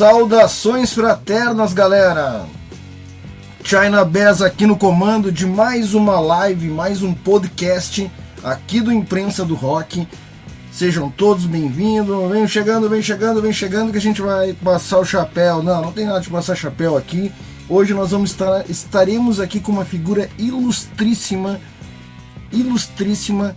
[0.00, 2.46] Saudações fraternas, galera!
[3.62, 8.10] China Bez aqui no comando de mais uma live, mais um podcast
[8.42, 10.08] aqui do Imprensa do Rock.
[10.72, 12.30] Sejam todos bem-vindos.
[12.30, 15.62] Vem chegando, vem chegando, vem chegando que a gente vai passar o chapéu.
[15.62, 17.30] Não, não tem nada de passar chapéu aqui.
[17.68, 21.60] Hoje nós vamos estar estaremos aqui com uma figura ilustríssima,
[22.50, 23.54] ilustríssima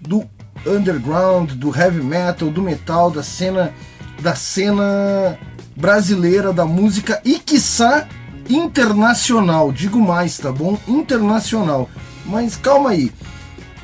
[0.00, 0.24] do
[0.66, 3.74] underground, do heavy metal, do metal, da cena
[4.22, 5.36] da cena
[5.76, 8.06] brasileira da música e quiçá
[8.48, 9.72] internacional.
[9.72, 10.78] Digo mais, tá bom?
[10.86, 11.88] Internacional.
[12.26, 13.12] Mas calma aí.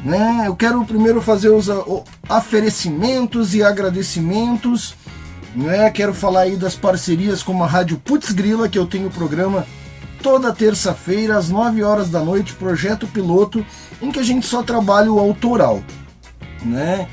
[0.05, 0.45] Né?
[0.47, 1.69] Eu quero primeiro fazer os
[2.29, 4.95] oferecimentos e agradecimentos.
[5.55, 5.91] Né?
[5.91, 9.67] Quero falar aí das parcerias com a Rádio Putz Grila, que eu tenho programa
[10.23, 13.65] toda terça-feira, às 9 horas da noite, projeto piloto,
[14.03, 15.83] em que a gente só trabalha o autoral.
[16.65, 17.09] Né?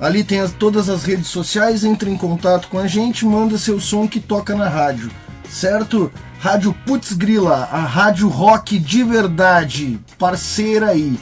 [0.00, 3.78] Ali tem as, todas as redes sociais, entre em contato com a gente, manda seu
[3.78, 5.10] som que toca na rádio,
[5.48, 6.10] certo?
[6.38, 11.20] Rádio Putz Grila, a rádio rock de verdade, parceira aí.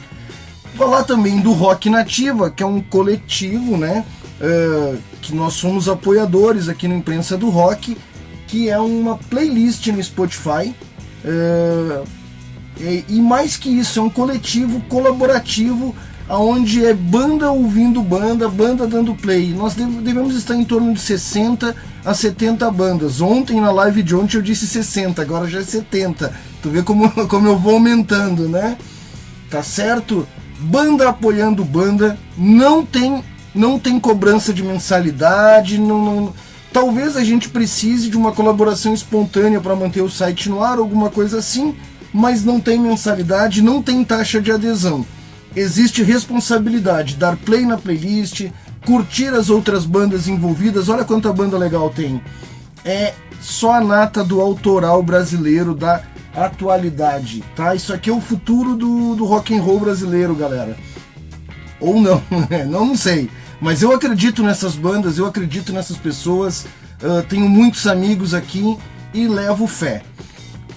[0.77, 4.05] Falar também do Rock Nativa, que é um coletivo, né?
[4.39, 7.97] Uh, que nós somos apoiadores aqui no Imprensa do Rock,
[8.47, 10.73] que é uma playlist no Spotify.
[11.25, 12.07] Uh,
[12.79, 15.93] e, e mais que isso, é um coletivo colaborativo
[16.29, 19.51] aonde é banda ouvindo banda, banda dando play.
[19.51, 23.19] Nós devemos estar em torno de 60 a 70 bandas.
[23.19, 26.31] Ontem na live de ontem eu disse 60, agora já é 70.
[26.61, 28.77] Tu vê como, como eu vou aumentando, né?
[29.49, 30.27] Tá certo?
[30.59, 33.23] Banda apoiando banda, não tem
[33.55, 36.33] não tem cobrança de mensalidade, não, não
[36.71, 41.09] talvez a gente precise de uma colaboração espontânea para manter o site no ar, alguma
[41.09, 41.75] coisa assim,
[42.13, 45.03] mas não tem mensalidade, não tem taxa de adesão
[45.55, 48.47] existe responsabilidade, dar play na playlist,
[48.85, 50.89] curtir as outras bandas envolvidas.
[50.89, 52.21] Olha quanta banda legal tem.
[52.83, 56.01] É só a nata do autoral brasileiro da
[56.35, 57.75] atualidade, tá?
[57.75, 60.77] Isso aqui é o futuro do, do rock and roll brasileiro, galera.
[61.79, 62.63] Ou não, né?
[62.65, 63.29] não, não sei.
[63.61, 66.65] Mas eu acredito nessas bandas, eu acredito nessas pessoas.
[67.01, 68.77] Uh, tenho muitos amigos aqui
[69.13, 70.01] e levo fé.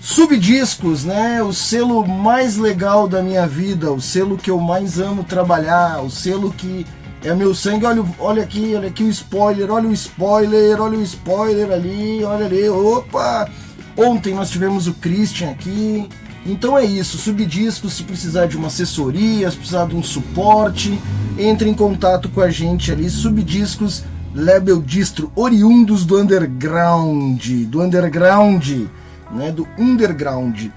[0.04, 1.40] Subdiscos, né?
[1.44, 6.10] O selo mais legal da minha vida, o selo que eu mais amo trabalhar, o
[6.10, 6.84] selo que
[7.22, 7.86] é meu sangue.
[7.86, 12.46] Olha, olha aqui, olha aqui o spoiler, olha o spoiler, olha o spoiler ali, olha
[12.46, 12.68] ali.
[12.68, 13.48] Opa!
[13.96, 16.08] Ontem nós tivemos o Christian aqui.
[16.44, 21.00] Então é isso, subdiscos, se precisar de uma assessoria, se precisar de um suporte,
[21.38, 24.02] entre em contato com a gente ali, subdiscos,
[24.34, 28.88] label distro, oriundos do underground, do underground
[29.32, 30.69] né, do underground.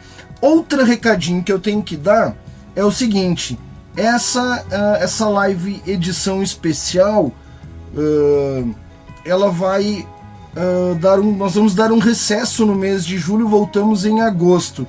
[0.41, 2.35] Outro recadinho que eu tenho que dar
[2.75, 3.57] é o seguinte:
[3.95, 7.31] essa, uh, essa live edição especial,
[7.95, 8.75] uh,
[9.25, 10.05] ela vai
[10.55, 14.87] uh, dar um, nós vamos dar um recesso no mês de julho, voltamos em agosto,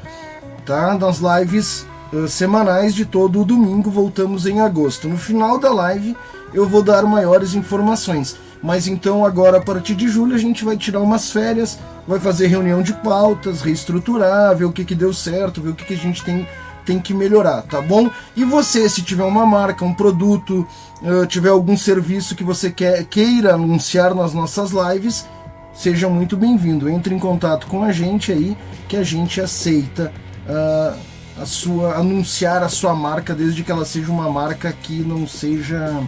[0.64, 0.96] tá?
[0.96, 1.86] Das lives
[2.28, 5.08] semanais de todo o domingo, voltamos em agosto.
[5.08, 6.16] No final da live
[6.54, 8.36] eu vou dar maiores informações.
[8.66, 12.48] Mas então agora a partir de julho a gente vai tirar umas férias, vai fazer
[12.48, 15.96] reunião de pautas, reestruturar, ver o que, que deu certo, ver o que, que a
[15.96, 16.48] gente tem,
[16.84, 18.10] tem que melhorar, tá bom?
[18.34, 20.66] E você, se tiver uma marca, um produto,
[21.00, 25.28] uh, tiver algum serviço que você quer, queira anunciar nas nossas lives,
[25.72, 26.88] seja muito bem-vindo.
[26.88, 28.56] Entre em contato com a gente aí,
[28.88, 30.12] que a gente aceita
[30.44, 30.98] uh,
[31.40, 36.02] a sua anunciar a sua marca, desde que ela seja uma marca que não seja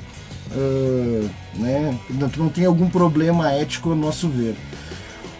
[0.52, 1.98] uh, né,
[2.36, 4.56] não tem algum problema ético, a nosso ver.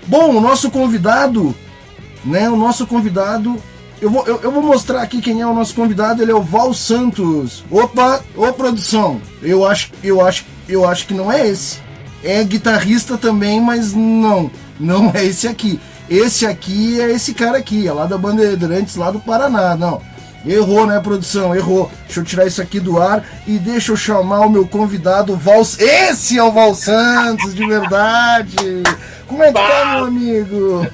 [0.07, 1.55] Bom, o nosso convidado,
[2.25, 3.57] né, o nosso convidado,
[4.01, 6.43] eu vou, eu, eu, vou mostrar aqui quem é o nosso convidado, ele é o
[6.43, 7.65] Val Santos.
[7.71, 11.81] Opa, ô produção, eu acho, eu acho, eu acho que não é esse.
[12.23, 15.81] É guitarrista também, mas não, não é esse aqui.
[16.09, 20.01] Esse aqui é esse cara aqui, é lá da Bandeirantes, lá do Paraná, não.
[20.47, 21.55] Errou, né, produção?
[21.55, 21.91] Errou.
[22.05, 25.61] Deixa eu tirar isso aqui do ar e deixa eu chamar o meu convidado, Val.
[25.61, 28.57] Esse é o Val Santos, de verdade.
[29.27, 30.87] Como é que tá, meu amigo?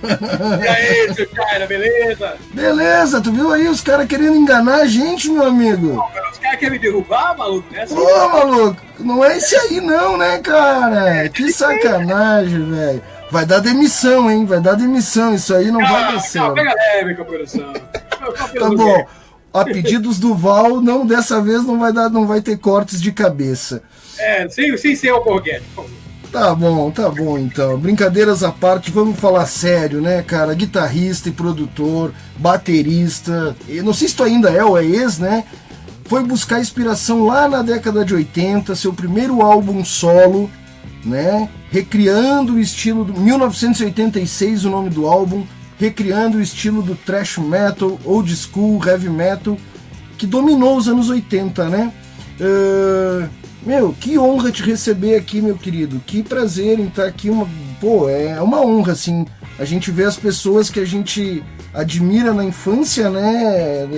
[0.63, 2.35] E aí, seu cara, beleza?
[2.53, 5.95] Beleza, tu viu aí os caras querendo enganar a gente, meu amigo?
[5.95, 7.69] Não, os caras querem me derrubar, maluco?
[7.89, 11.29] Pô, maluco, não é esse aí não, né, cara?
[11.29, 13.03] Que sacanagem, velho.
[13.31, 14.45] Vai dar demissão, hein?
[14.45, 15.35] Vai dar demissão.
[15.35, 16.55] Isso aí não vai dar certo.
[16.55, 17.73] Pega leve com a produção.
[17.73, 19.05] Tá bom
[19.55, 23.13] a pedidos do Val, não dessa vez não vai dar, não vai ter cortes de
[23.13, 23.83] cabeça.
[24.19, 26.05] É, sem, sem ser o Borghetti, por favor.
[26.33, 27.79] Tá bom, tá bom então.
[27.79, 30.53] Brincadeiras à parte, vamos falar sério, né, cara?
[30.53, 33.55] Guitarrista e produtor, baterista.
[33.85, 35.45] Não sei se tu ainda é ou é ex, né?
[36.07, 40.51] Foi buscar inspiração lá na década de 80, seu primeiro álbum solo,
[41.05, 41.49] né?
[41.75, 45.45] recriando o estilo do 1986, o nome do álbum,
[45.79, 49.57] recriando o estilo do thrash metal, old school, heavy metal,
[50.17, 51.93] que dominou os anos 80, né?
[52.41, 53.29] Uh,
[53.65, 56.01] meu, que honra te receber aqui, meu querido.
[56.07, 57.31] Que prazer em estar aqui.
[57.31, 57.49] Uma,
[57.81, 59.25] pô, é uma honra, assim.
[59.59, 61.43] A gente vê as pessoas que a gente
[61.73, 63.89] admira na infância, né?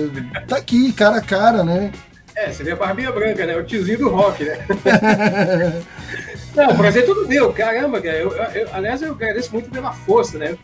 [0.47, 1.91] Tá aqui, cara a cara, né?
[2.35, 3.57] É, você vê a barbinha branca, né?
[3.57, 4.59] O tiozinho do rock, né?
[6.55, 7.51] Não, prazer é tudo meu.
[7.51, 8.17] Caramba, cara.
[8.17, 10.57] Eu, eu, aliás, eu agradeço muito pela força, né?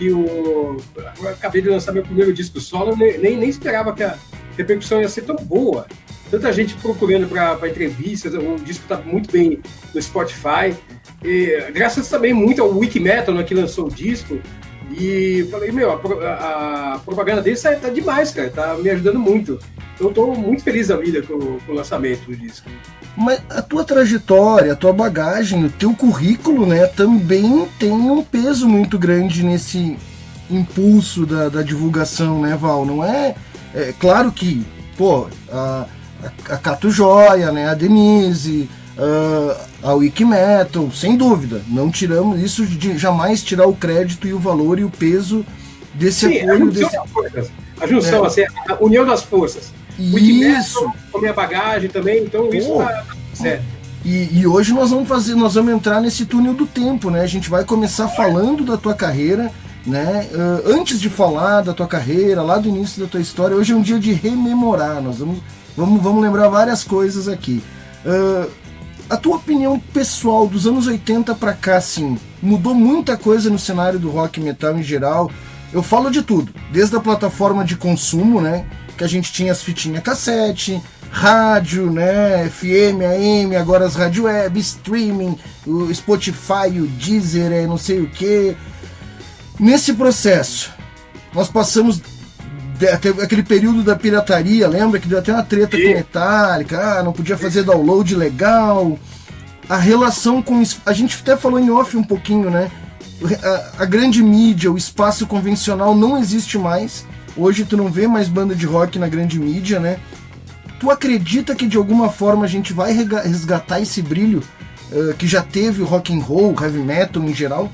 [0.00, 0.78] Que o.
[1.20, 4.16] Eu acabei de lançar meu primeiro disco solo, nem, nem esperava que a
[4.56, 5.86] repercussão ia ser tão boa.
[6.30, 9.60] Tanta gente procurando para entrevistas, o disco está muito bem
[9.94, 10.74] no Spotify.
[11.22, 14.40] E, graças também muito ao Wikimetal, né, que lançou o disco.
[14.98, 18.50] E falei, meu, a, a propaganda dele tá, tá demais, cara.
[18.50, 19.58] Tá me ajudando muito.
[19.98, 22.68] Eu tô muito feliz da vida com, com o lançamento do disco.
[23.16, 28.68] Mas a tua trajetória, a tua bagagem, o teu currículo, né, também tem um peso
[28.68, 29.98] muito grande nesse
[30.50, 32.86] impulso da, da divulgação, né, Val?
[32.86, 33.34] Não é,
[33.74, 34.64] é claro que,
[34.96, 35.86] pô, a,
[36.24, 42.66] a, a Cato Joia, né, a Denise, a, a Wikimetal, sem dúvida, não tiramos isso
[42.66, 45.44] de jamais tirar o crédito e o valor e o peso
[45.94, 46.52] desse Sim, apoio.
[46.52, 47.52] A junção, desse...
[47.80, 48.26] a, junção é.
[48.26, 49.72] assim, a união das forças.
[49.98, 50.90] Isso.
[51.10, 52.54] Com a minha bagagem também, então Pô.
[52.54, 53.04] isso tá
[53.34, 53.80] certo.
[54.04, 57.20] E, e, hoje nós vamos fazer, nós vamos entrar nesse túnel do tempo, né?
[57.20, 59.52] A gente vai começar falando da tua carreira,
[59.86, 60.26] né?
[60.32, 63.76] Uh, antes de falar da tua carreira, lá do início da tua história, hoje é
[63.76, 65.02] um dia de rememorar.
[65.02, 65.40] Nós vamos,
[65.76, 67.62] vamos, vamos lembrar várias coisas aqui.
[68.06, 68.50] Uh,
[69.10, 73.98] a tua opinião pessoal dos anos 80 para cá, assim, mudou muita coisa no cenário
[73.98, 75.30] do rock metal em geral.
[75.72, 78.64] Eu falo de tudo, desde a plataforma de consumo, né?
[78.96, 80.80] que a gente tinha as fitinhas cassete,
[81.10, 87.78] rádio, né, FM, AM, agora as rádio web, streaming, o Spotify, o Deezer, é não
[87.78, 88.54] sei o que.
[89.58, 90.70] Nesse processo,
[91.32, 92.02] nós passamos
[92.88, 97.36] aquele período da pirataria, lembra que deu até uma treta com Metallica, ah, não podia
[97.36, 98.98] fazer download legal.
[99.68, 102.70] A relação com a gente até falou em off um pouquinho, né?
[103.42, 107.04] A, a grande mídia, o espaço convencional não existe mais
[107.36, 109.98] Hoje tu não vê mais banda de rock na grande mídia, né?
[110.78, 114.42] Tu acredita que de alguma forma a gente vai resgatar esse brilho
[114.90, 117.70] uh, que já teve o rock and roll, heavy metal em geral?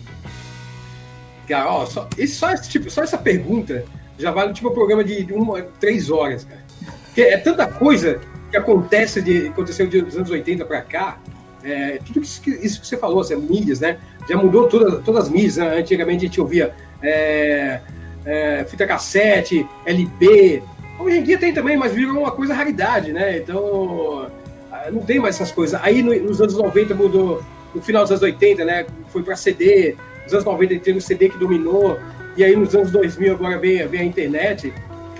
[1.48, 3.84] Cara, ó, só, só, esse tipo, só essa pergunta
[4.18, 6.64] já vale tipo um programa de uma, três horas, cara.
[7.06, 8.20] Porque é tanta coisa
[8.50, 11.18] que acontece de, aconteceu dos anos 80 para cá,
[11.66, 13.98] é, tudo isso que, isso que você falou, assim, mídias, né?
[14.28, 15.56] Já mudou todas, todas as mídias.
[15.56, 15.78] Né?
[15.78, 16.72] Antigamente a gente ouvia
[17.02, 17.80] é,
[18.24, 20.62] é, fita cassete, LP.
[20.98, 23.38] Hoje em dia tem também, mas virou uma coisa raridade, né?
[23.38, 24.30] Então,
[24.70, 25.78] ah, não tem mais essas coisas.
[25.82, 27.42] Aí nos anos 90 mudou,
[27.74, 28.86] no final dos anos 80, né?
[29.08, 29.96] Foi para CD.
[30.22, 31.98] Nos anos 90 teve o CD que dominou.
[32.36, 34.72] E aí nos anos 2000 agora vem, vem a internet.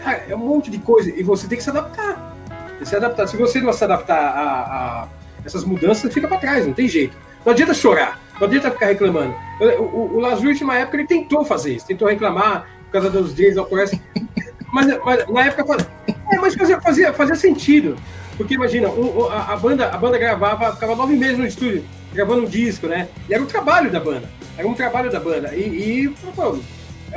[0.02, 1.10] Cara, é um monte de coisa.
[1.10, 2.36] E você tem que se adaptar.
[2.82, 3.26] Se adaptar.
[3.26, 5.08] Se você não se adaptar a, a
[5.44, 7.16] essas mudanças, fica para trás, não tem jeito.
[7.44, 9.34] Não adianta chorar, não adianta ficar reclamando.
[9.60, 13.34] O, o, o Lazarus, na época, ele tentou fazer isso, tentou reclamar, por causa dos
[13.34, 14.00] dias aparece.
[14.72, 15.86] Mas, mas na época
[16.32, 17.96] é, mas fazia, fazia, fazia sentido.
[18.36, 22.42] Porque imagina, o, a, a, banda, a banda gravava, ficava nove meses no estúdio, gravando
[22.42, 23.08] um disco, né?
[23.28, 24.28] E era um trabalho da banda.
[24.58, 25.54] Era um trabalho da banda.
[25.54, 26.58] E, e pô,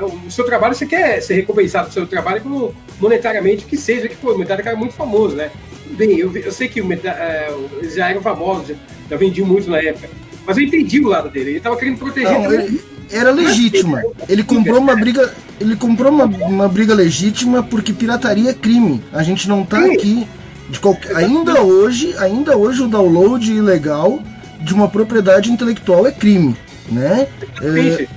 [0.05, 4.15] o seu trabalho você quer ser recompensado pelo seu trabalho como monetariamente que seja, que
[4.15, 4.35] foi.
[4.35, 5.51] O Metallica era muito famoso, né?
[5.91, 8.75] Bem, eu, eu sei que o Meta, é, eles já eram famosos, já,
[9.09, 10.09] já vendiam muito na época.
[10.45, 11.51] Mas eu entendi o lado dele.
[11.51, 12.31] Ele tava querendo proteger.
[12.31, 14.03] Não, ele, era legítima.
[14.27, 15.33] Ele comprou uma briga.
[15.59, 19.03] Ele comprou uma, uma briga legítima porque pirataria é crime.
[19.11, 20.27] A gente não tá aqui.
[20.69, 24.21] De qualquer, ainda hoje, ainda hoje o download ilegal
[24.61, 26.55] de uma propriedade intelectual é crime,
[26.91, 27.27] né?
[27.59, 28.07] É,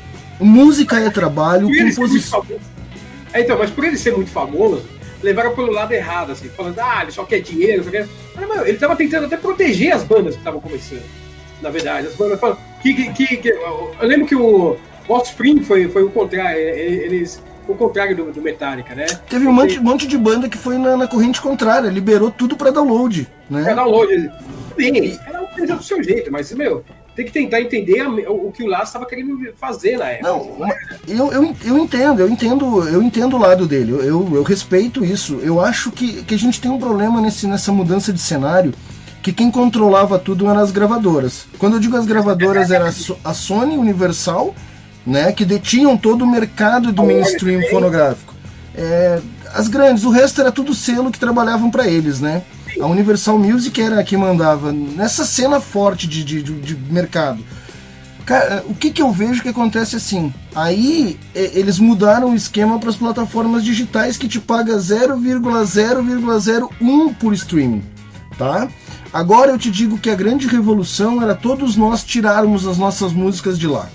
[0.41, 2.45] música é trabalho, composição.
[3.33, 4.85] É, então, mas por ele ser muito famoso,
[5.23, 8.07] levaram pelo lado errado, assim, falando, ah, ele só quer dinheiro, só quer...
[8.37, 11.03] Mas, ele tava tentando até proteger as bandas que estavam começando
[11.63, 12.09] na verdade.
[12.09, 14.77] As bandas falam, que, que, que, eu lembro que o
[15.09, 19.07] Offspring foi, foi o contrário, eles o contrário do, do Metallica, né?
[19.31, 22.73] Teve um monte, monte de banda que foi na, na corrente contrária, liberou tudo para
[22.73, 23.63] download, né?
[23.63, 24.31] Pra download.
[24.77, 26.85] Bem, era uma do seu jeito, mas, meu,
[27.15, 30.29] tem que tentar entender o que o Laço estava querendo fazer na época.
[30.29, 30.69] Não,
[31.07, 35.39] eu, eu, eu entendo, eu entendo, eu entendo o lado dele, eu, eu respeito isso.
[35.43, 38.73] Eu acho que, que a gente tem um problema nesse, nessa mudança de cenário
[39.23, 41.47] que quem controlava tudo eram as gravadoras.
[41.59, 42.91] Quando eu digo as gravadoras, era
[43.25, 44.55] a Sony Universal,
[45.07, 48.35] né, que detinham todo o mercado do mainstream fonográfico.
[48.75, 49.21] É,
[49.55, 52.43] as grandes, o resto era tudo selo que trabalhavam para eles, né?
[52.81, 57.45] A Universal Music era a que mandava nessa cena forte de, de, de mercado.
[58.25, 60.33] Cara, o que, que eu vejo que acontece assim?
[60.55, 67.83] Aí eles mudaram o esquema para as plataformas digitais que te paga 0,0,01 por streaming,
[68.39, 68.69] tá?
[69.13, 73.59] Agora eu te digo que a grande revolução era todos nós tirarmos as nossas músicas
[73.59, 73.89] de lá.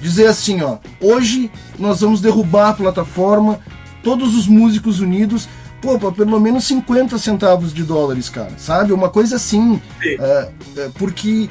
[0.00, 3.58] Dizer assim, ó, hoje nós vamos derrubar a plataforma,
[4.02, 5.48] todos os músicos unidos,
[5.80, 8.92] pô, pra pelo menos 50 centavos de dólares, cara, sabe?
[8.92, 11.48] Uma coisa assim, é, é, porque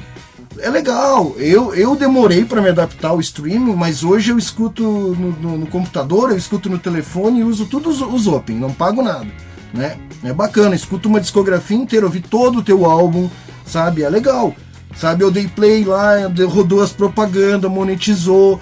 [0.58, 1.34] é legal.
[1.36, 5.66] Eu, eu demorei para me adaptar ao streaming, mas hoje eu escuto no, no, no,
[5.66, 9.26] computador, eu escuto no telefone e uso tudo os, os Open, não pago nada
[9.72, 9.96] né?
[10.22, 13.28] É bacana, escuta uma discografia inteira, ouvi todo o teu álbum,
[13.64, 14.02] sabe?
[14.02, 14.54] É legal.
[14.96, 16.14] Sabe, eu dei play lá,
[16.48, 18.60] rodou as propagandas, monetizou.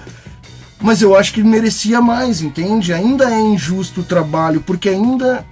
[0.81, 2.93] Mas eu acho que merecia mais, entende?
[2.93, 5.45] Ainda é injusto o trabalho, porque ainda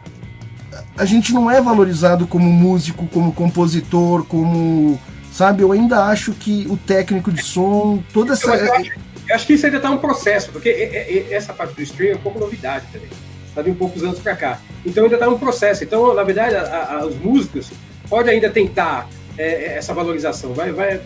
[0.98, 5.00] a gente não é valorizado como músico, como compositor, como.
[5.31, 8.48] Sabe, eu ainda acho que o técnico de som, toda essa.
[8.48, 8.91] Eu acho,
[9.29, 12.22] eu acho que isso ainda está um processo, porque essa parte do stream é um
[12.22, 13.10] pouco novidade também
[13.57, 14.60] tá de um poucos anos para cá.
[14.86, 15.84] Então ainda está no processo.
[15.84, 17.72] Então, na verdade, a, a, os músicos
[18.07, 20.53] podem ainda tentar é, é, essa valorização.
[20.53, 21.01] Vai, vai,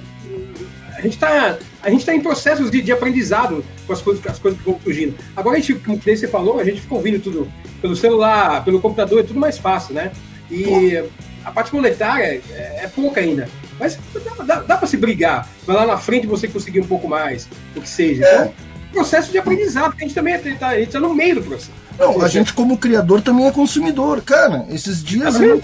[1.01, 4.37] a gente está a gente tá em processos de, de, aprendizado com as coisas, as
[4.37, 5.15] coisas que vão surgindo.
[5.35, 9.19] Agora, a gente, como você falou, a gente fica ouvindo tudo pelo celular, pelo computador,
[9.19, 10.11] é tudo mais fácil, né?
[10.49, 11.03] E
[11.43, 13.49] a parte monetária é, é pouca ainda.
[13.79, 15.49] Mas dá, dá, dá para se brigar.
[15.65, 18.23] Vai lá na frente você conseguir um pouco mais, o que seja.
[18.23, 18.35] É.
[18.35, 18.53] Então,
[18.91, 21.71] processo de aprendizado, que a gente também está a gente tá no meio do processo.
[21.97, 24.65] Não, a gente como criador também é consumidor, cara.
[24.69, 25.59] Esses dias tá eu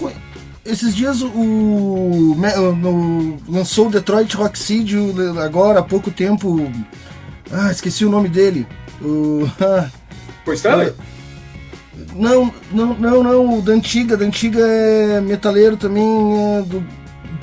[0.68, 2.36] esses dias o,
[2.76, 4.96] no, lançou o Detroit Rock City
[5.42, 6.70] agora há pouco tempo.
[7.50, 8.66] Ah, esqueci o nome dele.
[9.00, 9.88] O, ah,
[10.52, 10.92] Stanley?
[12.14, 16.04] Não, não, não, não, o da antiga, da antiga é metaleiro também,
[16.58, 16.84] é do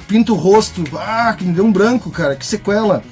[0.07, 0.83] Pinto Rosto.
[0.95, 3.03] Ah, que me deu um branco, cara, que sequela.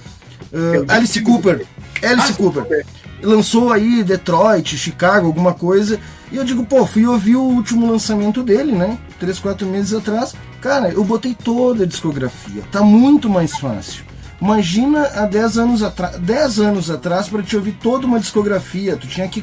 [0.51, 1.65] Uh, Alice Cooper.
[2.01, 2.63] Alice ah, Cooper.
[2.63, 2.86] Cooper
[3.24, 6.00] lançou aí Detroit, Chicago, alguma coisa.
[6.32, 8.98] E eu digo, pô, fui ouvir o último lançamento dele, né?
[9.24, 10.36] Três, quatro meses atrás.
[10.60, 12.62] Cara, eu botei toda a discografia.
[12.70, 14.03] Tá muito mais fácil.
[14.42, 19.08] Imagina há 10 anos atrás, 10 anos atrás para te ouvir toda uma discografia, tu
[19.08, 19.42] tinha que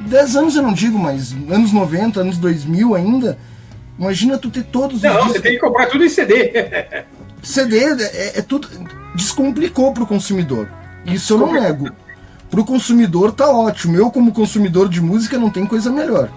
[0.00, 3.38] 10 anos eu não digo, mas anos 90, anos 2000 ainda.
[3.96, 6.50] Imagina tu ter todos não, os Não, você tem que comprar tudo em CD.
[7.40, 8.68] CD é, é tudo
[9.14, 10.68] descomplicou pro consumidor.
[11.06, 11.88] Isso eu não nego.
[12.50, 13.96] Pro consumidor tá ótimo.
[13.96, 16.28] Eu, como consumidor de música, não tem coisa melhor.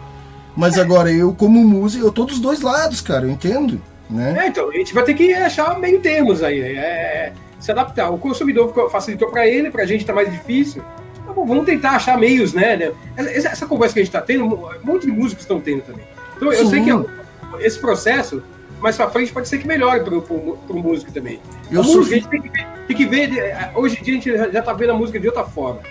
[0.55, 3.81] Mas agora, eu, como músico, eu tô dos dois lados, cara, eu entendo.
[4.09, 4.35] Né?
[4.37, 6.61] É, então, a gente vai ter que achar meio termos aí.
[6.61, 8.09] É, é se adaptar.
[8.09, 10.83] O consumidor facilitou para ele, pra gente tá mais difícil.
[11.25, 12.91] Tá bom, vamos tentar achar meios, né?
[13.15, 16.03] Essa, essa conversa que a gente tá tendo, muitos músicos estão tendo também.
[16.35, 16.69] Então, eu Sim.
[16.71, 18.43] sei que esse processo
[18.81, 21.39] mais pra frente pode ser que melhore pro, pro músico também.
[21.71, 22.13] Eu a música, sou...
[22.13, 24.73] a gente tem que, ver, tem que ver, hoje em dia a gente já tá
[24.73, 25.81] vendo a música de outra forma.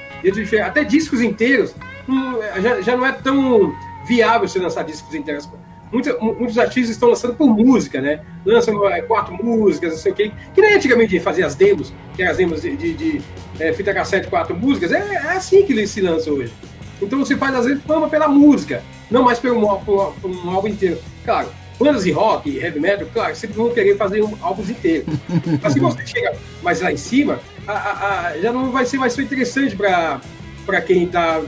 [0.66, 1.74] Até discos inteiros
[2.08, 3.72] hum, já, já não é tão
[4.10, 5.48] viável você lançar discos inteiros.
[5.92, 8.20] Muitos, muitos artistas estão lançando por música, né?
[8.44, 10.32] Lançam é, quatro músicas, não sei o quê.
[10.52, 13.22] Que nem antigamente fazia as demos, que as demos de, de, de
[13.58, 14.92] é, fita cassete, quatro músicas.
[14.92, 16.52] É, é, assim que eles se lançam hoje.
[17.00, 20.68] Então você faz, às vezes, fama pela música, não mais pelo por, por um álbum
[20.68, 20.98] inteiro.
[21.24, 21.48] Claro,
[21.78, 25.06] bandas de rock, heavy metal, claro, sempre vão querer fazer um, álbuns inteiros.
[25.62, 28.98] Mas se você chega mais lá em cima, a, a, a, já não vai ser
[28.98, 31.40] mais interessante para quem está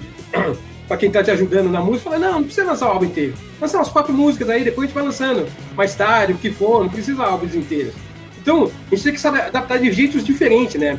[0.93, 3.33] para quem tá te ajudando na música, fala, não, não precisa lançar o álbum inteiro.
[3.59, 6.85] Lança umas quatro músicas aí, depois a gente vai lançando mais tarde, o que for,
[6.85, 7.95] não precisa álbuns inteiros.
[8.39, 10.99] Então, a gente tem que se adaptar de jeitos diferentes, né?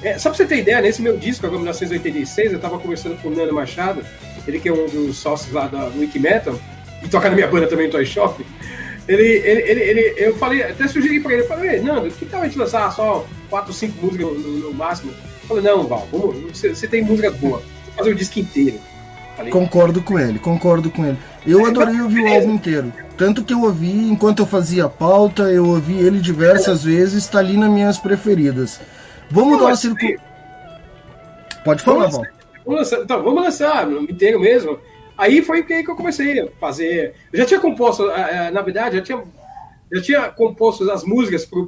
[0.00, 3.26] É, só pra você ter ideia, nesse meu disco, agora 1986, eu tava conversando com
[3.26, 4.00] o Nando Machado,
[4.46, 6.56] ele que é um dos sócios lá da Wiki Metal,
[7.02, 8.46] e toca na minha banda também, Toy Shop.
[9.08, 12.42] Ele, ele, ele, ele, eu falei, até sugeri pra ele, eu falei, Nando, que tal
[12.42, 15.10] a gente lançar só quatro, cinco músicas no, no, no máximo?
[15.10, 16.06] Eu falei, não, Val,
[16.52, 18.78] você, tem música boa, vamos fazer o disco inteiro.
[19.50, 21.18] Concordo com ele, concordo com ele.
[21.46, 22.92] Eu adorei ouvir o álbum inteiro.
[23.16, 27.56] Tanto que eu ouvi, enquanto eu fazia pauta, eu ouvi ele diversas vezes, está ali
[27.56, 28.80] nas minhas preferidas.
[29.30, 30.24] Vamos dar uma circulação.
[31.64, 32.22] Pode falar, Val.
[32.64, 34.78] Vamos lançar, então, vamos lançar inteiro mesmo.
[35.18, 37.14] Aí foi que eu comecei a fazer.
[37.32, 38.06] Eu já tinha composto,
[38.52, 39.22] na verdade, já tinha,
[39.92, 41.58] já tinha composto as músicas para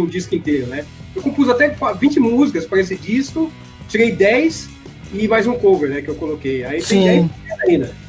[0.00, 0.84] um disco inteiro, né?
[1.14, 3.50] Eu compus até 20 músicas para esse disco,
[3.88, 4.73] tirei 10
[5.14, 6.64] e mais um cover, né, que eu coloquei.
[6.64, 7.04] Aí Sim.
[7.04, 8.04] tem 10 ainda.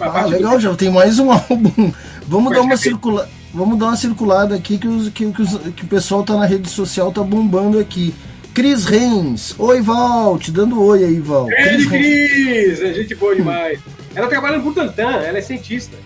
[0.00, 1.92] Ah, legal, já tem mais um álbum.
[2.26, 3.28] Vamos dar uma circula...
[3.52, 6.44] Vamos dar uma circulada aqui que, os, que, que, os, que o pessoal tá na
[6.44, 8.12] rede social tá bombando aqui.
[8.52, 9.54] Cris Reis.
[9.58, 10.38] Oi, Val.
[10.38, 11.46] Te dando oi aí, Val.
[11.46, 12.82] Cris, Cris.
[12.82, 13.78] É gente boa demais.
[14.14, 15.96] Ela trabalha no Butantan, ela é cientista.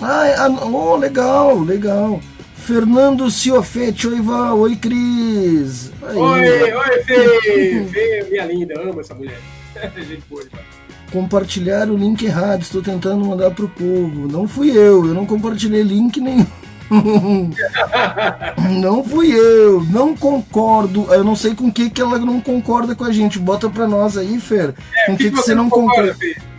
[0.00, 2.20] Ah, é, oh, legal, legal.
[2.56, 5.92] Fernando Ciofetti, oi Val, oi Cris.
[6.02, 6.16] Aí.
[6.16, 9.38] Oi, oi Fê, Fê, minha linda, amo essa mulher.
[11.12, 14.26] Compartilhar o link errado, estou tentando mandar pro povo.
[14.26, 16.46] Não fui eu, eu não compartilhei link nenhum.
[18.80, 21.12] não fui eu, não concordo.
[21.12, 23.38] Eu não sei com que que ela não concorda com a gente.
[23.38, 24.74] Bota pra nós aí, Fer.
[24.96, 26.14] É, com que, que, que você não concorda?
[26.14, 26.53] concorda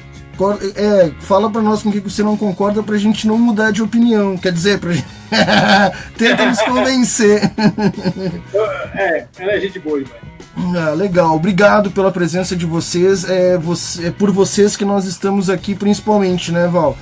[0.76, 4.38] é, fala pra nós com que você não concorda pra gente não mudar de opinião.
[4.38, 5.08] Quer dizer, pra gente.
[6.18, 7.42] Tenta nos convencer.
[8.96, 10.04] é, ela é gente boa,
[10.78, 13.24] Ah, legal, obrigado pela presença de vocês.
[13.30, 16.98] É, você, é por vocês que nós estamos aqui, principalmente, né, Val?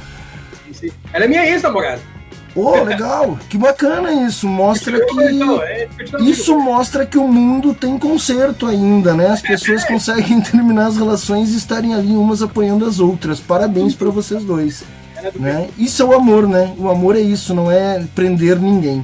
[1.13, 2.12] Ela é minha ex-namorada.
[2.53, 4.48] Pô, oh, legal, que bacana isso.
[4.48, 5.19] Mostra que.
[5.63, 5.88] É,
[6.22, 9.27] isso mostra que o mundo tem conserto ainda, né?
[9.29, 13.39] As pessoas conseguem terminar as relações e estarem ali umas apoiando as outras.
[13.39, 14.83] Parabéns para vocês dois.
[15.36, 15.69] Né?
[15.77, 16.74] Isso é o amor, né?
[16.77, 19.03] O amor é isso, não é prender ninguém.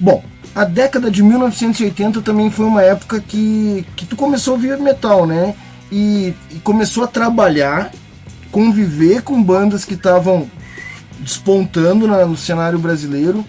[0.00, 0.22] Bom,
[0.54, 5.26] a década de 1980 também foi uma época que, que tu começou a ouvir metal,
[5.26, 5.54] né?
[5.90, 7.90] E, e começou a trabalhar,
[8.50, 10.48] conviver com bandas que estavam
[11.20, 13.44] despontando na, no cenário brasileiro.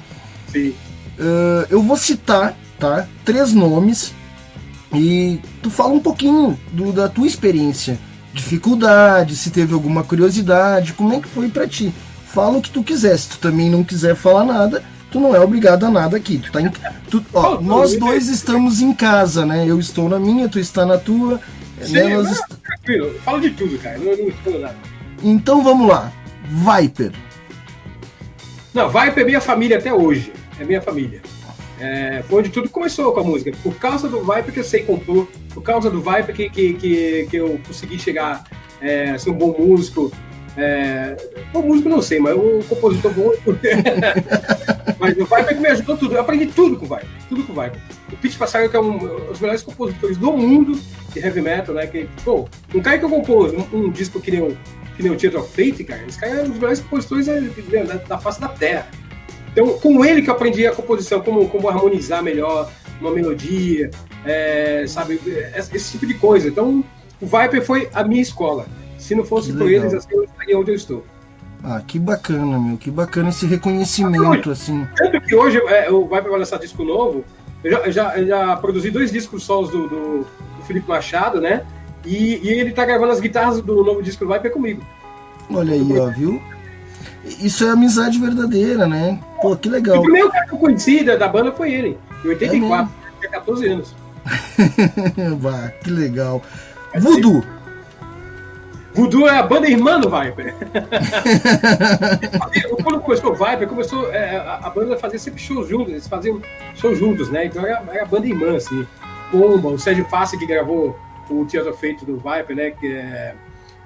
[0.51, 0.69] Sim.
[1.19, 3.07] Uh, eu vou citar, tá?
[3.25, 4.13] Três nomes
[4.93, 7.99] e tu fala um pouquinho do, da tua experiência,
[8.33, 11.93] dificuldade, se teve alguma curiosidade, como é que foi para ti?
[12.25, 13.17] Fala o que tu quiser.
[13.17, 16.37] Se tu também não quiser falar nada, tu não é obrigado a nada aqui.
[16.37, 16.71] Tu tá em,
[17.09, 19.65] tu, ó, nós dois estamos em casa, né?
[19.67, 21.39] Eu estou na minha, tu está na tua.
[21.81, 22.17] Sim, né?
[22.17, 23.13] Nós tranquilo.
[23.23, 23.97] Fala de tudo, cara.
[23.97, 24.77] Não, não nada.
[25.23, 26.11] Então vamos lá.
[26.47, 27.11] Viper.
[28.79, 30.31] Não, Viper é minha família até hoje.
[30.57, 31.21] É minha família.
[31.81, 33.51] É, foi onde tudo começou com a música.
[33.61, 37.27] Por causa do Viper que eu sei compor, por causa do Viper que, que, que,
[37.29, 38.45] que eu consegui chegar
[38.79, 40.09] é, ser um bom músico.
[40.55, 41.17] É,
[41.51, 43.33] bom músico não sei, mas um compositor bom.
[44.97, 46.15] mas o Viper que me ajudou tudo.
[46.15, 47.09] Eu aprendi tudo com o Viper.
[47.27, 47.81] Tudo com o Viper.
[48.13, 50.79] O Pete Passario, que é um dos melhores compositores do mundo
[51.11, 51.85] de heavy metal, né?
[51.85, 54.55] Que, pô, um cara que eu compôs um, um disco que nem um
[54.99, 57.95] que nem o Theater of Fate, cara, esse cara é um dos melhores compositores da,
[58.05, 58.85] da face da Terra.
[59.49, 63.89] Então, com ele que eu aprendi a composição, como, como harmonizar melhor uma melodia,
[64.25, 65.17] é, sabe,
[65.73, 66.49] esse tipo de coisa.
[66.49, 66.83] Então,
[67.21, 68.67] o Viper foi a minha escola.
[68.97, 71.05] Se não fosse por eles, assim, eu estaria onde eu estou.
[71.63, 74.85] Ah, que bacana, meu, que bacana esse reconhecimento, assim.
[74.97, 77.23] Tanto que hoje é, o Viper vai lançar disco novo,
[77.63, 81.39] eu já, eu já, eu já produzi dois discos solos do, do, do Felipe Machado,
[81.39, 81.65] né?
[82.05, 84.81] E, e ele tá gravando as guitarras do novo disco do Viper comigo.
[85.51, 86.41] Olha aí, ó, viu?
[87.23, 89.19] Isso é amizade verdadeira, né?
[89.41, 89.99] Pô, que legal.
[89.99, 93.31] O primeiro cara que eu conheci da, da banda foi ele, em 84, é tinha
[93.31, 93.95] 14 anos.
[95.41, 96.41] bah, que legal.
[96.97, 97.43] Voodoo.
[98.93, 100.55] Voodoo é a banda irmã do Viper.
[102.83, 106.07] Quando começou o Viper, começou é, a, a, banda a fazer sempre shows juntos, eles
[106.07, 106.41] faziam
[106.75, 107.45] shows juntos, né?
[107.45, 108.87] Então era, era a banda irmã, assim.
[109.31, 110.97] Bomba, o Sérgio Fassi que gravou
[111.33, 112.71] o Teatro Feito do Viper, né?
[112.71, 113.35] Que é,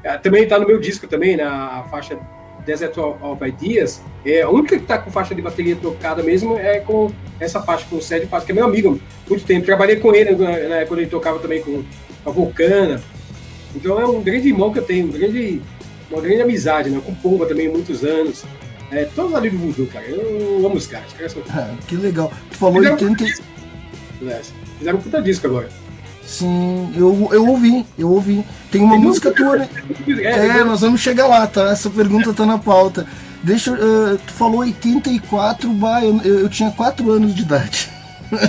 [0.04, 2.18] é, também está no meu disco também, na faixa
[2.66, 4.02] Desert of Ideas.
[4.26, 7.86] É, a única que está com faixa de bateria tocada mesmo é com essa faixa
[7.90, 9.66] com o Sérgio Pato, que é meu amigo muito tempo.
[9.66, 11.84] Trabalhei com ele né, quando ele tocava também com
[12.26, 13.02] a Vulcana.
[13.76, 15.62] Então é um grande irmão que eu tenho, um grande,
[16.12, 17.02] uma grande amizade, né?
[17.04, 18.46] Com o Pomba também, muitos anos.
[18.92, 20.06] É, todos ali do Voodoo, cara.
[20.06, 21.08] Eu amo os caras.
[21.08, 21.42] Os caras são...
[21.50, 22.32] ah, que legal.
[22.52, 23.44] Tu falou Fizeram 80...
[24.78, 25.70] Fizeram um puta disco agora.
[26.26, 28.46] Sim, eu, eu ouvi, eu ouvi.
[28.72, 29.70] Tem uma Tem música tua, né?
[30.08, 31.70] É, é, nós vamos chegar lá, tá?
[31.72, 33.06] Essa pergunta tá na pauta.
[33.44, 37.90] Deixa, uh, tu falou 84, bah, eu, eu tinha 4 anos de idade.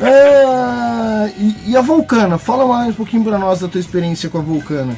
[0.00, 2.36] é, e, e, a Vulcana?
[2.36, 4.94] Fala mais um pouquinho para nós da tua experiência com a Vulcana.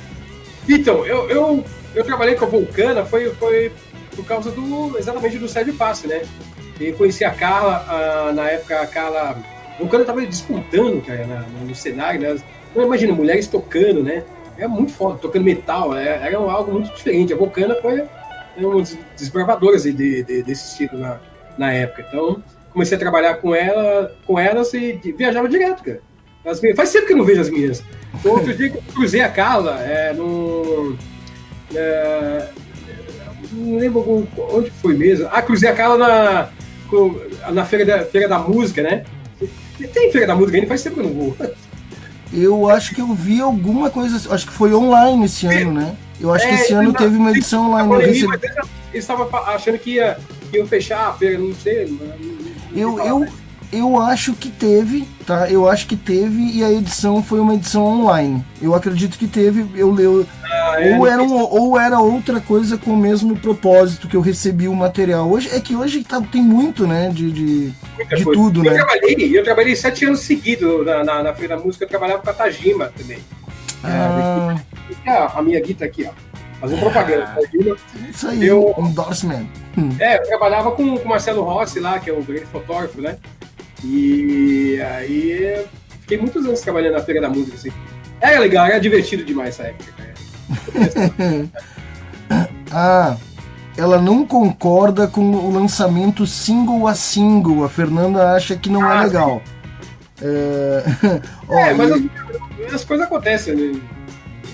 [0.68, 3.70] Então, eu, eu, eu trabalhei com a Vulcana foi, foi
[4.16, 6.22] por causa do exatamente do Sérgio Passe, né?
[6.80, 9.36] Eu conheci a Carla, uh, na época a Carla
[9.80, 12.36] o cara tava disputando, cara, na, no cenário, né?
[12.74, 14.24] Não, imagina, mulheres tocando, né?
[14.58, 17.32] É muito foda, tocando metal, é, era algo muito diferente.
[17.32, 18.04] A Vulcana foi
[18.56, 21.18] uma das desbravadoras de, de, desse estilo na,
[21.56, 22.04] na época.
[22.08, 26.00] Então, comecei a trabalhar com ela, com elas e viajava direto, cara.
[26.44, 27.82] As minhas, faz tempo que eu não vejo as minhas.
[28.14, 30.96] Então, outro dia que eu cruzei a Carla, é, no,
[31.74, 32.48] é,
[33.52, 35.28] não lembro onde foi mesmo.
[35.30, 36.48] Ah, cruzei a Carla na,
[37.52, 39.04] na feira, da, feira da música, né?
[39.88, 41.36] Tem Feira da Música ainda, faz tempo que eu não vou.
[42.32, 45.96] Eu acho que eu vi alguma coisa, acho que foi online esse ano, né?
[46.20, 47.88] Eu acho é, que esse ano teve uma edição online.
[47.88, 48.46] Pandemia, recebi...
[48.92, 50.18] Eles estavam achando que ia,
[50.50, 51.86] que ia fechar a feira, não sei.
[51.86, 53.28] Não, eu, eu,
[53.72, 55.50] eu acho que teve, tá?
[55.50, 58.44] Eu acho que teve e a edição foi uma edição online.
[58.60, 60.26] Eu acredito que teve, eu leio.
[60.44, 64.20] Ah, é, ou, era um, ou era outra coisa com o mesmo propósito que eu
[64.20, 65.30] recebi o material.
[65.30, 67.08] Hoje é que hoje tá, tem muito, né?
[67.08, 68.74] De, de, de tudo, eu né?
[68.74, 72.28] Trabalhei, eu trabalhei sete anos seguidos na, na, na Feira da Música, eu trabalhava com
[72.30, 73.18] a Tajima também.
[73.82, 74.54] Ah.
[75.06, 76.12] É, a minha guita aqui, ó.
[76.60, 77.34] Fazendo propaganda.
[77.36, 79.46] Ah, isso aí, eu, endorsement.
[79.98, 83.16] É, eu trabalhava com o Marcelo Rossi lá, que é o grande fotógrafo, né?
[83.84, 85.64] E aí
[86.00, 87.70] fiquei muitos anos trabalhando na Feira da Música, assim.
[88.20, 89.92] Era legal, era divertido demais essa época.
[92.70, 93.16] ah,
[93.76, 97.64] ela não concorda com o lançamento single a single.
[97.64, 99.42] A Fernanda acha que não é ah, é legal.
[100.20, 100.84] É,
[101.70, 102.10] é mas e...
[102.66, 103.80] as, as, coisas acontecem, né?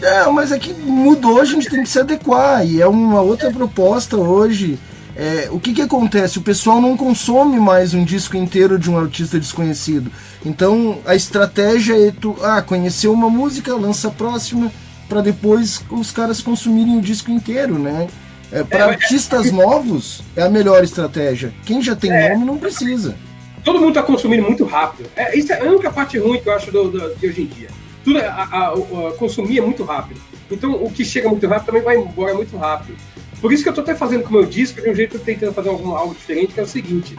[0.00, 2.64] É, mas é que mudou, a gente tem que se adequar.
[2.64, 4.78] E é uma outra proposta hoje.
[5.18, 6.38] É, o que, que acontece?
[6.38, 10.12] O pessoal não consome mais um disco inteiro de um artista desconhecido.
[10.46, 14.70] Então a estratégia é tu ah, conhecer uma música, lança a próxima,
[15.08, 18.06] para depois os caras consumirem o disco inteiro, né?
[18.52, 21.52] É, para é, artistas novos é a melhor estratégia.
[21.66, 23.16] Quem já tem é, nome não precisa.
[23.64, 25.10] Todo mundo está consumindo muito rápido.
[25.16, 27.46] É, isso é a única parte ruim que eu acho do, do de hoje em
[27.46, 27.70] dia.
[28.04, 30.20] Tudo a, a, a, consumir é muito rápido.
[30.48, 32.96] Então o que chega muito rápido também vai embora muito rápido.
[33.40, 35.52] Por isso que eu estou até fazendo com o meu disco de um jeito tentando
[35.52, 37.16] fazer algum, algo diferente, que é o seguinte.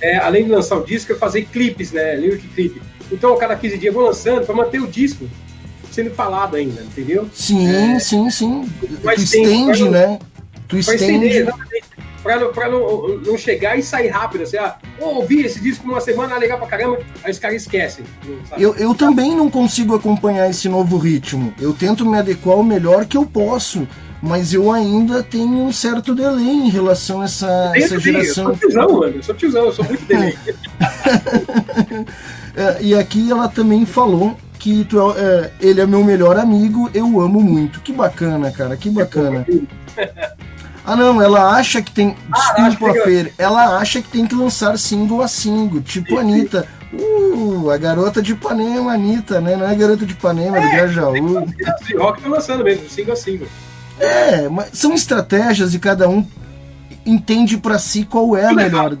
[0.00, 2.14] É, além de lançar o disco, eu fazer clipes, né?
[2.16, 2.82] Lyric clip.
[3.10, 5.28] Então, a cada 15 dias eu vou lançando para manter o disco
[5.90, 7.28] sendo falado ainda, entendeu?
[7.32, 8.68] Sim, é, sim, sim.
[9.02, 10.18] Tu estende, não, né?
[10.68, 11.46] Tu estende.
[12.22, 15.88] Pra, não, pra não, não chegar e sair rápido, assim, ah, oh, ouvi esse disco
[15.88, 18.04] uma semana, ah, legal pra caramba, aí os caras esquecem.
[18.58, 21.54] Eu, eu também não consigo acompanhar esse novo ritmo.
[21.60, 23.86] Eu tento me adequar o melhor que eu posso
[24.22, 28.50] mas eu ainda tenho um certo delay em relação a essa, essa geração.
[28.50, 29.16] Eu sou tiozão, mano.
[29.16, 30.36] Eu sou tiozão, eu sou muito delay.
[32.56, 36.90] É, e aqui ela também falou que tu é, é, ele é meu melhor amigo,
[36.94, 37.80] eu amo muito.
[37.80, 39.46] Que bacana, cara, que bacana.
[40.84, 42.16] Ah, não, ela acha que tem.
[42.32, 43.32] Ah, Desculpa, ah, Fer.
[43.36, 46.66] Ela acha que tem que lançar single a single, tipo sim, Anitta.
[46.92, 49.56] Uh, a garota de Ipanema, Anitta, né?
[49.56, 51.38] Não é a garota de Ipanema, é, do Grajaú.
[51.94, 53.48] O rock tá lançando mesmo, single a single.
[53.98, 56.26] É, mas são estratégias e cada um
[57.04, 58.92] entende para si qual é a Tudo melhor.
[58.92, 58.96] É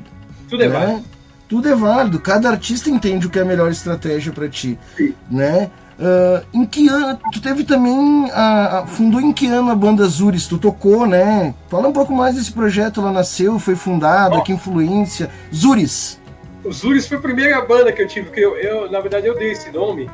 [0.48, 0.78] Tudo é né?
[0.78, 1.04] válido.
[1.48, 2.20] Tudo é válido.
[2.20, 5.14] Cada artista entende o que é a melhor estratégia para ti, Sim.
[5.30, 5.70] né?
[5.98, 10.04] Uh, em que ano tu teve também a, a, fundou em que ano a banda
[10.04, 14.42] Zuris tu tocou né fala um pouco mais desse projeto ela nasceu foi fundada oh.
[14.42, 16.20] que influência Zuris
[16.62, 19.38] o Zuris foi a primeira banda que eu tive que eu, eu na verdade eu
[19.38, 20.10] dei esse nome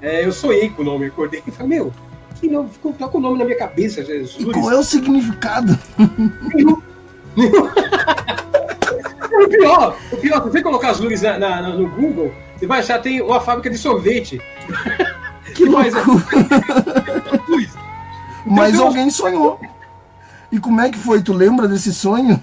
[0.00, 1.92] é, eu sonhei com o nome acordei e falei meu
[2.42, 4.34] que não, ficou tá com o nome na minha cabeça, Jesus.
[4.40, 5.78] E qual é o significado?
[9.32, 12.80] o pior, o pior, se você colocar as luzes na, na, no Google, você vai
[12.80, 14.42] achar tem uma fábrica de sorvete.
[15.54, 15.94] Que mais
[18.44, 19.60] Mas então, alguém sonhou.
[20.50, 21.22] E como é que foi?
[21.22, 22.42] Tu lembra desse sonho?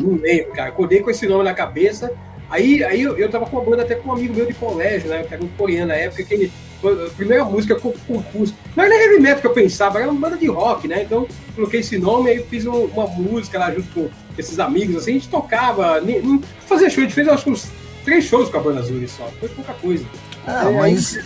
[0.00, 0.70] Não lembro, cara.
[0.70, 2.10] Acordei com esse nome na cabeça.
[2.48, 5.10] Aí, aí eu, eu tava com a banda até com um amigo meu de colégio,
[5.10, 5.22] né?
[5.22, 6.50] Que era um coreano na época, que ele
[6.84, 8.54] a primeira música compus.
[8.76, 11.02] Não era heavy metal que eu pensava, era uma banda de rock, né?
[11.02, 15.14] Então coloquei esse nome e fiz uma música lá junto com esses amigos, assim, a
[15.14, 17.68] gente tocava, nem, fazia show, a gente fez acho que uns
[18.04, 20.04] três shows com a banda Azul só, foi pouca coisa.
[20.46, 21.16] Ah, é, mas.
[21.16, 21.24] Aí,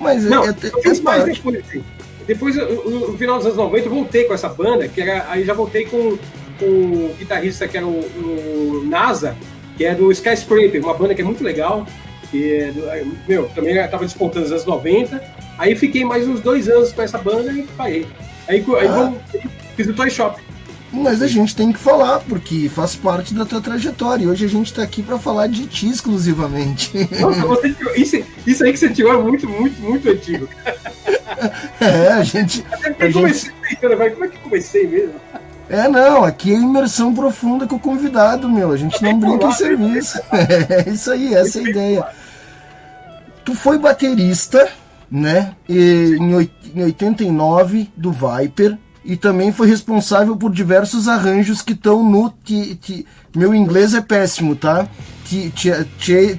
[0.00, 1.84] mas não, é, eu fiz mais depois, assim.
[2.26, 5.30] Depois, no, no, final dos anos 90, eu voltei com essa banda, que era.
[5.30, 6.18] Aí já voltei com,
[6.58, 9.36] com o guitarrista que era o, o NASA,
[9.76, 11.86] que é do Skyscraper, uma banda que é muito legal
[12.34, 12.72] que,
[13.28, 15.22] meu, também estava despontando nos anos 90.
[15.56, 18.06] Aí fiquei mais uns dois anos com essa banda e parei.
[18.48, 19.12] Aí, aí ah.
[19.76, 20.42] fiz o Toy Shop.
[20.92, 24.24] Mas a gente tem que falar, porque faz parte da tua trajetória.
[24.24, 26.92] E hoje a gente está aqui para falar de ti exclusivamente.
[27.20, 30.48] Nossa, você, isso, isso aí que você tirou é muito, muito, muito antigo.
[31.80, 32.64] É, a gente.
[32.70, 33.76] Até a comecei, gente...
[33.80, 35.14] como é que comecei mesmo?
[35.68, 38.70] É, não, aqui é imersão profunda com o convidado, meu.
[38.70, 40.20] A gente não brinca em serviço.
[40.32, 42.06] É isso aí, essa é a ideia.
[43.44, 44.68] Tu foi baterista,
[45.10, 45.54] né?
[45.68, 46.16] E,
[46.74, 52.30] em 89 do Viper e também foi responsável por diversos arranjos que estão no.
[52.30, 53.04] T, t,
[53.36, 54.88] meu inglês é péssimo, tá?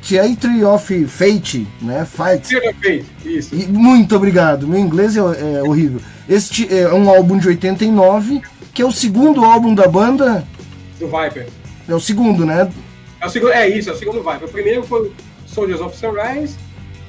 [0.08, 2.06] Theatre of Fate, né?
[2.06, 2.56] Fight.
[2.56, 3.54] Fate, isso.
[3.54, 4.68] E, muito obrigado.
[4.68, 6.02] Meu inglês é, é horrível.
[6.28, 8.42] Este é um álbum de 89
[8.74, 10.46] que é o segundo álbum da banda.
[11.00, 11.48] Do Viper.
[11.88, 12.70] É o segundo, né?
[13.22, 14.48] É, o segundo, é isso, é o segundo Viper.
[14.48, 15.12] O primeiro foi
[15.46, 16.56] Soldiers of Sunrise,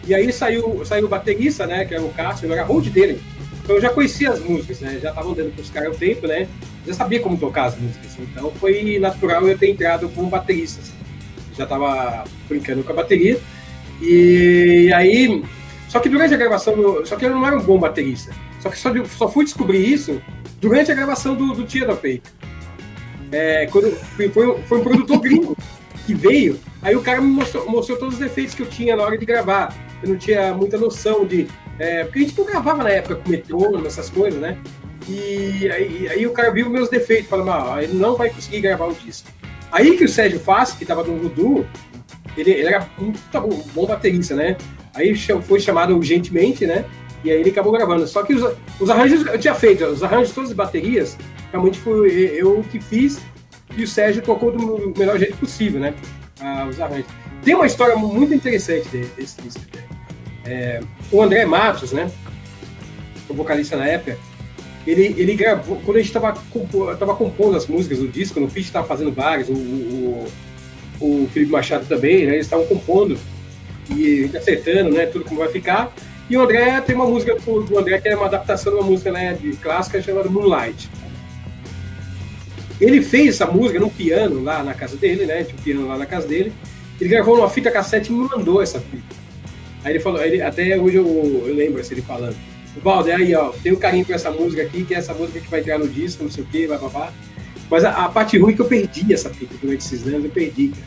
[0.07, 1.85] e aí saiu, saiu o baterista, né?
[1.85, 3.21] Que era o Cássio, era hold dele.
[3.63, 5.01] Então eu já conhecia as músicas, né?
[5.03, 6.47] Já estavam dando pros caras o tempo, né?
[6.87, 8.17] Já sabia como tocar as músicas.
[8.19, 10.81] Então foi natural eu ter entrado como baterista.
[10.81, 10.93] Assim.
[11.57, 13.41] Já estava brincando com a bateria.
[14.01, 15.43] E aí.
[15.89, 18.33] Só que durante a gravação, só que eu não era um bom baterista.
[18.61, 20.21] Só que só, só fui descobrir isso
[20.61, 22.29] durante a gravação do, do Tia da Fake.
[23.33, 25.57] É, quando foi, foi um produtor gringo
[26.07, 29.03] que veio, aí o cara me mostrou, mostrou todos os defeitos que eu tinha na
[29.03, 29.75] hora de gravar.
[30.03, 31.47] Eu não tinha muita noção de.
[31.79, 34.59] É, porque a gente não gravava na época com metrônomo, essas coisas, né?
[35.09, 38.87] E aí, aí o cara viu meus defeitos, falou, ah, ele não vai conseguir gravar
[38.87, 39.29] o disco.
[39.71, 41.67] Aí que o Sérgio Faz, que estava no Voodoo,
[42.37, 44.57] ele, ele era um, tá bom, bom baterista, né?
[44.95, 46.85] Aí foi chamado urgentemente, né?
[47.23, 48.07] E aí ele acabou gravando.
[48.07, 51.17] Só que os, os arranjos eu tinha feito, os arranjos todas as baterias,
[51.51, 53.21] realmente foi eu que fiz
[53.77, 55.95] e o Sérgio tocou do melhor jeito possível, né?
[56.41, 57.07] Ah, os arranjos.
[57.43, 59.63] Tem uma história muito interessante desse disco.
[60.47, 60.81] É,
[61.11, 62.11] o André Matos, né?
[63.29, 64.17] O vocalista na época,
[64.87, 66.39] ele, ele gravou, quando a gente estava
[66.97, 70.29] tava compondo as músicas do disco, no Pitch estava fazendo várias, o, o,
[71.01, 72.35] o Felipe Machado também, né?
[72.35, 73.19] Eles estavam compondo
[73.91, 75.07] e acertando, né?
[75.07, 75.93] Tudo como vai ficar.
[76.29, 79.13] E o André tem uma música do André que é uma adaptação de uma música
[79.13, 80.89] né, de clássica chamada Moonlight.
[82.81, 85.45] Ele fez essa música num piano lá na casa dele, né?
[85.45, 86.53] Tinha um piano lá na casa dele.
[87.01, 89.26] Ele gravou numa fita cassete e me mandou essa fita.
[89.87, 91.07] Aí ele falou, ele, até hoje eu,
[91.47, 92.35] eu lembro assim, ele falando.
[92.83, 95.49] Valde, aí ó, tem um carinho com essa música aqui, que é essa música que
[95.49, 97.13] vai entrar no disco, não sei o que, vai babá.
[97.71, 100.31] Mas a, a, parte ruim é que eu perdi essa fita durante esses anos, eu
[100.31, 100.87] perdi, cara.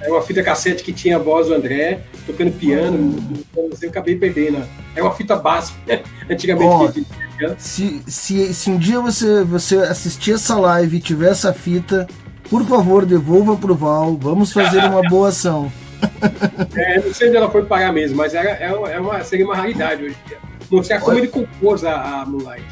[0.00, 4.16] Era uma fita cassete que tinha a voz do André, tocando piano, então, eu acabei
[4.16, 4.66] perdendo.
[4.94, 6.02] É uma fita básica, né?
[6.30, 7.06] antigamente.
[7.06, 12.06] Oh, se, se, se um dia você, você assistir essa live e tiver essa fita,
[12.48, 15.70] por favor, devolva pro Val, vamos fazer uma boa ação.
[16.76, 19.46] É, não sei onde ela foi pagar mesmo, mas era, é uma, é uma, seria
[19.46, 20.38] uma raridade hoje em dia.
[20.70, 22.64] Mostrar como ele compôs a, a Moonlight.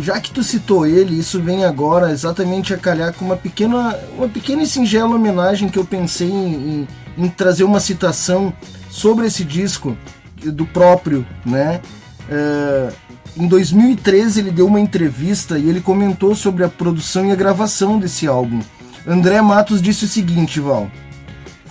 [0.00, 4.28] Já que tu citou ele, isso vem agora exatamente a calhar com uma pequena, uma
[4.28, 6.86] pequena e singela homenagem que eu pensei em,
[7.18, 8.52] em, em trazer uma citação
[8.90, 9.96] sobre esse disco
[10.42, 11.80] do próprio, né?
[12.28, 12.92] Uh,
[13.36, 17.98] em 2013 ele deu uma entrevista e ele comentou sobre a produção e a gravação
[17.98, 18.60] desse álbum.
[19.06, 20.90] André Matos disse o seguinte, Val: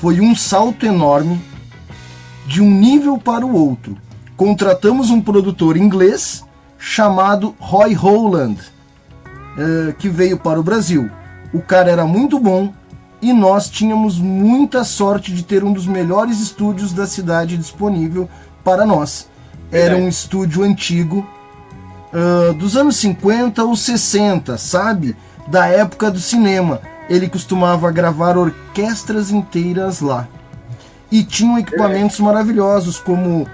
[0.03, 1.41] Foi um salto enorme
[2.45, 3.97] de um nível para o outro.
[4.35, 6.43] Contratamos um produtor inglês
[6.77, 8.59] chamado Roy Holland,
[9.23, 11.09] uh, que veio para o Brasil.
[11.53, 12.73] O cara era muito bom
[13.21, 18.29] e nós tínhamos muita sorte de ter um dos melhores estúdios da cidade disponível
[18.61, 19.29] para nós.
[19.71, 21.25] Era um estúdio antigo,
[22.11, 25.15] uh, dos anos 50 ou 60, sabe?
[25.47, 26.81] Da época do cinema.
[27.09, 30.27] Ele costumava gravar orquestras inteiras lá.
[31.11, 33.47] E tinham equipamentos maravilhosos, como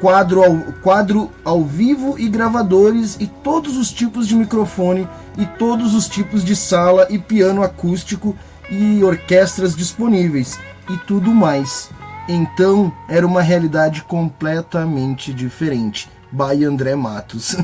[0.00, 5.94] quadro ao, quadro ao vivo e gravadores e todos os tipos de microfone e todos
[5.94, 8.36] os tipos de sala e piano acústico
[8.70, 10.58] e orquestras disponíveis
[10.90, 11.90] e tudo mais.
[12.28, 16.08] Então era uma realidade completamente diferente.
[16.30, 17.56] By André Matos.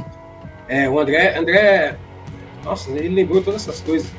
[0.68, 1.96] é, o André, André,
[2.62, 4.10] nossa, ele lembrou todas essas coisas.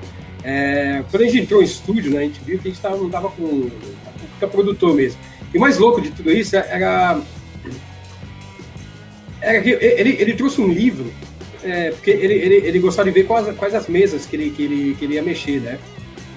[0.48, 2.98] É, quando a gente entrou em estúdio, né, a gente viu que a gente tava,
[2.98, 3.68] não estava com,
[4.40, 5.20] com produtor mesmo.
[5.52, 7.20] E o mais louco de tudo isso era
[9.42, 11.12] é, ele, ele trouxe um livro,
[11.64, 14.64] é, porque ele, ele, ele gostava de ver quais, quais as mesas que ele, que,
[14.64, 15.80] ele, que ele ia mexer, né?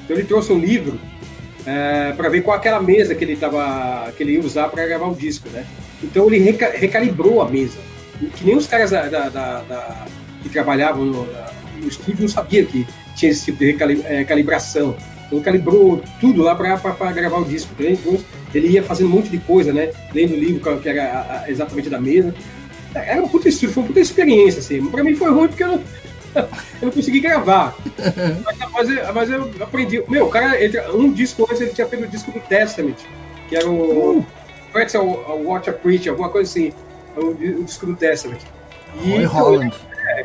[0.05, 0.99] Então ele trouxe um livro
[1.67, 5.07] é, para ver qual aquela mesa que ele, tava, que ele ia usar para gravar
[5.07, 5.67] o disco, né?
[6.03, 7.79] Então ele reca, recalibrou a mesa.
[8.37, 10.07] Que nem os caras da, da, da, da
[10.43, 11.27] que trabalhavam no,
[11.81, 12.87] no, estúdio não sabiam que
[13.19, 13.77] tinha esse tipo de.
[14.05, 14.27] É,
[15.27, 17.71] então calibrou tudo lá para gravar o disco.
[17.79, 18.19] Então,
[18.55, 19.91] ele ia fazendo um monte de coisa, né?
[20.15, 22.35] Lendo o livro que era exatamente da mesa.
[22.95, 24.85] Era uma puta estúdio, foi uma puta experiência, assim.
[24.87, 25.75] Pra mim foi ruim porque eu não,
[26.35, 26.49] eu
[26.83, 27.77] não consegui gravar.
[28.73, 30.03] mas, mas, eu, aprendi.
[30.09, 30.57] Meu, o cara,
[30.95, 32.97] um disco antes, ele tinha feito o disco do Testament,
[33.49, 34.21] que era o.
[34.21, 34.27] Uh.
[34.73, 35.03] Pretzel
[35.45, 36.73] Watch a Preach, alguma coisa assim.
[37.17, 38.41] O, o disco do Testament.
[39.03, 39.77] E, Roy então, Holland.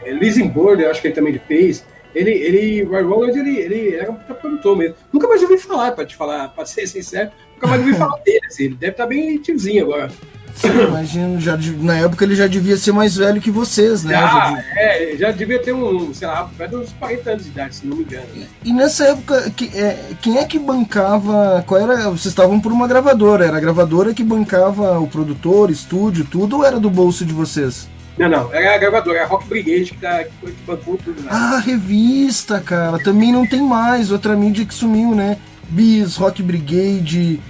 [0.06, 1.86] É, Lizzie eu acho que ele também fez.
[2.15, 4.95] Ele, ele, Roy Holland, ele, ele era um produtor mesmo.
[5.12, 7.32] Nunca mais ouvi falar, pra te falar, pra ser sincero.
[7.56, 8.65] Nunca mais ouvi falar dele, assim.
[8.65, 10.12] Ele deve estar tá bem tiozinho agora.
[10.56, 14.13] Sim, imagino, já, na época ele já devia ser mais velho que vocês, né?
[14.13, 17.88] Já, já é, já devia ter um, sei lá, uns 40 anos de idade, se
[17.88, 18.28] não me engano.
[18.36, 18.45] Né?
[18.63, 21.63] E, e nessa época, que, é, quem é que bancava?
[21.65, 22.10] Qual era?
[22.10, 26.65] Vocês estavam por uma gravadora, era a gravadora que bancava o produtor, estúdio, tudo, ou
[26.65, 27.89] era do bolso de vocês?
[28.17, 31.19] Não, não, era a gravadora, era a Rock Brigade que, tá, que, que bancou tudo.
[31.21, 31.28] Né?
[31.32, 35.38] Ah, revista, cara, também não tem mais, outra mídia que sumiu, né?
[35.69, 37.41] Bis, Rock Brigade,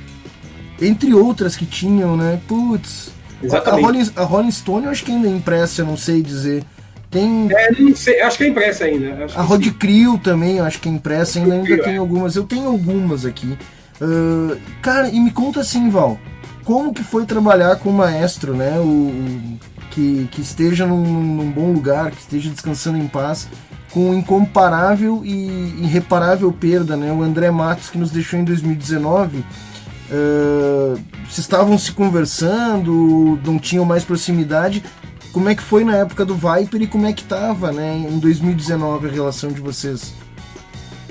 [0.81, 2.39] entre outras que tinham, né?
[2.47, 3.11] Putz.
[3.41, 3.83] Exatamente.
[3.83, 6.63] A Rolling, a Rolling Stone eu acho que ainda é impressa, eu não sei dizer.
[7.11, 7.49] Tem.
[7.51, 9.27] É, não sei, acho que é impressa ainda.
[9.35, 11.97] a Rod Crew também, acho que é impressa, ainda, ainda tem é.
[11.97, 12.35] algumas.
[12.35, 13.57] Eu tenho algumas aqui.
[14.01, 16.17] Uh, cara, e me conta assim, Val.
[16.63, 18.79] como que foi trabalhar com o maestro, né?
[18.79, 19.59] O
[19.93, 23.47] que, que esteja num, num, bom lugar, que esteja descansando em paz,
[23.91, 27.11] com incomparável e irreparável perda, né?
[27.11, 29.37] O André Matos que nos deixou em 2019.
[29.39, 34.83] Uh, se estavam se conversando, não tinham mais proximidade.
[35.31, 38.19] Como é que foi na época do Viper e como é que estava, né, em
[38.19, 40.13] 2019 a relação de vocês?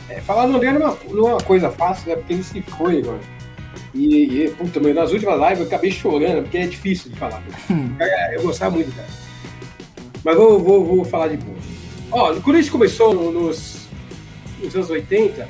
[0.08, 2.16] É, falar do André não é, uma, é coisa fácil, né?
[2.16, 3.20] Porque ele se foi agora.
[3.94, 7.42] E, e puta, meu, nas últimas lives eu acabei chorando, porque é difícil de falar.
[8.32, 9.08] eu gostava muito, cara.
[10.24, 11.58] Mas vou, vou, vou falar de boa.
[12.10, 13.88] Ó, quando a gente começou nos,
[14.62, 15.48] nos anos 80,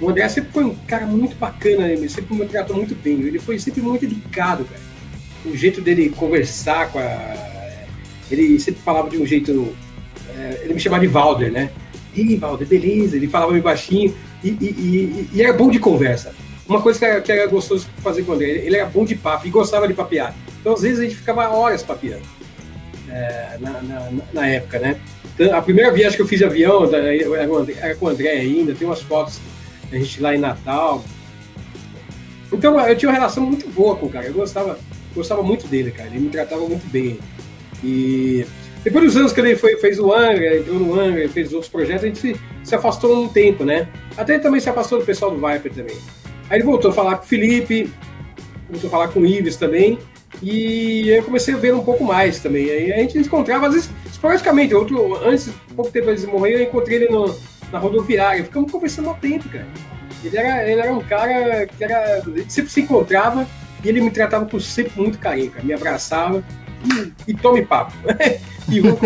[0.00, 3.20] o André sempre foi um cara muito bacana, ele sempre me tratou muito bem.
[3.20, 4.80] Ele foi sempre muito delicado, cara.
[5.44, 7.36] O jeito dele conversar com a.
[8.30, 9.74] Ele sempre falava de um jeito.
[10.36, 11.70] É, ele me chamava de Valder, né?
[12.14, 13.16] Ih, Valder, beleza.
[13.16, 16.34] Ele falava meio baixinho e, e, e, e era bom de conversa.
[16.72, 19.46] Uma coisa que era, que era gostoso fazer com André, ele era bom de papo
[19.46, 20.34] e gostava de papear.
[20.58, 22.22] Então, às vezes, a gente ficava horas papeando
[23.10, 24.98] é, na, na, na, época, né?
[25.34, 28.88] Então, a primeira viagem que eu fiz de avião era com o André ainda, tem
[28.88, 29.38] umas fotos
[29.90, 31.04] da gente lá em Natal.
[32.50, 34.78] Então, eu tinha uma relação muito boa com o cara, eu gostava,
[35.14, 37.18] gostava muito dele, cara, ele me tratava muito bem.
[37.84, 38.46] E
[38.82, 42.04] depois dos anos que ele foi, fez o Angra, entrou no Angra, fez outros projetos,
[42.04, 43.88] a gente se, se afastou um tempo, né?
[44.16, 45.96] Até ele também se afastou do pessoal do Viper também.
[46.52, 47.90] Aí ele voltou a falar com o Felipe,
[48.68, 49.98] voltou a falar com o Ives também,
[50.42, 52.68] e aí eu comecei a ver um pouco mais também.
[52.68, 54.74] Aí a gente encontrava, às vezes, esporadicamente.
[54.74, 57.34] Outro, antes, pouco tempo antes de morrer, eu encontrei ele no,
[57.72, 58.44] na rodoviária.
[58.44, 59.66] Ficamos conversando há tempo, cara.
[60.22, 63.46] Ele era, ele era um cara que era, sempre se encontrava
[63.82, 65.64] e ele me tratava com sempre muito carinho, cara.
[65.64, 66.44] Me abraçava
[66.84, 67.94] e, e tome papo.
[68.68, 68.98] e eu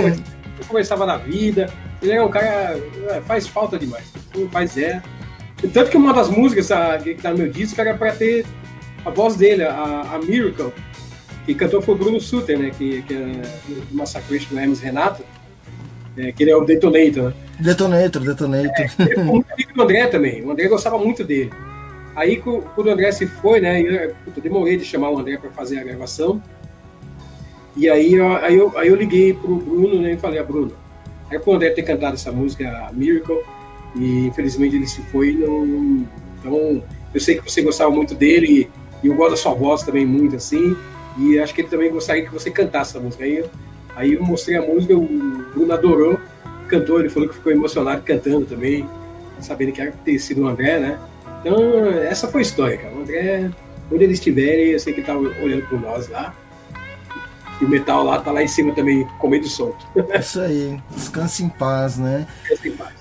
[0.66, 1.72] conversava na vida.
[2.02, 2.76] Ele era um cara,
[3.11, 4.12] é, faz falta demais.
[4.50, 5.00] Faz é.
[5.72, 8.44] Tanto que uma das músicas a, que tá no meu disco era para ter
[9.04, 10.72] a voz dele, a, a Miracle,
[11.44, 12.70] que cantou foi o Bruno Suter, né?
[12.76, 13.18] Que, que é
[13.68, 15.22] do Massacration do Hermes Renato,
[16.16, 17.34] é, que ele é o Detonator, né?
[17.60, 18.70] Detonator, Detonator.
[18.98, 21.50] É, ele muito amigo do André também, o André gostava muito dele.
[22.14, 23.80] Aí, quando o André se foi, né?
[23.80, 26.42] Eu, eu demorei de chamar o André para fazer a gravação.
[27.76, 30.44] E aí, eu, aí, eu, aí eu liguei pro Bruno né, e falei, a ah,
[30.46, 30.72] Bruno,
[31.30, 33.42] é pro André ter cantado essa música, Miracle,
[33.96, 35.32] e infelizmente ele se foi.
[35.35, 36.06] Não,
[36.38, 36.82] então,
[37.12, 38.70] eu sei que você gostava muito dele
[39.02, 40.76] e eu gosto da sua voz também muito assim.
[41.18, 43.24] E acho que ele também gostaria que você cantasse essa música.
[43.24, 43.44] Aí,
[43.94, 45.06] aí eu mostrei a música, o
[45.54, 46.20] Bruno adorou,
[46.68, 48.87] cantou, ele falou que ficou emocionado cantando também,
[49.40, 50.98] sabendo que era ter sido o André, né?
[51.40, 52.94] Então, essa foi a história, cara.
[52.94, 53.50] O André,
[53.90, 56.35] onde ele estiver, eu sei que ele tá olhando por nós lá.
[57.61, 59.87] E o metal lá tá lá em cima também, comendo solto.
[60.18, 62.26] Isso aí, descanse em paz, né?
[62.42, 62.95] Descanse em paz.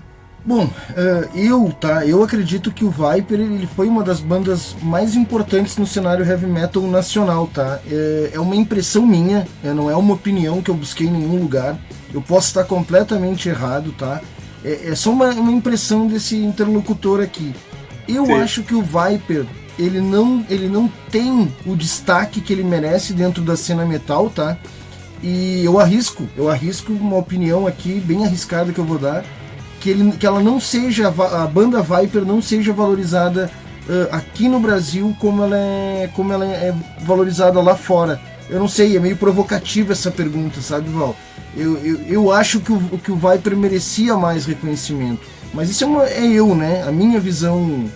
[0.45, 5.15] Bom, uh, eu, tá, eu acredito que o Viper ele foi uma das bandas mais
[5.15, 7.79] importantes no cenário heavy metal nacional, tá?
[7.89, 11.39] É, é uma impressão minha, é, não é uma opinião que eu busquei em nenhum
[11.39, 11.75] lugar.
[12.13, 14.21] Eu posso estar completamente errado, tá?
[14.63, 17.51] É, é só uma, uma, impressão desse interlocutor aqui.
[18.07, 18.33] Eu Sim.
[18.33, 19.47] acho que o Viper
[19.79, 24.55] ele não, ele não tem o destaque que ele merece dentro da cena metal, tá?
[25.23, 29.25] E eu arrisco, eu arrisco uma opinião aqui bem arriscada que eu vou dar
[29.85, 33.51] que, ele, que ela não seja, a banda Viper não seja valorizada
[33.87, 38.19] uh, aqui no Brasil como ela, é, como ela é valorizada lá fora.
[38.49, 41.15] Eu não sei, é meio provocativa essa pergunta, sabe, Val?
[41.55, 45.21] Eu, eu, eu acho que o, que o Viper merecia mais reconhecimento.
[45.53, 46.83] Mas isso é, uma, é eu, né?
[46.87, 47.87] A minha visão,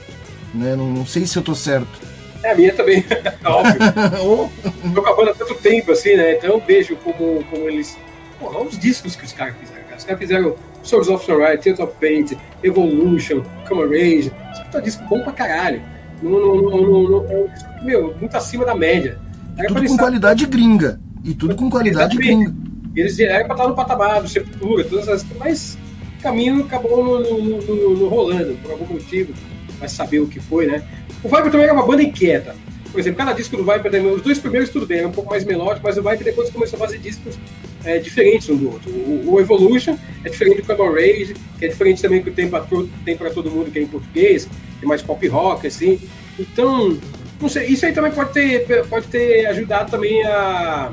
[0.54, 0.76] né?
[0.76, 2.08] Não, não sei se eu tô certo.
[2.44, 3.04] É a minha também,
[3.44, 3.80] óbvio.
[4.24, 4.94] oh.
[4.94, 6.36] Tô acabando há tanto tempo, assim, né?
[6.36, 7.98] Então eu vejo como, como eles.
[8.40, 9.98] Porra, os discos que os caras fizeram.
[9.98, 14.32] Os caras fizeram Swords of Sunrise, Tales of Fate, Evolution, Come Rage.
[14.52, 15.82] Isso é um disco bom pra caralho.
[16.22, 17.50] No, no, no,
[17.82, 19.18] meu, muito acima da média.
[19.58, 21.00] Era tudo com qualidade gringa.
[21.24, 22.54] E tudo com qualidade gringa.
[22.96, 25.78] Eles eram pra estar no patamar do Sepultura, todas essas mas
[26.18, 29.34] o caminho acabou no, rolando, por algum motivo.
[29.80, 30.84] Vai saber o que foi, né?
[31.24, 32.56] O Viper também era uma banda inquieta.
[32.92, 35.46] Por exemplo, cada disco do Viper, os dois primeiros tudo bem, era um pouco mais
[35.46, 37.38] melódico, mas o Viper depois começou a fazer discos
[37.84, 38.92] é, diferentes um do outro.
[38.92, 43.30] O, o, Evolution é diferente do Cable Rage, que é diferente também que tem para
[43.30, 44.48] todo mundo que é em português,
[44.82, 46.00] é mais pop rock, assim.
[46.38, 46.98] Então,
[47.42, 50.92] não sei, isso aí também pode ter, pode ter ajudado também a.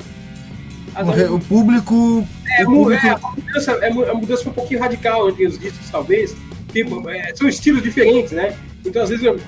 [0.95, 2.26] a o, público.
[2.59, 3.07] É, o público...
[3.07, 6.37] é, a mudança, é, mudança um pouquinho radical entre os discos, talvez.
[6.72, 8.57] Tipo, é, são estilos diferentes, né?
[8.84, 9.41] Então, às vezes, eu,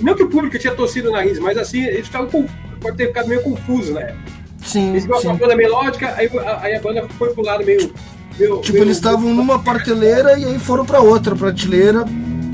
[0.00, 2.46] não que o público tinha torcido o nariz, mas assim, eles ficavam
[2.80, 4.16] pode ter ficado meio confuso, né?
[4.62, 4.90] Sim.
[4.90, 6.30] Eles gostam da banda melódica, aí,
[6.60, 7.92] aí a banda foi pro lado meio.
[8.38, 8.84] meio tipo, meio...
[8.84, 12.04] eles estavam numa prateleira e aí foram para outra prateleira.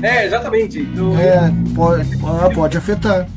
[0.01, 0.79] É, exatamente.
[0.79, 3.27] Então, é, pode, ah, pode afetar.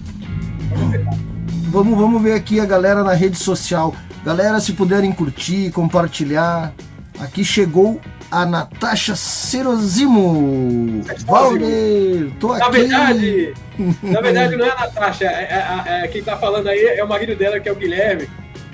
[1.69, 3.95] vamos, vamos ver aqui a galera na rede social.
[4.25, 6.73] Galera, se puderem curtir, compartilhar.
[7.19, 8.01] Aqui chegou
[8.31, 11.03] a Natasha Serozimo.
[11.27, 12.61] Valder, tô aqui.
[12.61, 13.55] Na verdade,
[14.03, 15.25] na verdade não é a Natasha.
[15.25, 18.29] É, é, é, quem tá falando aí é o marido dela, que é o Guilherme.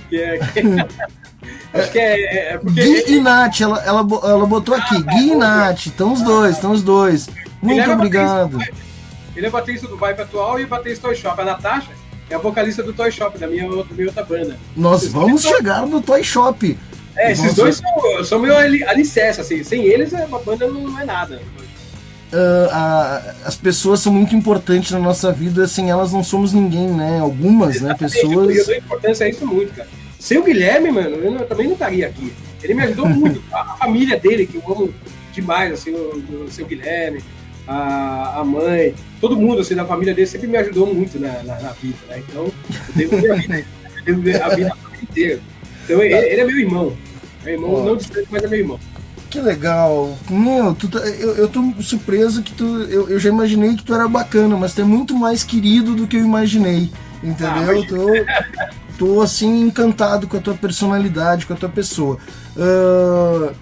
[0.09, 0.61] Que é, que...
[1.78, 2.80] Acho que é, é porque...
[2.80, 5.02] Gui e Nath, ela, ela, ela botou ah, aqui.
[5.02, 7.28] Tá, Gui e Nath, estão os dois, estão os dois.
[7.62, 8.59] Muito ele obrigado.
[9.34, 11.40] Ele é baterista do Vibe atual e baterista do Toy Shop.
[11.40, 11.90] A Natasha
[12.30, 14.57] é a vocalista do Toy Shop, da minha, da minha outra banda.
[14.76, 16.78] Nós vamos chegar no Toy Shop.
[17.16, 17.57] É, esses Nossa.
[17.57, 19.62] dois são, são meu alicerce, assim.
[19.64, 21.40] Sem eles, a banda não é nada.
[22.33, 26.89] Uh, a, as pessoas são muito importantes na nossa vida, sem elas não somos ninguém,
[26.89, 27.20] né?
[27.20, 28.57] Algumas, né, Exatamente, né, pessoas.
[28.57, 29.89] Eu dou importância a isso muito, cara.
[30.18, 32.33] Sem o Guilherme, mano, eu, não, eu também não estaria aqui.
[32.62, 33.41] Ele me ajudou muito.
[33.53, 34.93] A, família dele, que eu amo
[35.33, 37.22] demais, assim, o, o seu Guilherme,
[37.66, 41.61] a, a mãe, todo mundo, assim, da família dele sempre me ajudou muito na, na,
[41.61, 42.22] na vida, né?
[42.29, 42.53] Então, eu
[42.95, 43.64] devo ver a vida,
[44.05, 45.41] eu devo a vida inteira.
[45.85, 46.97] Então, ele, ele é meu irmão.
[47.45, 47.85] Meu irmão oh.
[47.85, 48.81] não distante, mas é meu irmão.
[49.37, 50.16] Que legal.
[50.30, 52.64] Meu, tu tá, eu, eu tô surpreso que tu.
[52.84, 56.07] Eu, eu já imaginei que tu era bacana, mas tu é muito mais querido do
[56.07, 56.91] que eu imaginei.
[57.22, 57.82] Entendeu?
[57.82, 62.16] Ah, tô, tô assim encantado com a tua personalidade, com a tua pessoa.
[62.57, 63.55] Uh,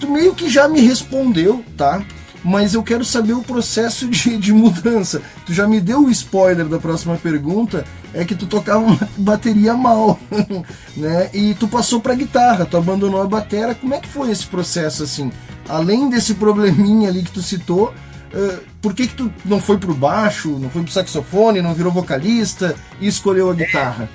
[0.00, 2.02] tu meio que já me respondeu, tá?
[2.44, 5.22] Mas eu quero saber o processo de, de mudança.
[5.46, 9.74] Tu já me deu o spoiler da próxima pergunta, é que tu tocava uma bateria
[9.74, 10.20] mal,
[10.94, 11.30] né?
[11.32, 13.74] E tu passou pra guitarra, tu abandonou a bateria.
[13.74, 15.32] Como é que foi esse processo assim?
[15.68, 17.94] Além desse probleminha ali que tu citou,
[18.34, 21.90] uh, por que que tu não foi pro baixo, não foi pro saxofone, não virou
[21.90, 24.08] vocalista e escolheu a guitarra?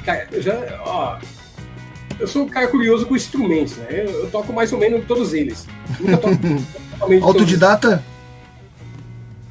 [0.00, 0.54] É, cara, já,
[0.84, 1.18] ó,
[2.20, 3.86] eu sou um cara curioso com instrumentos, né?
[3.90, 5.66] Eu, eu toco mais ou menos todos eles.
[5.98, 6.36] Nunca toco
[7.24, 8.04] Autodidata?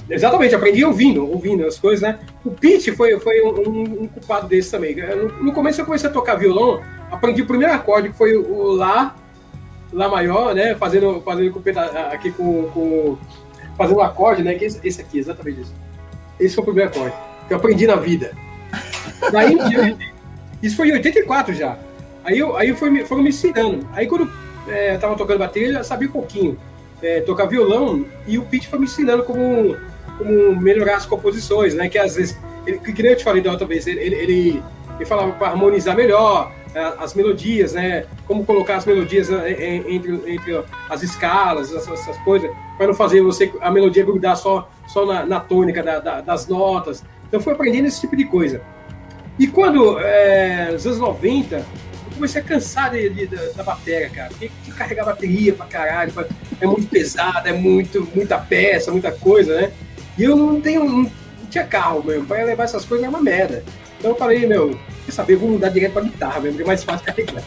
[0.08, 2.20] Exatamente, aprendi ouvindo, ouvindo as coisas, né?
[2.46, 4.96] O Pete foi, foi um, um, um culpado desse também.
[4.96, 8.72] No, no, começo eu comecei a tocar violão, aprendi o primeiro acorde, que foi o
[8.72, 9.16] Lá,
[9.92, 10.76] Lá maior, né?
[10.76, 11.62] Fazendo, fazendo com,
[12.12, 13.18] aqui com, com
[13.76, 14.54] fazendo um acorde, né?
[14.54, 15.74] Que esse, esse, aqui, exatamente isso.
[16.40, 17.16] Esse foi o primeiro acorde
[17.48, 18.32] que eu aprendi na vida.
[19.32, 19.58] Daí,
[20.62, 21.78] isso foi em 84 já.
[22.30, 23.88] Aí, eu, aí foi, foram me ensinando.
[23.92, 24.30] Aí quando
[24.68, 26.60] é, eu tava tocando bateria, eu sabia um pouquinho
[27.02, 29.76] é, tocar violão e o Pete foi me ensinando como,
[30.16, 31.90] como melhorar as composições, né?
[31.90, 34.64] Que às vezes, ele, que nem eu te falei da outra vez, ele, ele, ele,
[35.08, 38.06] falava para harmonizar melhor é, as melodias, né?
[38.28, 43.24] Como colocar as melodias é, entre, entre as escalas, essas, essas coisas, para não fazer
[43.24, 47.04] você a melodia grudar só, só na, na tônica da, da, das notas.
[47.28, 48.62] Então, fui aprendendo esse tipo de coisa.
[49.40, 51.66] E quando, é, nos anos 90,
[52.20, 52.98] comecei a cansar da,
[53.56, 54.30] da bateria, cara.
[54.30, 56.28] Porque que carregar bateria pra caralho, pra,
[56.60, 59.72] é muito pesado, é muito, muita peça, muita coisa, né?
[60.18, 61.12] E eu não tenho, não,
[61.50, 63.64] tinha carro mesmo, pra levar essas coisas é uma merda.
[63.98, 66.84] Então eu falei, meu, quer saber, vou mudar direto pra guitarra mesmo, porque é mais
[66.84, 67.42] fácil carregar.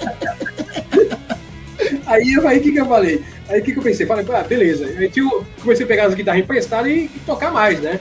[2.07, 3.23] aí o que, que eu falei?
[3.49, 4.07] Aí o que, que eu pensei?
[4.07, 4.87] Falei, ah, beleza.
[4.87, 8.01] Aí eu comecei a pegar as guitarras emprestadas e, e tocar mais, né?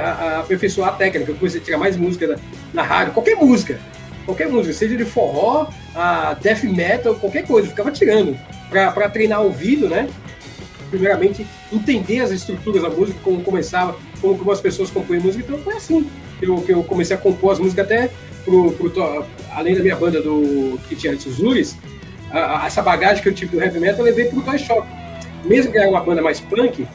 [0.00, 2.36] A, a, aperfeiçoar a técnica, eu comecei a tirar mais música na,
[2.74, 3.80] na rádio, qualquer música
[4.24, 8.38] qualquer música, seja de forró, a death metal, qualquer coisa, ficava tirando
[8.70, 10.08] para treinar o ouvido, né?
[10.90, 15.58] Primeiramente, entender as estruturas da música, como começava, como, como as pessoas compõem música, então
[15.58, 16.08] foi assim
[16.38, 18.10] que eu, que eu comecei a compor as músicas até
[18.44, 21.76] pro, pro, além da minha banda do que tinha antes os Luris,
[22.30, 24.86] a, a, essa bagagem que eu tive do heavy metal eu levei pro Toy Shop.
[25.44, 26.86] Mesmo que era uma banda mais punk,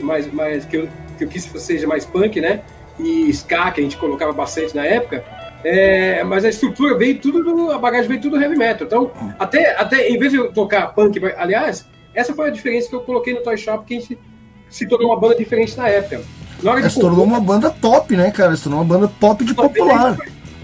[0.00, 0.88] mais, mais, que, eu,
[1.18, 2.62] que eu quis que seja mais punk, né?
[2.98, 5.24] E ska, que a gente colocava bastante na época,
[5.68, 8.86] é, mas a estrutura veio tudo, do, a bagagem veio tudo do heavy metal.
[8.86, 12.94] Então, até, até em vez de eu tocar punk, aliás, essa foi a diferença que
[12.94, 14.16] eu coloquei no Toy Shop, que a gente
[14.70, 16.22] se tornou uma banda diferente na época.
[16.62, 18.56] Na hora se tornou uma banda top, né, cara?
[18.56, 20.16] Se tornou uma banda pop de popular.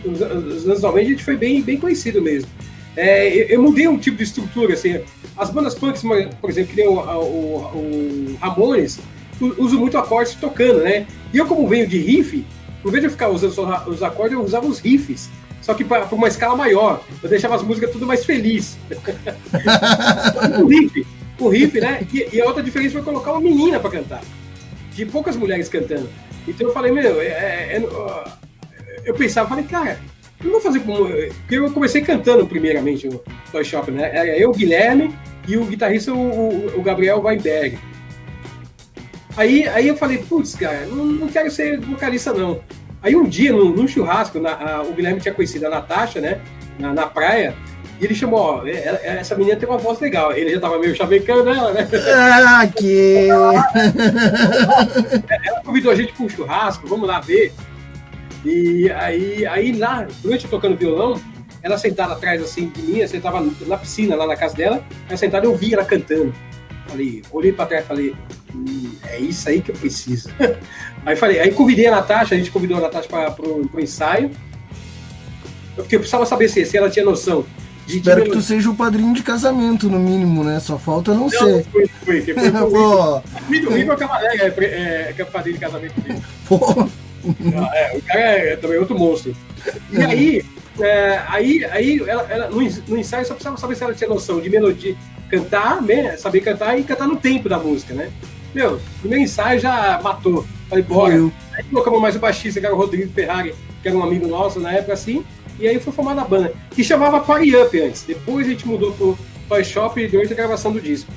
[0.05, 2.49] Nos anos 90 a gente foi bem, bem conhecido mesmo.
[2.97, 5.01] É, eu, eu, mudei um tipo de estrutura, assim.
[5.37, 6.03] As bandas punks,
[6.41, 9.01] por exemplo, que nem o, o, o Ramones,
[9.41, 11.07] uso muito acordes tocando, né?
[11.33, 12.45] E eu, como venho de riff,
[12.83, 15.31] por vez de eu ficar usando só os acordes, eu usava os riffs.
[15.61, 17.03] Só que para uma escala maior.
[17.23, 18.77] Eu deixava as músicas tudo mais feliz.
[20.61, 21.07] o riff,
[21.39, 22.05] o riff, né?
[22.13, 24.23] E, e, a outra diferença foi colocar uma menina para cantar.
[24.93, 26.09] De poucas mulheres cantando.
[26.47, 30.01] Então eu falei, meu, é, é, é, eu pensava, falei, cara,
[30.41, 31.07] eu não vou fazer como.
[31.07, 33.23] Porque eu comecei cantando primeiramente o
[33.53, 34.11] Toy Shop, né?
[34.13, 35.15] Era eu, o Guilherme,
[35.47, 37.79] e o guitarrista, o, o Gabriel Weinberg.
[39.37, 42.61] Aí, aí eu falei, putz, cara, não, não quero ser vocalista, não.
[43.03, 46.41] Aí um dia, num, num churrasco, na, a, o Guilherme tinha conhecido a Natasha, né?
[46.79, 47.55] Na, na praia,
[48.03, 50.33] e ele chamou, ó, é, é, essa menina tem uma voz legal.
[50.33, 51.89] Ele já tava meio chavecando ela, né?
[52.13, 53.29] Ah, que...
[55.31, 57.53] ela convidou a gente para um churrasco, vamos lá ver.
[58.45, 61.21] E aí, aí lá, durante eu tocando violão,
[61.63, 65.47] ela sentada atrás assim de mim, sentava na piscina lá na casa dela, ela sentada
[65.47, 66.35] eu vi ela cantando.
[66.87, 68.15] Falei, olhei pra trás e falei,
[68.55, 70.29] hum, é isso aí que eu preciso.
[71.05, 74.31] aí falei, aí convidei a Natasha, a gente convidou a Natasha para pro, pro ensaio.
[75.75, 77.47] Porque eu precisava saber se, se ela tinha noção
[77.87, 80.61] de Espero que tu seja o padrinho de casamento, no mínimo, né?
[80.61, 81.65] Só falta não, não ser.
[81.65, 83.67] Foi, foi, foi, foi.
[83.67, 86.23] O Igor Cavalega é, é, é padrinho de casamento dele.
[86.47, 86.89] Pô.
[87.75, 89.35] É, o cara é, também outro monstro.
[89.93, 90.05] E é.
[90.05, 90.45] aí,
[90.81, 94.41] é, aí, aí ela, ela, no, no ensaio só precisava saber se ela tinha noção
[94.41, 94.97] de melodia,
[95.33, 98.11] cantar, né, saber cantar e cantar no tempo da música, né?
[98.55, 100.45] Meu, primeiro ensaio já matou.
[100.69, 101.15] Falei, bora.
[101.55, 104.61] Aí colocamos mais o baixista, que era o Rodrigo Ferrari, que era um amigo nosso
[104.61, 105.25] na época assim.
[105.59, 108.05] E aí foi formada a banda, que chamava Party Up antes.
[108.07, 109.19] Depois a gente mudou pro
[109.49, 111.11] Toy Shop durante a gravação do disco.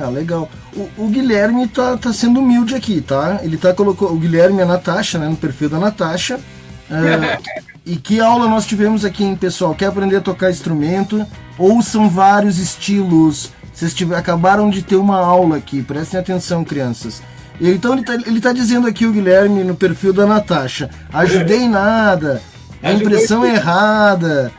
[0.00, 0.50] Ah, legal.
[0.76, 3.40] O, o, Guilherme tá, tá sendo humilde aqui, tá?
[3.42, 5.28] Ele tá colocou o Guilherme e a Natasha, né?
[5.28, 6.38] No perfil da Natasha.
[6.90, 7.38] É,
[7.86, 9.74] e que aula nós tivemos aqui, hein, pessoal?
[9.74, 11.24] Quer aprender a tocar instrumento?
[11.56, 13.50] Ouçam vários estilos.
[13.72, 17.22] Vocês tiver, acabaram de ter uma aula aqui, prestem atenção, crianças.
[17.60, 22.42] Então ele tá, ele tá dizendo aqui, o Guilherme, no perfil da Natasha: ajudei nada,
[22.82, 24.52] a impressão é errada.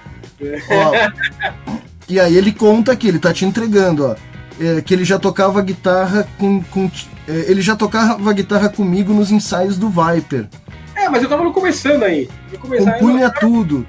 [0.69, 1.73] Ó,
[2.09, 5.61] e aí ele conta que ele tá te entregando, ó é, que ele já tocava
[5.61, 6.61] guitarra com.
[6.63, 6.89] com
[7.27, 10.47] é, ele já tocava guitarra comigo nos ensaios do Viper.
[10.95, 12.29] É, mas eu tava começando aí.
[12.59, 13.33] Compunha eu...
[13.39, 13.85] tudo.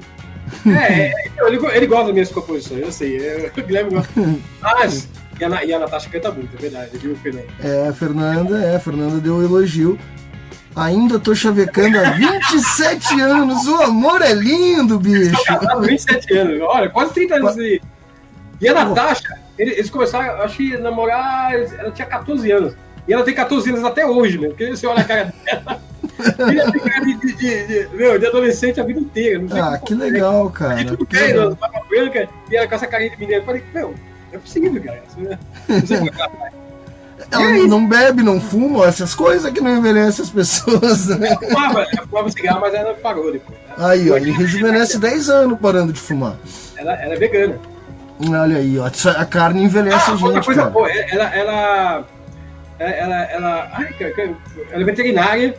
[0.66, 1.12] É, é
[1.46, 3.16] ele, ele gosta das minhas composições, eu sei.
[3.18, 4.12] Eu, o Guilherme gosta.
[4.60, 5.08] Mas.
[5.38, 7.46] E a, e a Natasha canta muito, é verdade, viu, Fernanda?
[7.62, 9.98] É, a Fernanda, é, a Fernanda deu um elogio.
[10.76, 13.66] Ainda tô chavecando há 27 anos.
[13.66, 15.36] O amor é lindo, bicho.
[15.48, 16.60] Há 27 anos.
[16.62, 17.80] Olha, quase 30 anos aí.
[18.60, 22.76] E a Natasha, eles começaram, acho que namorar, ela tinha 14 anos.
[23.06, 24.48] E ela tem 14 anos até hoje, né?
[24.48, 25.82] Porque você olha a cara dela.
[26.38, 29.44] Ela tem cara de, de, de, meu, de adolescente a vida inteira.
[29.50, 30.76] ah, que legal, cara.
[30.76, 33.38] De tudo bem, ela tava branca e ela com essa carinha de menina.
[33.38, 33.94] Eu falei, meu,
[34.32, 35.02] é possível, cara.
[35.68, 35.98] Não sei
[37.30, 41.28] ela é não bebe, não fuma, essas coisas que não envelhecem as pessoas, né?
[41.28, 43.58] Ela fumava, ela fumava cigarro, mas ela parou depois.
[43.58, 43.74] Né?
[43.78, 46.36] Aí, ó, ele rejuvenesce 10 anos parando de fumar.
[46.76, 47.58] Ela, ela é vegana.
[48.28, 50.44] Olha aí, ó, a carne envelhece ah, a gente.
[50.44, 50.70] coisa cara.
[50.70, 52.04] boa, ela, ela,
[52.78, 53.94] ela, ela, ai,
[54.70, 55.54] ela é veterinária.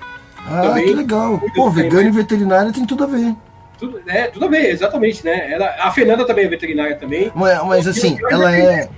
[0.48, 0.86] Ah, também.
[0.86, 1.42] que legal.
[1.56, 3.36] Pô, vegano e veterinária tem tudo a ver.
[3.80, 5.52] Tudo, é, tudo a ver, exatamente, né?
[5.52, 7.32] Ela, a Fernanda também é veterinária também.
[7.36, 8.90] Mas, mas assim, ela é.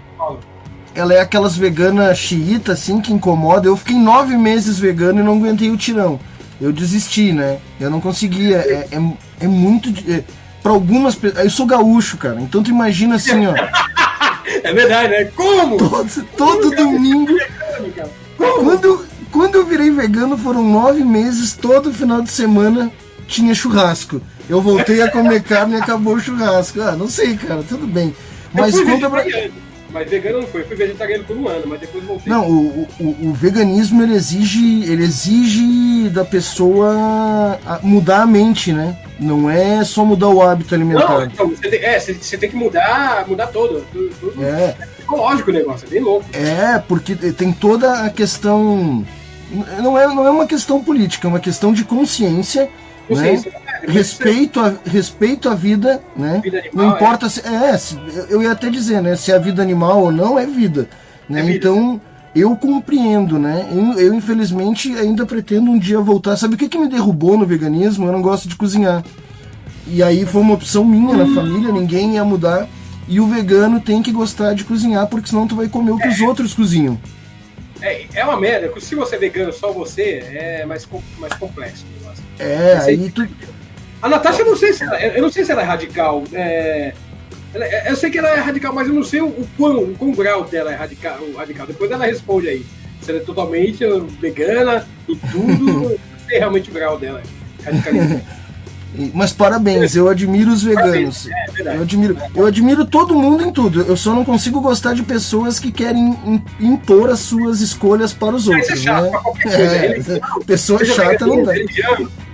[0.93, 3.68] Ela é aquelas veganas xiita, assim, que incomoda.
[3.68, 6.20] Eu fiquei nove meses vegano e não aguentei o tirão.
[6.59, 7.59] Eu desisti, né?
[7.80, 8.57] Eu não conseguia.
[8.57, 9.89] É, é, é muito.
[10.11, 10.24] É,
[10.61, 11.43] para algumas pessoas.
[11.43, 12.41] Eu sou gaúcho, cara.
[12.41, 13.53] Então tu imagina assim, ó.
[14.63, 15.26] é verdade, né?
[15.36, 15.78] Como?
[15.78, 17.38] Todo, todo domingo.
[18.38, 22.92] Quando, quando eu virei vegano, foram nove meses, todo final de semana
[23.28, 24.22] tinha churrasco.
[24.50, 26.82] Eu voltei a comer carne e acabou o churrasco.
[26.82, 28.16] Ah, não sei, cara, tudo bem.
[28.54, 29.24] Mas conta pra.
[29.90, 32.32] Mas vegano não foi, fui vegetariano por um ano, mas depois voltei.
[32.32, 38.98] Não, o, o, o, veganismo ele exige, ele exige da pessoa mudar a mente, né?
[39.18, 41.08] Não é só mudar o hábito alimentar.
[41.08, 43.86] Não, então, você tem, é, você tem que mudar, mudar todo.
[43.92, 44.76] tudo, tudo é.
[45.08, 46.26] É psicológico o negócio, é bem louco.
[46.34, 49.05] É, porque tem toda a questão.
[49.82, 52.70] Não é, não é uma questão política, é uma questão de consciência.
[53.08, 53.68] Consciência, né?
[53.88, 56.41] respeito a, respeito à vida, né?
[56.43, 57.30] Vida animal, não importa é.
[57.30, 57.47] se.
[57.47, 57.97] É, se,
[58.30, 59.16] eu ia até dizer, né?
[59.16, 60.89] Se é vida animal ou não, é vida.
[61.30, 61.39] Né?
[61.39, 61.58] É vida.
[61.58, 62.01] Então,
[62.36, 63.68] eu compreendo, né?
[63.72, 66.36] Eu, eu, infelizmente, ainda pretendo um dia voltar.
[66.36, 68.05] Sabe o que, que me derrubou no veganismo?
[68.05, 69.03] Eu não gosto de cozinhar.
[69.88, 71.18] E aí foi uma opção minha hum.
[71.18, 72.68] na família, ninguém ia mudar.
[73.08, 76.08] E o vegano tem que gostar de cozinhar, porque senão tu vai comer o que
[76.08, 76.10] é.
[76.10, 76.99] os outros cozinham.
[77.82, 78.72] É, é uma merda.
[78.80, 80.88] Se você é vegano, só você, é mais,
[81.18, 81.86] mais complexo.
[82.39, 83.28] É, aí tu,
[84.01, 86.24] a Natasha, eu não sei se ela, eu não sei se ela é radical.
[86.34, 86.93] É,
[87.88, 90.12] eu sei que ela é radical, mas eu não sei o, o quão, o quão
[90.12, 91.66] grau dela é radical, radical.
[91.66, 92.66] Depois ela responde aí.
[93.01, 93.84] Se ela é totalmente
[94.20, 95.97] vegana e tudo, não
[96.28, 97.24] sei realmente o grau dela.
[97.64, 98.22] Radicalismo.
[99.14, 101.28] Mas parabéns, eu admiro os veganos.
[101.28, 103.82] É, eu admiro, eu admiro todo mundo em tudo.
[103.82, 108.48] Eu só não consigo gostar de pessoas que querem impor as suas escolhas para os
[108.48, 108.66] outros.
[108.70, 109.12] Isso é chato,
[109.46, 109.56] né?
[109.56, 111.54] É, pessoa chata não dá.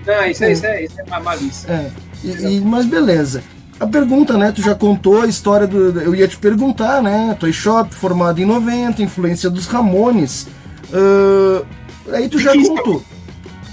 [0.05, 1.71] Não, isso é, isso é, isso é malícia.
[1.71, 1.91] É.
[2.23, 3.43] E, e, mas beleza.
[3.79, 4.51] A pergunta, né?
[4.51, 5.99] Tu já contou a história do.
[5.99, 7.35] Eu ia te perguntar, né?
[7.39, 10.47] Toy Shop, formado em 90, influência dos Ramones.
[10.93, 11.65] Uh,
[12.13, 13.03] aí tu já contou.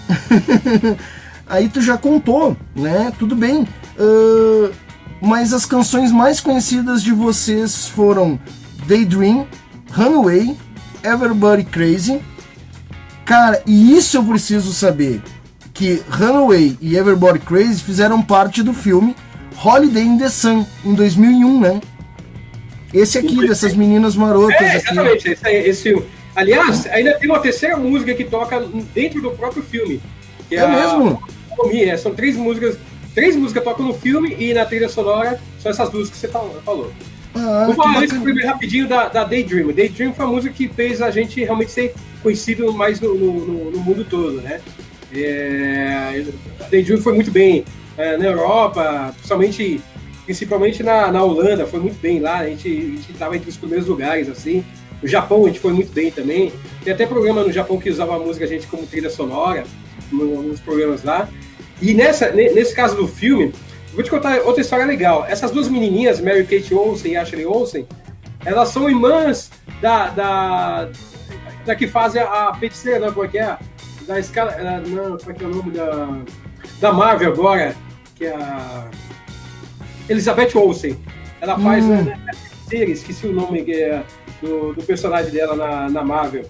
[1.51, 3.13] aí tu já contou, né?
[3.19, 3.67] Tudo bem.
[3.99, 4.71] Uh,
[5.21, 8.41] mas as canções mais conhecidas de vocês foram
[8.87, 9.47] Daydream,
[9.93, 10.57] Runaway,
[11.05, 12.21] Everybody Crazy.
[13.27, 15.21] Cara, e isso eu preciso saber
[15.75, 19.15] que Runaway e Everybody Crazy fizeram parte do filme
[19.63, 21.81] Holiday in the Sun, em 2001, né?
[22.93, 24.87] Esse aqui, dessas meninas marotas É, aqui.
[24.91, 26.07] exatamente, esse, esse filme.
[26.35, 28.61] Aliás, ainda tem uma terceira música que toca
[28.95, 30.01] dentro do próprio filme.
[30.49, 31.23] Que É mesmo?
[31.67, 32.77] A, são três músicas.
[33.15, 36.93] Três músicas tocam no filme e na trilha sonora são essas duas que você falou.
[37.35, 39.73] Ah, Vou falar isso primeiro rapidinho da, da Daydream.
[39.73, 41.93] Daydream foi a música que fez a gente realmente ser
[42.23, 44.61] conhecido mais no, no- no- mundo todo, né?
[45.13, 46.23] É,
[46.61, 47.65] a Daydream foi muito bem
[47.99, 49.81] é, na Europa, principalmente,
[50.25, 52.39] principalmente na, na Holanda, foi muito bem lá.
[52.39, 54.65] A gente, a gente tava entre os primeiros lugares, assim.
[55.03, 56.53] No Japão a gente foi muito bem também.
[56.85, 59.65] Tem até programa no Japão que usava a música a gente como trilha sonora,
[60.13, 61.29] no- nos programas lá.
[61.81, 63.53] E nessa, ne- nesse caso do filme,
[63.95, 65.25] vou te contar outra história legal.
[65.29, 67.87] Essas duas menininhas, Mary Kate Olsen e Ashley Olsen,
[68.45, 69.51] elas são irmãs
[69.81, 70.89] da, da,
[71.65, 73.57] da que faz a, feiticeira, não, como é que é?
[74.07, 74.53] Da escala.
[74.87, 76.19] Não, como é que é o nome da.
[76.81, 77.75] Da Marvel agora,
[78.17, 78.89] que é a.
[80.09, 80.99] Elizabeth Olsen.
[81.41, 82.03] Ela faz Hum.
[82.03, 84.03] né, a feiticeira, esqueci o nome é,
[84.43, 86.45] do, do personagem dela na, na Marvel.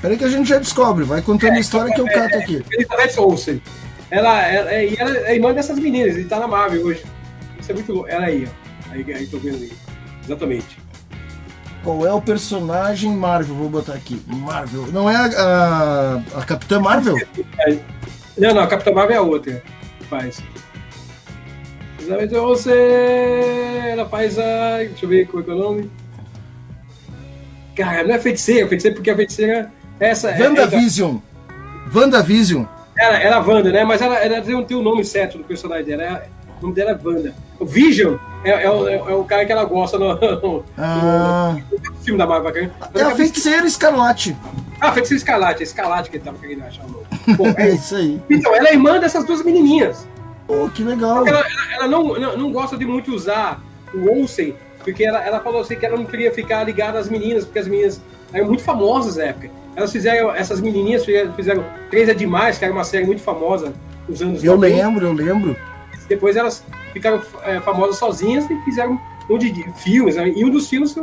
[0.00, 2.64] Peraí que a gente já descobre, vai contando a história que eu cato aqui.
[2.72, 3.62] Elizabeth Olsen.
[4.12, 7.02] Ela, ela, é- ela é irmã dessas meninas, e tá na Marvel hoje.
[7.58, 8.08] Isso é muito louco.
[8.10, 8.92] Ela aí, ó.
[8.92, 9.72] Aí, aí tô vendo aí.
[10.22, 10.78] Exatamente.
[11.82, 13.54] Qual é o personagem Marvel?
[13.56, 14.20] Vou botar aqui.
[14.26, 14.86] Marvel.
[14.92, 15.24] Não é a,
[16.36, 17.16] a, a Capitã Marvel?
[18.36, 19.62] Não, não, a Capitã Marvel é a outra.
[20.10, 20.42] Faz.
[21.98, 22.72] Elizabeth Olsen.
[23.92, 24.76] Ela faz a.
[24.78, 25.90] Deixa eu ver qual é, que é o nome.
[27.74, 29.72] Cara, não é feiticeira, feiticeira porque a feiticeira.
[29.98, 31.16] é Essa é- WandaVision.
[31.94, 32.64] WandaVision.
[32.98, 33.84] Ela é Wanda, né?
[33.84, 36.02] Mas ela, ela tem, tem o nome certo do personagem dela.
[36.02, 36.22] Ela-
[36.60, 37.34] o nome dela é Wanda.
[37.58, 41.94] O Vision é, é o, é o cara que ela gosta no, no- Ah, no
[41.96, 42.52] filme da Marvel.
[42.78, 44.36] Mas é a acaba- feiticeira Escarlate.
[44.80, 45.60] Ah, feiticeira Escarlate.
[45.60, 47.06] É Escarlate que ele tava querendo achar o nome.
[47.36, 48.20] Bom, É é- isso aí.
[48.30, 50.06] então, ela é irmã dessas duas menininhas.
[50.46, 51.26] Pô, que legal.
[51.26, 53.60] Ela, ela- ela não, não, não gosta de muito usar
[53.94, 57.44] o Olsen, porque ela, ela falou assim que ela não queria ficar ligada às meninas,
[57.44, 58.00] porque as meninas
[58.32, 59.50] eram muito famosas na época.
[59.74, 63.72] Elas fizeram, essas menininhas fizeram, fizeram Três é Demais, que era uma série muito famosa
[64.08, 64.76] nos anos Eu 90.
[64.76, 65.56] lembro, eu lembro.
[66.08, 69.00] Depois elas ficaram é, famosas sozinhas e fizeram
[69.30, 70.16] um de de filmes.
[70.16, 70.28] né?
[70.28, 70.94] E um dos filmes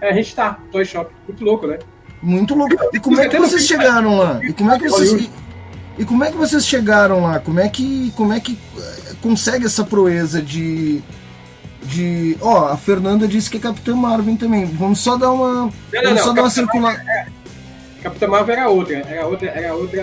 [0.00, 1.10] é, a gente tá, Toy Shop.
[1.26, 1.78] Muito louco, né?
[2.22, 2.74] Muito louco.
[2.92, 4.40] E como é que vocês chegaram lá?
[4.42, 5.30] E como é que vocês
[5.96, 7.38] e, como é que vocês chegaram lá?
[7.38, 11.02] Como é que como é que eh, consegue essa proeza de
[11.84, 14.64] de, ó, a Fernanda disse que é Capitã Marvel também.
[14.64, 15.70] Vamos só dar uma não,
[16.02, 17.04] vamos só não, dar uma Capitã circular
[18.04, 18.96] Capitã Marvel era outra.
[18.98, 19.48] Era outra.
[19.48, 20.02] Era outra.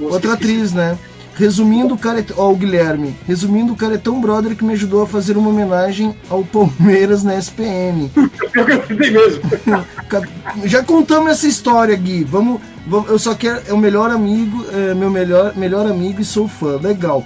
[0.00, 0.98] Nossa, outra atriz, né?
[1.38, 3.14] Resumindo, o cara é, ó, o Guilherme.
[3.26, 7.22] Resumindo, o cara é tão brother que me ajudou a fazer uma homenagem ao Palmeiras
[7.22, 7.34] na
[8.56, 9.42] eu lembrei mesmo.
[10.64, 12.24] Já contamos essa história, Gui.
[12.24, 13.60] Vamos, vamos- eu só quero.
[13.68, 16.78] É o melhor amigo, é meu melhor, melhor amigo e sou fã.
[16.80, 17.22] Legal.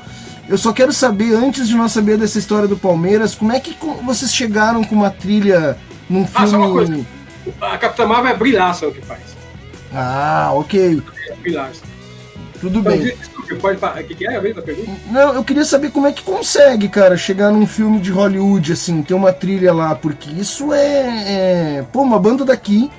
[0.48, 3.76] Eu só quero saber, antes de nós saber dessa história do Palmeiras, como é que
[4.04, 5.76] vocês chegaram com uma trilha
[6.08, 7.06] num Ah, filme.
[7.60, 9.20] A Capitã Marvel é Brie Larson que faz.
[9.92, 11.02] Ah, ok.
[11.28, 11.84] É Brie Larson.
[12.60, 13.00] Tudo Então, bem.
[13.16, 13.78] desculpe, pode.
[13.78, 14.90] O que, que é a pergunta?
[15.10, 19.02] Não, eu queria saber como é que consegue, cara, chegar num filme de Hollywood, assim,
[19.02, 22.90] ter uma trilha lá, porque isso é, é- Pô, uma banda daqui,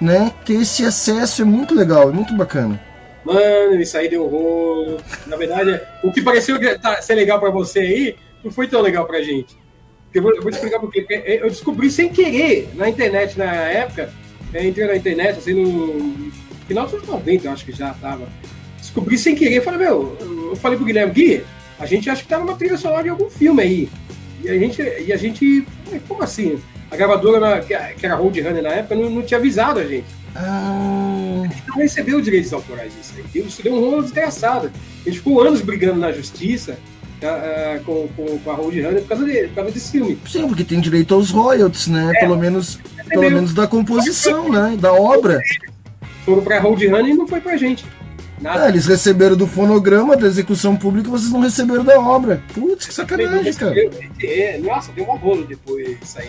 [0.00, 0.32] né?
[0.44, 2.80] Ter esse acesso é muito legal, é muito bacana.
[3.24, 4.98] Mano, isso aí deu rolo.
[5.26, 9.04] Na verdade, o que pareceu tá- ser legal pra você aí, não foi tão legal
[9.04, 9.56] pra gente.
[10.18, 11.00] Eu vou, eu vou te explicar por quê.
[11.02, 14.12] Porque Eu descobri sem querer na internet na época.
[14.52, 16.30] Eu entrei na internet, assim, no
[16.66, 18.28] final dos anos 90, eu acho que já tava.
[18.78, 21.44] Descobri sem querer, falei, meu, eu falei pro Guilherme Gui,
[21.78, 23.88] a gente acha que tá numa trilha sonora de algum filme aí.
[24.42, 25.66] E a gente, e a gente
[26.06, 26.58] como assim?
[26.90, 31.42] A gravadora, na- que era Roadrunner na época, não, não tinha avisado a gente Ah,
[31.68, 33.42] não recebeu direitos autorais disso aí.
[33.42, 34.70] Isso deu um rolo desgraçado.
[35.02, 36.78] A gente ficou anos brigando na justiça
[37.22, 40.18] ah, ah, com, com, a Roadrunner por causa, de, por causa desse filme.
[40.26, 42.12] sim, porque tem direito aos royalties, né?
[42.20, 43.30] Pelo menos, pelo Entendeu?
[43.30, 44.76] menos da composição, né?
[44.78, 45.40] Da obra.
[46.24, 47.84] Foram pra Roadrunner e não foi pra gente.
[48.44, 52.40] Ah, eles receberam do fonograma da execução pública, vocês não receberam da obra.
[52.54, 53.74] Putz, que sacanagem, cara.
[54.22, 56.28] É, nossa, deu um rolo depois disso aí.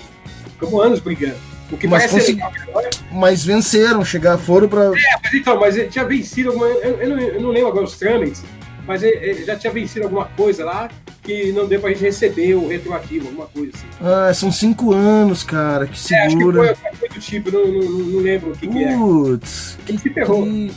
[0.54, 1.36] Ficamos anos brigando.
[1.72, 2.90] O que Mas consegui- agora.
[3.12, 4.86] Mas venceram, chegaram, foram pra.
[4.86, 4.90] É,
[5.24, 6.66] mas então, mas tinha vencido alguma.
[6.68, 8.44] Eu, eu não, eu não lembro agora os trâmites,
[8.90, 10.90] mas ele, já tinha vencido alguma coisa lá
[11.22, 13.86] que não deu pra gente receber o retroativo, alguma coisa assim.
[14.02, 16.76] Ah, são cinco anos, cara, que É, acho que foi segura.
[16.76, 18.98] coisa do tipo, não, não, não- lembro o que, que é.
[18.98, 20.44] Putz, que, Se ferrou.
[20.44, 20.72] que-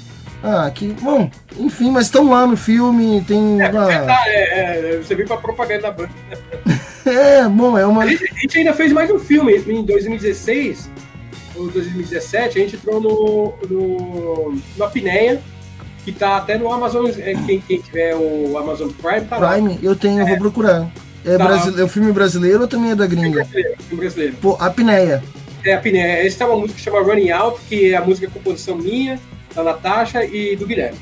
[0.44, 0.88] Ah, que.
[1.00, 3.62] Bom, enfim, mas estão lá no filme, tem.
[3.62, 3.70] ah,
[4.08, 6.10] Ah, é, é, você veio pra propaganda da banda.
[7.06, 8.02] é, bom, é uma.
[8.02, 10.90] A gente, a gente ainda fez mais um filme em 2016
[11.54, 12.58] ou 2017.
[12.58, 15.40] A gente entrou no, no, no Apneia
[16.04, 19.52] que tá até no Amazon, é, quem, quem tiver o Amazon Prime, tá lá.
[19.52, 20.88] Prime, eu tenho, eu vou procurar.
[21.24, 21.44] É, Tá.
[21.44, 23.44] brasile- é o filme brasileiro ou também é da gringa?
[23.44, 24.34] Brasileiro, filme brasileiro.
[24.40, 25.22] Pô, Apneia.
[25.64, 28.28] É, a Piné, esse tá uma música que chama Running Out, que é a música
[28.28, 29.20] composição minha,
[29.54, 30.98] da Natasha e do Guilherme.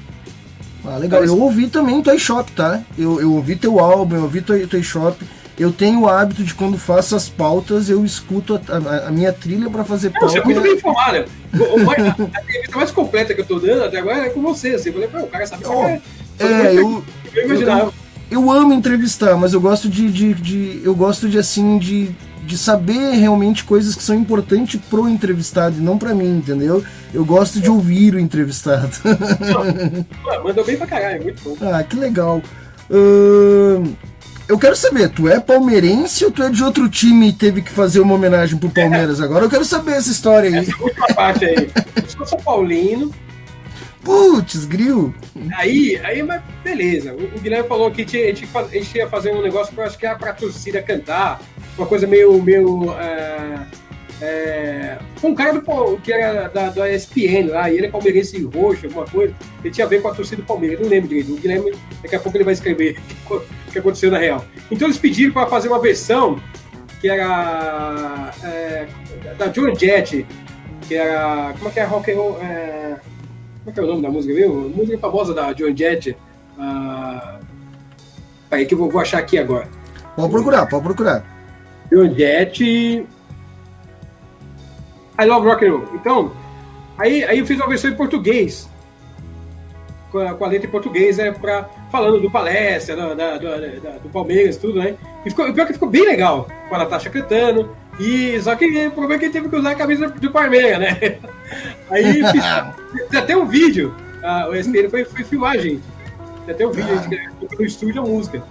[0.84, 1.24] Ah, legal.
[1.24, 2.82] Eu ouvi também Toy Shop, tá?
[2.98, 5.16] Eu, eu ouvi teu álbum, eu ouvi Toy, Toy Shop.
[5.60, 9.30] Eu tenho o hábito de quando faço as pautas, eu escuto a, a- a minha
[9.30, 10.44] trilha pra fazer Não, você é pauta.
[10.46, 11.24] muito bem informado.
[11.54, 14.68] O- A a entrevista mais completa que eu tô dando até agora é com você.
[14.70, 16.00] Assim, eu falei, pô, o cara sabe Oh, é,
[16.38, 17.04] É, eu,
[17.34, 17.92] eu imaginava.
[18.30, 22.10] eu amo entrevistar, mas eu gosto de, de, de- eu gosto de assim de,
[22.46, 26.82] de saber realmente coisas que são importantes pro entrevistado e não pra mim, entendeu?
[27.12, 28.90] Eu gosto de ouvir o entrevistado.
[30.42, 31.56] Mandou bem pra caralho, muito bom.
[31.70, 32.40] ah, que legal.
[32.90, 33.92] Ahn,
[34.50, 37.70] eu quero saber, tu é palmeirense ou tu é de outro time e teve que
[37.70, 39.44] fazer uma homenagem pro Palmeiras agora?
[39.44, 40.56] Eu quero saber essa história aí.
[40.56, 41.70] Essa última parte aí.
[41.94, 43.14] Eu sou São Paulino,
[44.02, 45.14] Putz, gril.
[45.54, 47.14] aí, aí, mas beleza.
[47.14, 49.78] O, o Guilherme falou que tinha, a, gente, a gente ia fazer um negócio que
[49.78, 51.40] eu acho que era pra torcida cantar,
[51.78, 52.42] uma coisa meio.
[52.42, 53.66] meio é,
[54.22, 58.86] é, um cara do, que era da, da ESPN lá, e ele é palmeirense roxo,
[58.86, 59.32] alguma coisa,
[59.62, 61.32] ele tinha a ver com a torcida do Palmeiras, eu não lembro direito.
[61.32, 61.72] O Guilherme,
[62.02, 62.98] daqui a pouco ele vai escrever
[63.70, 64.44] o que aconteceu na real.
[64.70, 66.40] Então eles pediram para fazer uma versão
[67.00, 68.86] que era é,
[69.38, 70.26] da John Jett,
[70.86, 71.54] que era.
[71.54, 72.38] Como é que é rock and roll?
[72.42, 72.96] É,
[73.58, 74.68] como é que é o nome da música mesmo?
[74.68, 76.16] Música famosa da John Jett.
[76.58, 77.38] Ah,
[78.50, 79.66] peraí que eu vou, vou achar aqui agora.
[80.14, 81.24] Pode procurar, pode procurar.
[81.90, 82.64] John Jett.
[85.18, 85.84] I Love Rock and Roll.
[85.94, 86.32] Então,
[86.98, 88.68] aí, aí eu fiz uma versão em português.
[90.10, 93.98] Com a, com a letra em português, é pra, falando do palestra, da, da- da-
[94.02, 94.96] do Palmeiras, tudo, né?
[95.24, 97.70] E ficou, o pior que ficou bem legal, com a Natasha cantando.
[98.00, 100.78] E, só que o problema é que ele teve que usar a camisa do Palmeiras,
[100.80, 101.18] né?
[101.90, 103.94] Aí fiz, até um vídeo.
[104.22, 105.82] ah, o SPN foi, foi filmar gente.
[106.46, 108.42] Tem até um vídeo, a gente gravou no estúdio a música.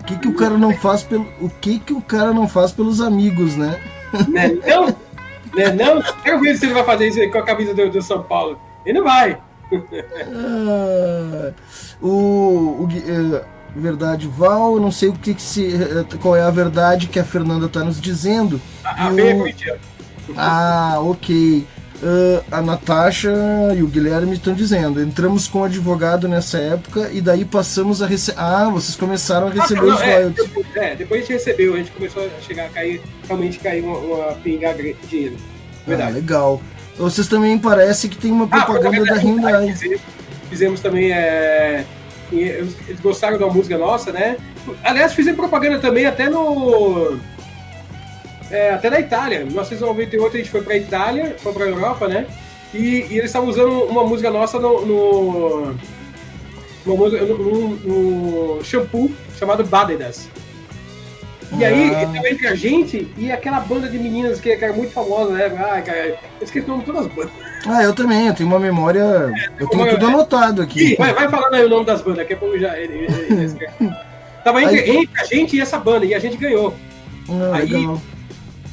[0.00, 1.26] O que, que o cara não faz pelo.
[1.40, 3.80] O que, que o cara não faz pelos amigos, né?
[4.28, 4.48] Né?
[4.66, 5.72] Não, né?
[5.72, 8.58] não, quero ver se ele vai fazer isso com a camisa do, do São Paulo.
[8.84, 9.38] Ele não vai.
[10.32, 11.52] Ah,
[12.00, 13.42] o, o eh,
[13.76, 15.74] verdade, Val, eu não sei o que, que se.
[15.74, 18.60] eh, qual é a verdade que a Fernanda tá nos dizendo.
[18.84, 20.34] A, a B é o-.
[20.36, 21.66] Ah, ok.
[22.02, 23.32] Ah, a Natasha
[23.76, 25.00] e o Guilherme estão dizendo.
[25.02, 28.38] Entramos com advogado nessa época e daí passamos a receber.
[28.40, 30.44] Ah, vocês começaram a receber Ah, não, os é, royalties.
[30.48, 33.84] depois, é, depois a gente recebeu, a gente começou a chegar a cair, realmente caiu
[33.86, 35.36] uma, uma pingar gre- dinheiro.
[35.38, 36.12] Ah, Verdade.
[36.14, 36.60] legal.
[36.96, 39.72] Vocês também parece que tem uma Ah, propaganda da Hyundai.
[39.72, 40.00] Fizemos,
[40.48, 41.12] fizemos também.
[41.12, 41.84] É,
[42.32, 44.36] eles gostaram da música nossa, né?
[44.82, 47.18] Aliás, fizemos propaganda também até no.
[48.50, 49.40] é, até na Itália.
[49.42, 52.26] Em 1998 a gente foi pra Itália, foi pra Europa, né?
[52.72, 52.78] E,
[53.10, 54.84] e eles estavam usando uma música nossa no.
[54.86, 55.74] no
[56.86, 60.28] uma música, no, no- no shampoo chamado Badedas.
[61.58, 62.30] E aí, Ah.
[62.30, 65.52] entre a gente e aquela banda de meninas que, que era muito famosa, né?
[65.70, 67.32] Ai, cara, eu esqueci o nome de todas as bandas.
[67.66, 69.00] Ah, eu também, eu tenho uma memória.
[69.58, 70.96] Eu tenho como tudo anotado aqui.
[70.96, 72.76] vai, vai falando aí o nome das bandas, daqui a pouco já.
[72.78, 73.72] Ele, ele, ele escreve.
[74.44, 76.74] Tava entre, Aí- entre a gente e essa banda, e a gente ganhou.
[77.30, 78.00] Ah, aí- legal.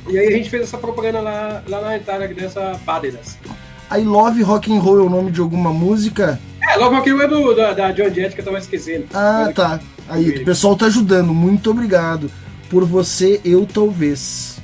[0.09, 3.37] E aí a gente fez essa propaganda lá, lá na Itália, dessa Badedas.
[3.95, 6.39] I Love Rock and Roll é o nome de alguma música?
[6.67, 9.05] É, logo aqui é do, da, da John Jett que eu tava esquecendo.
[9.13, 9.79] Ah, tá.
[10.09, 11.33] Aí, o pessoal tá ajudando.
[11.33, 12.29] Muito obrigado.
[12.71, 14.57] Por você, eu talvez.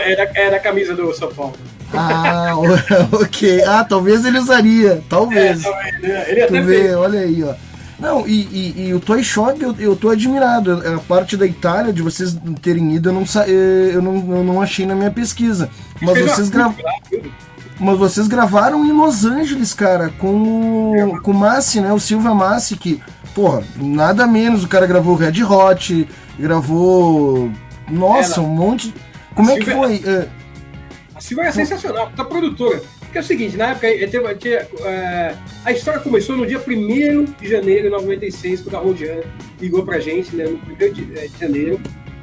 [0.00, 1.52] É da, é da camisa do São Paulo.
[1.92, 2.52] Ah,
[3.12, 3.62] ok.
[3.64, 5.02] Ah, talvez ele usaria.
[5.08, 5.64] Talvez.
[5.64, 6.94] É, ele, ele Tu até vê, fez.
[6.94, 7.54] olha aí, ó.
[7.98, 8.42] Não, e,
[8.76, 10.80] e- e o Toy Shop eu, eu tô admirado.
[10.94, 14.62] A parte da Itália, de vocês terem ido, eu não, eh, eu não, eu não
[14.62, 15.68] achei na minha pesquisa.
[16.00, 16.72] Mas vocês, gra-
[17.80, 21.92] mas vocês gravaram em Los Angeles, cara, com, o- com o Massi, né?
[21.92, 23.00] O Silva Massi, que,
[23.34, 24.62] porra, nada menos.
[24.62, 27.50] O cara gravou Red Hot, gravou.
[27.90, 28.94] Nossa, É, um monte.
[29.34, 30.02] Como é que foi?
[30.04, 30.28] É,
[31.14, 32.80] A Silva era sensacional, da produtora.
[33.00, 35.34] Porque é o seguinte, na época teve, tinha, eh,
[35.64, 39.22] a história começou no dia 1 de janeiro de 96, quando a Rodiana
[39.58, 41.80] ligou pra gente, né, no 1 de, eh, de janeiro,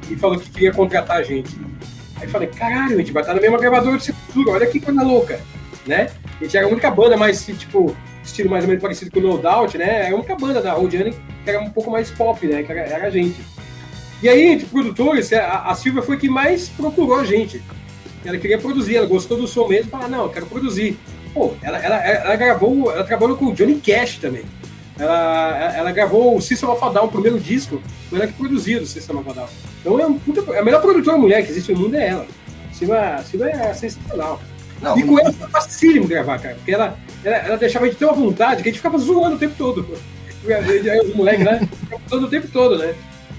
[0.08, 1.50] e falou que queria contratar a gente.
[2.16, 4.78] Aí eu falei, caralho, a gente vai estar na mesma gravadora de Sepultura, olha que
[4.78, 5.40] coisa louca,
[5.88, 6.08] né?
[6.40, 9.22] A gente era a única banda mais, tipo, estilo mais ou menos parecido com o
[9.22, 10.06] No Doubt, né?
[10.06, 12.62] Era a única banda da Rodiana que era um pouco mais pop, né?
[12.62, 13.36] Que era, era a gente.
[14.22, 17.62] E aí, entre produtores, a, a Silvia foi que mais procurou a gente.
[18.24, 20.98] Ela queria produzir, ela gostou do som mesmo, falou, não, eu quero produzir.
[21.34, 24.44] Pô, ela, ela, ela gravou, ela trabalhou com o Johnny Cash também.
[24.98, 28.80] Ela, ela gravou o System of a Down, o primeiro disco, foi ela que produziu
[28.80, 29.48] o System of a Down.
[29.80, 32.26] Então é um puta- a melhor produtora mulher que existe no mundo é ela.
[32.72, 34.40] Silva, Silva é sensacional.
[34.80, 38.06] Não, e com ela foi facílimo gravar, cara, porque ela, ela, ela deixava gente ter
[38.06, 39.86] uma vontade que a gente ficava zoando o tempo todo.
[41.04, 41.68] Os moleques, né?
[42.08, 42.94] Todo o tempo todo, né?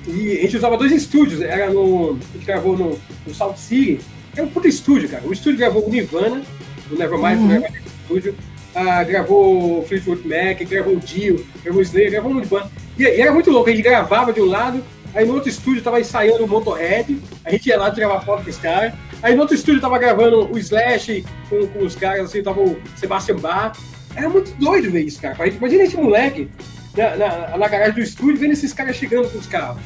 [0.07, 2.11] E a gente usava dois estúdios, era no.
[2.11, 3.99] A gente gravou no, no South City,
[4.35, 5.23] é um puta estúdio, cara.
[5.25, 6.41] O estúdio gravou o Nirvana,
[6.89, 7.63] o Nevermind, uhum.
[8.09, 8.35] o estúdio.
[8.73, 12.71] Ah, gravou Fleetwood Mac, gravou o Dio, gravou o Slayer, gravou um Nirvana.
[12.97, 14.83] E, e, era muito louco, a gente gravava de um lado,
[15.13, 18.49] aí no outro estúdio tava ensaiando o Motorhead, a gente ia lá gravar foto com
[18.49, 18.93] os caras.
[19.21, 22.79] Aí no outro estúdio tava gravando o Slash com, com os caras, assim, tava o
[22.95, 23.75] Sebastian Bach.
[24.15, 25.35] Era muito doido ver isso, cara.
[25.47, 26.47] Imagina esse moleque
[26.95, 29.81] na, na, na garagem do estúdio vendo esses caras chegando com os carros.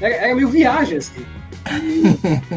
[0.00, 1.24] Era, era meio viagem, assim.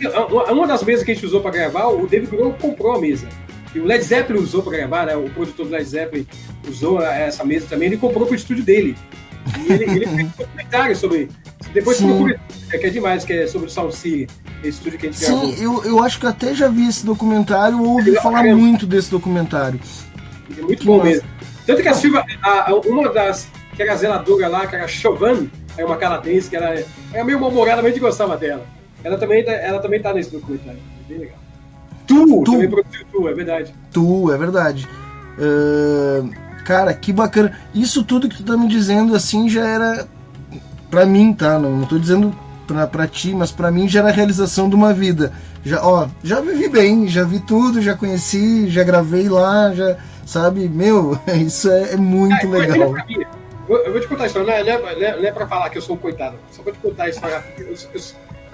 [0.00, 3.00] E, uma das mesas que a gente usou para gravar, o David Grohl comprou a
[3.00, 3.28] mesa.
[3.74, 5.16] E o Led Zeppelin usou para gravar, né?
[5.16, 6.26] O produtor do Led Zeppelin
[6.68, 8.96] usou essa mesa também, ele comprou para o estúdio dele.
[9.58, 11.28] E ele, ele fez um documentário sobre.
[11.72, 14.26] Depois procura, que é demais, que é sobre o City,
[14.60, 15.52] esse estúdio que a gente Sim, gravou.
[15.52, 18.56] Sim, eu, eu acho que até já vi esse documentário, ou ouvi falar caramba.
[18.56, 19.78] muito desse documentário.
[20.56, 21.10] É muito que bom massa.
[21.10, 21.28] mesmo.
[21.66, 24.84] Tanto que a Silva, a, a, uma das que era a zeladora lá, que era
[24.86, 28.36] a Chauvin, é uma canadense que ela é, é meio mal-humorada, mas a gente gostava
[28.36, 28.66] dela.
[29.02, 30.78] Ela também, tá, ela também tá nesse documentário.
[30.78, 31.38] É bem legal.
[32.06, 33.74] Tu, tu também produziu Tu, é verdade.
[33.92, 34.88] Tu, é verdade.
[35.38, 36.30] Uh,
[36.64, 37.56] cara, que bacana.
[37.74, 40.06] Isso tudo que tu tá me dizendo, assim, já era.
[40.90, 41.58] Pra mim, tá?
[41.58, 42.34] Não, não tô dizendo
[42.66, 45.32] pra, pra ti, mas pra mim já era a realização de uma vida.
[45.64, 49.96] Já, ó, já vivi bem, já vi tudo, já conheci, já gravei lá, já.
[50.24, 52.94] Sabe, meu, isso é, é muito é, legal.
[53.68, 55.78] Eu vou te contar a história, não é, não, é, não é pra falar que
[55.78, 57.44] eu sou um coitado, só pra te contar a história.
[57.58, 58.00] Eu, eu,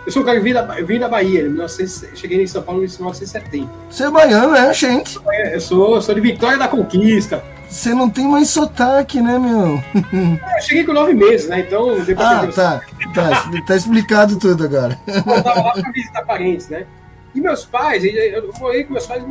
[0.06, 2.62] eu sou um cara que vim da, vim da Bahia, em 19, cheguei em São
[2.62, 3.70] Paulo em 1970.
[3.88, 5.18] Você é baiano, né, gente?
[5.52, 7.42] Eu sou, sou de Vitória da Conquista.
[7.68, 9.82] Você não tem mais sotaque, né, meu?
[9.94, 11.60] Eu cheguei com nove meses, né?
[11.60, 12.80] Então, depois Ah, tá.
[13.14, 14.98] Tá, tá explicado tudo agora.
[15.06, 16.86] Eu tava lá pra visitar parentes, né?
[17.34, 19.22] E meus pais, eu morei com meus pais,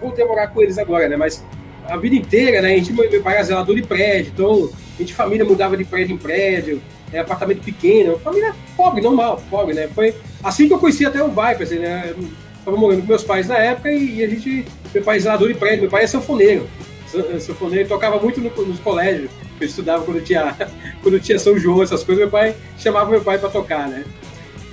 [0.00, 1.16] voltei a morar com eles agora, né?
[1.16, 1.44] Mas
[1.88, 2.74] a vida inteira, né?
[2.74, 6.14] A gente, meu pai era zelador de prédio, então a gente família mudava de prédio
[6.14, 6.82] em prédio,
[7.12, 9.88] é, apartamento pequeno, família pobre, normal, pobre, né?
[9.94, 12.14] Foi assim que eu conheci até o Viper, assim, né?
[12.16, 12.24] Eu
[12.64, 15.48] tava morando com meus pais na época e, e a gente, meu pai é zelador
[15.48, 16.68] de prédio, meu pai é sanfoneiro,
[17.14, 19.30] é, sanfoneiro, tocava muito no, nos colégios,
[19.60, 20.56] eu estudava quando tinha,
[21.02, 24.04] quando tinha São João, essas coisas, meu pai chamava meu pai para tocar, né?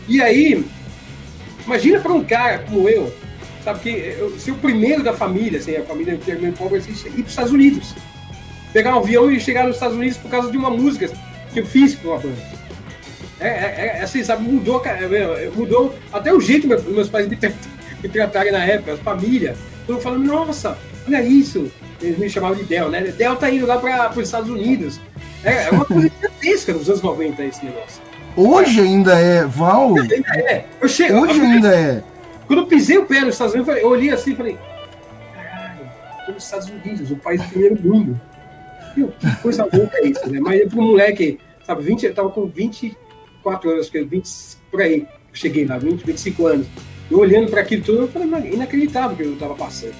[0.08, 0.66] E aí,
[1.66, 3.14] imagina para um cara como eu,
[3.64, 6.80] sabe que eu ser o primeiro da família, assim, a família que é meio pobre,
[6.80, 7.94] assim, ir para os Estados Unidos
[8.74, 11.08] pegar um avião e chegar nos Estados Unidos por causa de uma música
[11.54, 12.64] que eu fiz com uma banda.
[13.40, 17.38] É, é, é assim, sabe, mudou, é, mudou até o jeito que meus pais me,
[18.02, 19.56] me tratarem na época, a família.
[19.86, 21.72] Todo falando, nossa, olha isso.
[22.02, 23.02] Eles me chamavam de Del, né?
[23.02, 25.00] Del tá indo lá para os Estados Unidos.
[25.44, 28.02] É, é uma coisa gigantesca nos anos 90 esse negócio.
[28.36, 29.94] Hoje ainda é, Val.
[29.98, 30.66] Ainda é.
[30.82, 32.04] Eu chego, Hoje ainda é.
[32.48, 34.58] Quando eu pisei o pé nos Estados Unidos, eu olhei assim e falei,
[35.34, 35.90] caralho,
[36.26, 38.20] tô nos Estados Unidos, o país do primeiro mundo.
[38.94, 40.40] Que coisa louca é isso, né?
[40.40, 45.66] Mas um moleque, sabe, 20, eu tava com 24 anos, 20, por aí, eu cheguei
[45.66, 46.68] lá, 20, 25 anos.
[47.10, 49.96] Eu olhando para aquilo tudo, eu falei, inacreditável que eu estava passando.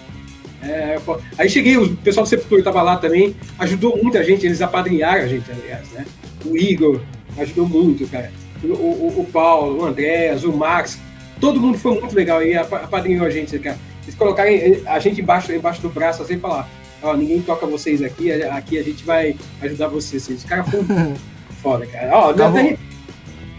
[0.62, 0.98] É,
[1.38, 5.28] aí cheguei, o pessoal do Sepultura estava lá também, ajudou muita gente, eles apadrinharam a
[5.28, 6.06] gente, aliás, né?
[6.46, 7.02] O Igor
[7.38, 8.32] ajudou muito, cara.
[8.64, 10.98] O, o, o Paulo, o Andrés, o Max,
[11.44, 13.78] todo mundo foi muito legal aí, apadrinhou a gente, cara.
[14.04, 14.50] Eles colocaram
[14.86, 16.70] a gente embaixo, embaixo do braço, assim, falar,
[17.02, 20.26] ó, ninguém toca vocês aqui, aqui a gente vai ajudar vocês.
[20.30, 20.86] Os caras foram
[21.62, 22.18] foda, cara.
[22.18, 22.78] Ó, tá até,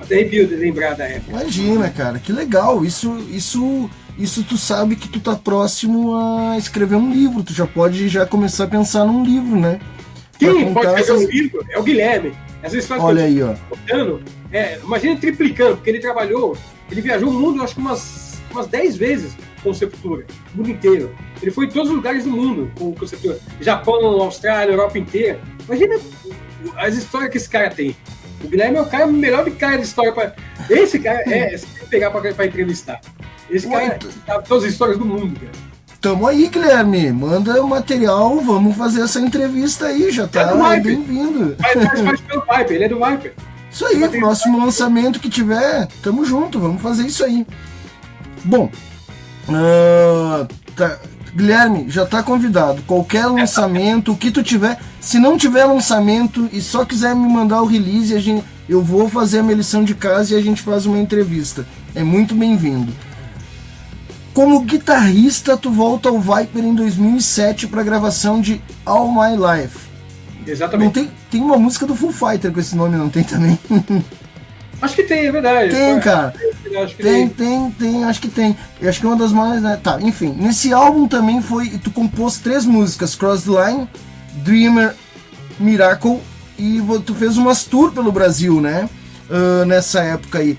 [0.01, 1.31] até arrepio de lembrar da época.
[1.31, 2.83] Imagina, cara, que legal.
[2.87, 7.43] Isso, isso, isso tu sabe que tu tá próximo a escrever um livro.
[7.43, 9.79] Tu já pode já começar a pensar num livro, né?
[10.39, 11.67] Sim, pode escrever um livro.
[11.69, 12.33] É o Guilherme.
[12.99, 13.55] Olha aí, ó.
[13.69, 16.57] Contando, é, imagina triplicando, porque ele trabalhou,
[16.91, 21.15] ele viajou o mundo, acho que umas, umas 10 vezes com Sepultura, o mundo inteiro.
[21.41, 23.39] Ele foi em todos os lugares do mundo com o Sepultura.
[23.61, 25.41] Japão, Austrália, Europa inteira.
[25.67, 25.99] Imagina
[26.77, 27.97] as histórias que esse cara tem.
[28.43, 30.35] O Guilherme é o cara melhor de cara de história para.
[30.69, 33.01] Esse cara é, se pegar para entrevistar.
[33.51, 35.53] Esse cara sabe todas as histórias do mundo, cara.
[36.01, 37.11] Tamo aí, Guilherme.
[37.13, 41.57] Manda o material, vamos fazer essa entrevista aí, já tá é bem-vindo.
[41.59, 43.35] Faz parte pelo Viper, ele é do Viper.
[43.75, 47.47] Isso aí, próximo lançamento que tiver, tamo junto, vamos fazer isso aí.
[48.45, 48.71] Bom,
[49.49, 50.99] Uh, tá,
[51.35, 52.83] Guilherme, já está convidado.
[52.83, 54.79] Qualquer lançamento, o que tu tiver.
[55.01, 59.09] Se não tiver lançamento e só quiser me mandar o release, a gente, eu vou
[59.09, 61.67] fazer a minha lição de casa e a gente faz uma entrevista.
[61.95, 62.93] É muito bem-vindo.
[64.33, 69.94] Como guitarrista, tu volta ao Viper em 2007 para gravação de All My Life.
[70.47, 70.87] Exatamente.
[70.87, 73.59] Não tem, tem uma música do Full Fighter com esse nome, não tem também?
[74.83, 75.71] Acho que tem, é verdade.
[75.71, 76.35] Tem, cara.
[76.83, 78.55] acho que tem, tem, tem, acho que tem.
[78.81, 79.81] Eu acho que é uma das mais, né?
[79.83, 80.37] Tá, enfim.
[80.39, 81.71] Nesse álbum também foi.
[81.79, 83.89] Tu compôs três músicas: Cross the Line,
[84.45, 84.95] Dreamer,
[85.59, 86.21] Miracle.
[86.59, 88.89] E tu fez umas tour pelo Brasil, né?
[89.31, 90.59] Uh, nessa época aí.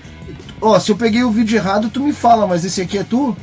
[0.60, 3.04] Ó, oh, se eu peguei o vídeo errado, tu me fala, mas esse aqui é
[3.04, 3.36] tu?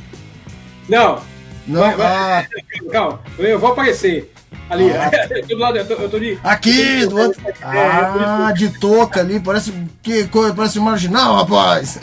[0.89, 1.21] Não.
[1.65, 2.47] Não, vai, vai, ah.
[2.91, 4.32] Calma, eu vou aparecer.
[4.69, 5.11] Ali, ah.
[5.47, 6.37] do lado, eu tô, eu tô de.
[6.43, 7.41] Aqui, do outro.
[7.61, 11.99] Ah, de touca ali, parece que parece marginal, rapaz.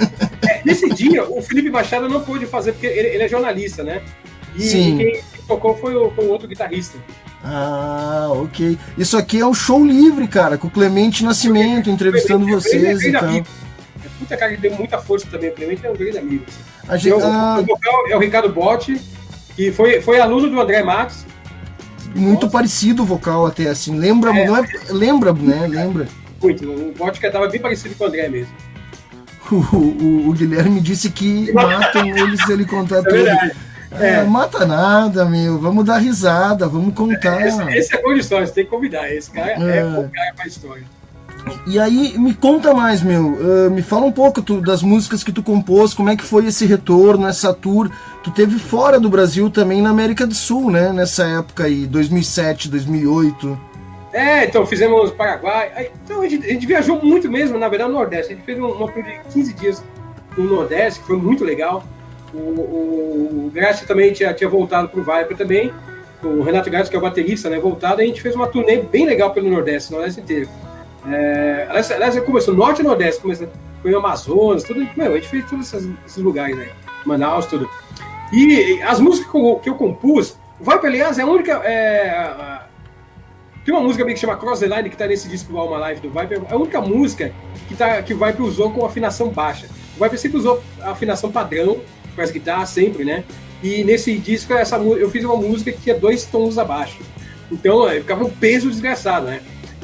[0.48, 4.03] É, nesse dia, o Felipe Machado não pôde fazer, porque ele, ele é jornalista, né?
[4.55, 4.98] E Sim.
[4.98, 6.98] quem tocou foi o, foi o outro guitarrista.
[7.42, 8.78] Ah, ok.
[8.98, 13.22] Isso aqui é um show livre, cara, com o Clemente Nascimento entrevistando vocês e tal.
[14.18, 15.51] Puta cara, ele deu muita força também.
[15.51, 16.44] O Clemente é um grande amigo.
[16.46, 16.61] Assim.
[16.88, 17.59] A gente, o, ah...
[17.61, 19.01] o vocal é o Ricardo Botti,
[19.57, 21.24] que foi, foi aluno do André Matos
[22.14, 23.98] muito parecido o vocal até, assim.
[23.98, 25.66] Lembra, é, não é, lembra, né?
[25.66, 26.08] Lembra.
[26.42, 26.68] Muito.
[26.68, 28.54] O Vodka estava bem parecido com o André mesmo.
[29.50, 33.28] O, o, o Guilherme disse que matam eles se ele contar é tudo.
[33.98, 34.22] É, é.
[34.22, 35.58] mata nada, meu.
[35.58, 37.44] Vamos dar risada, vamos contar.
[37.44, 39.12] Esse, esse é condição, você tem que convidar.
[39.12, 40.84] Esse cara é, é o cara pra história.
[41.66, 43.32] E aí, me conta mais, meu.
[43.34, 46.46] Uh, me fala um pouco tu, das músicas que tu compôs, como é que foi
[46.46, 47.90] esse retorno, essa tour.
[48.22, 50.92] Tu teve fora do Brasil também na América do Sul, né?
[50.92, 53.70] Nessa época aí, 2007, 2008.
[54.12, 55.90] É, então fizemos Paraguai.
[56.05, 58.32] Então a gente, a gente, viajou muito mesmo, na verdade, no Nordeste.
[58.32, 59.84] A gente fez uma tour de 15 dias
[60.36, 61.84] no Nordeste, que foi muito legal.
[62.34, 65.72] O, o, o Graça também tinha, tinha voltado pro Viper também.
[66.22, 67.59] O Renato Graça, que é o baterista, né?
[67.59, 68.01] Voltado.
[68.01, 70.48] A gente fez uma turnê bem legal pelo Nordeste, Nordeste inteiro.
[71.07, 73.48] É, aliás, aliás, começou norte e nordeste, começou,
[73.82, 74.86] foi o Amazonas, tudo.
[74.96, 76.70] Meu, a gente fez todos esses, esses lugares aí,
[77.05, 77.68] Manaus, tudo.
[78.32, 81.53] E as músicas que eu, que eu compus, Vai aliás, é a única.
[81.64, 82.61] É,
[83.64, 86.01] tem uma música que chama Cross the Line, que tá nesse disco do Alma Live
[86.01, 87.32] do Viper, é a única música
[87.66, 89.66] que, tá, que o Viper usou com afinação baixa.
[89.96, 91.80] O Viper sempre usou a afinação padrão
[92.14, 93.24] para as guitarras, sempre, né?
[93.62, 96.98] E nesse disco essa, eu fiz uma música que é dois tons abaixo.
[97.51, 99.40] Então ficava um peso desgraçado, né?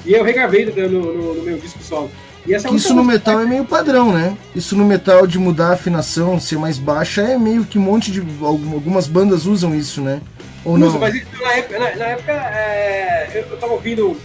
[0.06, 2.10] E eu regravei no, no, no meu disco solo.
[2.48, 4.36] É isso no metal é meio padrão, né?
[4.54, 8.12] Isso no metal de mudar a afinação, ser mais baixa, é meio que um monte
[8.12, 8.22] de.
[8.40, 10.20] Algumas bandas usam isso, né?
[10.64, 10.96] Ou não?
[10.98, 14.16] mas na época, na, na época é, eu, eu tava ouvindo.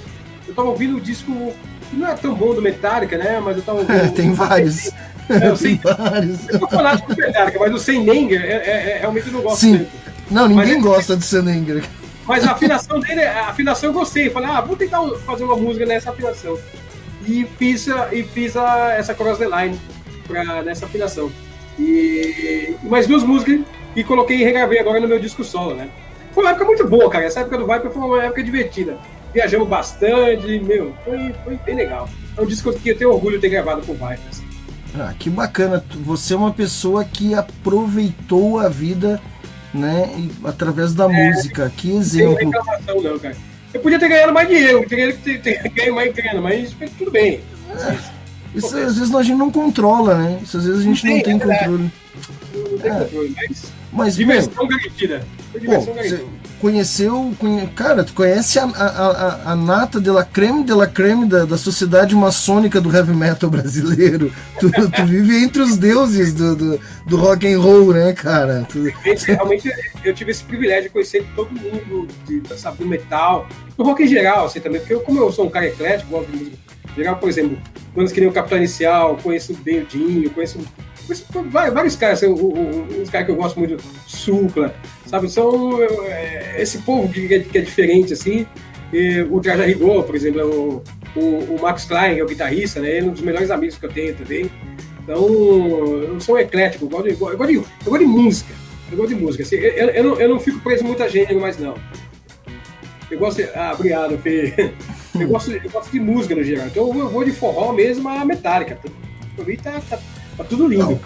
[0.48, 1.54] Eu tava ouvindo o disco
[1.90, 3.42] que não é tão bom do Metallica, né?
[3.44, 3.96] Mas eu tava ouvindo.
[4.00, 4.92] É, tem vários.
[5.28, 6.48] É, eu sei, tem vários.
[6.48, 9.62] Eu tô falando do Metallica, mas o Sem Nenger é, é, realmente eu não gosto
[9.62, 9.88] Sim.
[10.30, 11.84] Não, ninguém mas, gosta do Sem Nenger.
[12.28, 14.30] Mas a afinação dele, a afinação eu gostei.
[14.30, 16.58] Falei, ah, vou tentar fazer uma música nessa afinação.
[17.26, 19.80] E fiz, e fiz a, essa cross the line
[20.28, 21.32] pra, nessa afinação.
[21.80, 23.62] E mais duas músicas
[23.96, 25.90] e coloquei e regravei agora no meu disco solo, né?
[26.34, 27.26] Foi uma época muito boa, cara.
[27.26, 28.98] Essa época do Viper foi uma época divertida.
[29.34, 32.10] Viajamos bastante, meu, foi, foi bem legal.
[32.38, 34.20] É um disco que eu tenho orgulho de ter gravado com o Viper.
[34.30, 34.44] Assim.
[34.98, 35.84] Ah, que bacana.
[36.06, 39.22] Você é uma pessoa que aproveitou a vida
[39.74, 40.10] né?
[40.44, 41.72] através da é, música.
[41.76, 42.50] Que exemplo.
[42.50, 43.36] Não reclamação, não, cara.
[43.74, 47.40] Eu podia ter ganhado mais dinheiro, teria ter, ganho mais grana, mas tudo bem.
[47.70, 47.98] É,
[48.54, 50.40] isso às vezes a gente não controla, né?
[50.44, 51.92] Isso às vezes a gente não, não tem, tem controle.
[52.54, 53.00] Não tem é.
[53.00, 55.26] controle, mas, mas diversão garantida.
[55.60, 57.34] Diversão garantida conheceu.
[57.40, 57.68] Conhe...
[57.76, 61.44] Cara, tu conhece a, a, a, a nata de la creme de la creme da,
[61.44, 64.32] da sociedade maçônica do heavy metal brasileiro.
[64.62, 68.64] Tu, tu vive entre os deuses do, do, do, rock and roll, né, cara?
[68.70, 68.94] Tu...
[69.26, 69.72] Realmente
[70.04, 74.08] eu tive esse privilégio de conhecer todo mundo de, sabe, do metal, do rock em
[74.08, 76.58] geral, assim, também, porque eu, como eu sou um cara eclético, gosto de música
[76.96, 77.58] geral, por exemplo,
[77.96, 80.60] quando que nem o Capitão Inicial, conheço bem o Dinho, conheço
[81.50, 84.74] vários caras, assim, os caras que eu gosto muito, Supla,
[85.06, 85.30] sabe?
[85.30, 88.46] São é, esse povo que, que, é diferente, assim.
[88.94, 90.84] E o Traja Rigor, por exemplo, é o,
[91.16, 92.90] o, o, Max Klein, que é o guitarrista, né?
[92.90, 94.52] Ele é um dos melhores amigos que eu tenho também.
[95.04, 98.54] Então, eu sou um eclético, eu gosto de, eu gosto de, eu gosto de música.
[98.92, 99.44] Eu gosto de música.
[99.44, 101.76] Assim, eu, eu, não, eu não fico preso muita gênero, mas não.
[103.10, 104.74] Eu gosto de, Ah, obrigado, Fê.
[105.20, 106.68] Eu gosto, eu gosto de música no geral.
[106.68, 108.80] Então eu vou de forró mesmo a metálica.
[109.36, 110.00] Pra mim tá, tá,
[110.38, 111.00] Tá tudo lindo.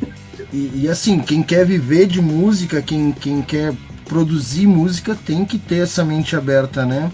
[0.52, 3.74] E, e, assim, quem quer viver de música, quem, quem quer
[4.06, 7.12] produzir música, tem que ter essa mente aberta, né?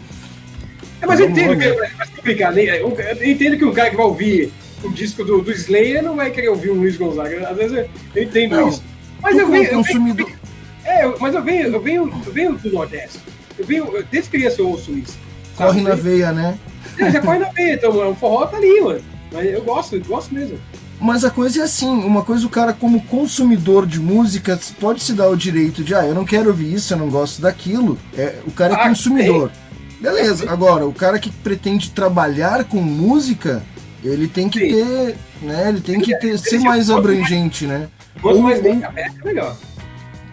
[1.02, 2.56] É, mas eu entendo que é mais complicado.
[2.56, 2.82] Né?
[2.82, 2.90] Eu,
[3.24, 4.52] entendo que um cara que vai ouvir
[4.84, 7.50] o disco do, do Slayer não vai querer ouvir o Luiz Gonzaga.
[7.50, 8.84] Às vezes eu, entendo não, isso.
[9.22, 10.28] Mas eu venho, consumidor...
[10.28, 10.42] eu venho,
[10.84, 13.20] é, mas eu venho, eu venho, eu venho do Nordeste.
[13.58, 15.18] Eu venho, desde criança eu ouço isso.
[15.56, 16.58] Corre na veia, né?
[16.98, 19.02] É, já corre na veia, então o forró tá ali, mano.
[19.32, 20.60] Mas eu gosto, eu gosto mesmo.
[21.02, 25.14] Mas a coisa é assim, uma coisa o cara como consumidor de música pode se
[25.14, 27.98] dar o direito de, ah, eu não quero ouvir isso, eu não gosto daquilo.
[28.16, 29.52] É, o cara é ah, consumidor.
[30.00, 33.64] Beleza, agora, o cara que pretende trabalhar com música,
[34.04, 37.90] ele tem que ter, né, ele tem que ter, ser mais abrangente, né?
[38.22, 39.58] Quanto mais bem aberto, é melhor.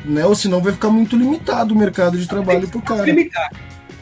[0.05, 0.27] Né?
[0.27, 3.05] Ou senão vai ficar muito limitado o mercado de trabalho pro cara.
[3.05, 3.51] Limitar.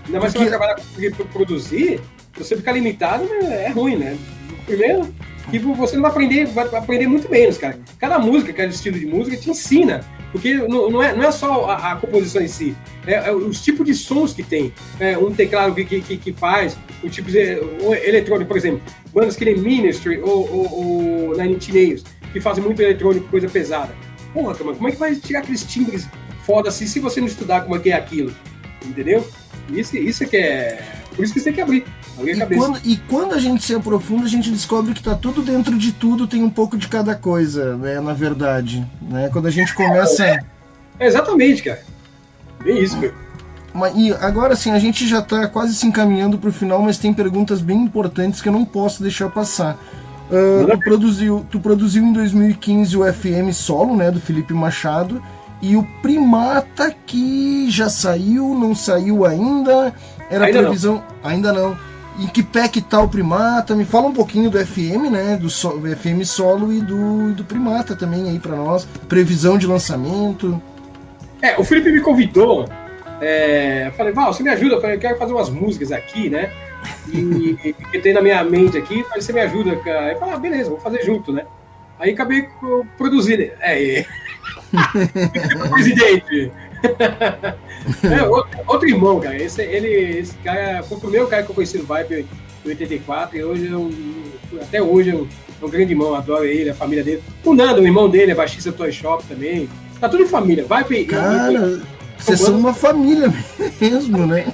[0.05, 0.49] Ainda mais Porque...
[0.49, 2.01] você vai trabalhar para produzir,
[2.37, 4.19] se você ficar limitado, né, é ruim, né?
[4.67, 5.15] Primeiro,
[5.51, 7.79] que você não vai aprender, vai aprender muito menos, cara.
[7.99, 10.05] Cada música, cada estilo de música te ensina.
[10.33, 13.63] Porque não, não, é, não é só a, a composição em si, é, é, os
[13.63, 14.73] tipos de sons que tem.
[14.99, 18.83] É, um teclado que, que, que faz, o tipo de o eletrônico, por exemplo,
[19.15, 22.03] bandas que nem Ministry ou, ou, ou Nine Inch
[22.33, 23.95] que fazem muito eletrônico, coisa pesada.
[24.35, 26.07] Porra, como é que vai tirar aqueles timbres
[26.45, 28.35] foda assim se você não estudar como é que é aquilo?
[28.85, 29.27] Entendeu?
[29.71, 30.96] Isso, isso é que é.
[31.17, 31.85] Por isso que você tem que abrir.
[32.23, 35.77] E quando, e quando, a gente se aprofunda, a gente descobre que tá tudo dentro
[35.79, 37.99] de tudo, tem um pouco de cada coisa, né?
[38.01, 38.87] Na verdade.
[39.01, 39.31] Né?
[39.33, 40.25] Quando a gente começa.
[40.25, 40.45] É,
[41.01, 41.83] é exatamente, cara.
[42.63, 43.15] Bem isso, cara.
[43.95, 47.13] E agora sim, a gente já está quase se encaminhando para o final, mas tem
[47.13, 49.79] perguntas bem importantes que eu não posso deixar passar.
[50.31, 55.23] Uh, tu, produziu, tu produziu em 2015 o FM Solo, né, do Felipe Machado,
[55.61, 59.95] e o Primata que já saiu, não saiu ainda,
[60.31, 61.31] era ainda previsão, não.
[61.31, 61.79] ainda não.
[62.19, 63.75] Em que pé que tá o Primata?
[63.75, 65.37] Me fala um pouquinho do FM, né?
[65.37, 68.87] Do, so, FM solo e do, do Primata também aí para nós.
[69.07, 70.61] Previsão de lançamento.
[71.43, 72.67] É, o Felipe me convidou.
[73.21, 74.77] É, falei, Val, você me ajuda?
[74.77, 76.51] Eu falei, eu quero fazer umas músicas aqui, né?
[77.09, 80.13] E que tem na minha mente aqui, falei, você me ajuda, cara?
[80.13, 81.45] Eu falei, ah, beleza, vou fazer junto, né?
[81.99, 82.49] Aí acabei
[82.97, 83.43] produzindo.
[83.61, 84.07] É, é.
[85.71, 86.53] presidente.
[88.05, 89.37] é, outro, outro, irmão, cara.
[89.37, 92.27] Esse, ele, esse cara foi o primeiro cara que eu conheci no Vibe
[92.65, 93.91] em 84 e hoje é um,
[94.61, 95.27] até hoje é um,
[95.61, 97.23] é um, grande irmão, adoro ele, a família dele.
[97.45, 99.69] O Nando, o irmão dele, é baixista do Toy Shop também.
[100.01, 100.65] Tá tudo em família.
[100.65, 101.81] Vibe Cara,
[102.19, 103.33] vocês são uma família
[103.81, 104.53] mesmo, né?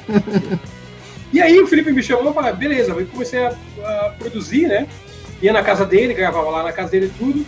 [1.32, 4.86] e aí o Felipe me chamou e falou, beleza, eu comecei a, a, produzir, né?
[5.40, 7.44] Ia na casa dele, gravava lá na casa dele tudo.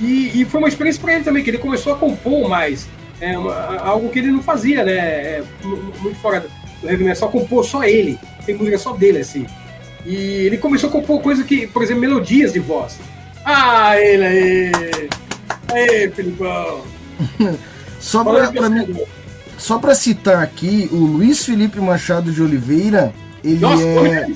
[0.00, 2.88] E, e foi uma experiência para ele também, que ele começou a compor mais
[3.20, 4.92] é uma, algo que ele não fazia, né?
[4.92, 5.44] É,
[6.00, 6.46] muito fora
[6.80, 8.18] do heavy metal, só compor só ele.
[8.44, 9.46] Tem música só dele, assim.
[10.06, 10.14] E
[10.46, 12.98] ele começou a compor coisa que, por exemplo, melodias de voz.
[13.44, 15.08] Ah, ele aí!
[15.72, 16.82] Aê, Filipão!
[18.00, 18.96] só pra, pra mim,
[19.56, 23.12] só pra citar aqui, o Luiz Felipe Machado de Oliveira,
[23.42, 24.26] ele Nossa, é.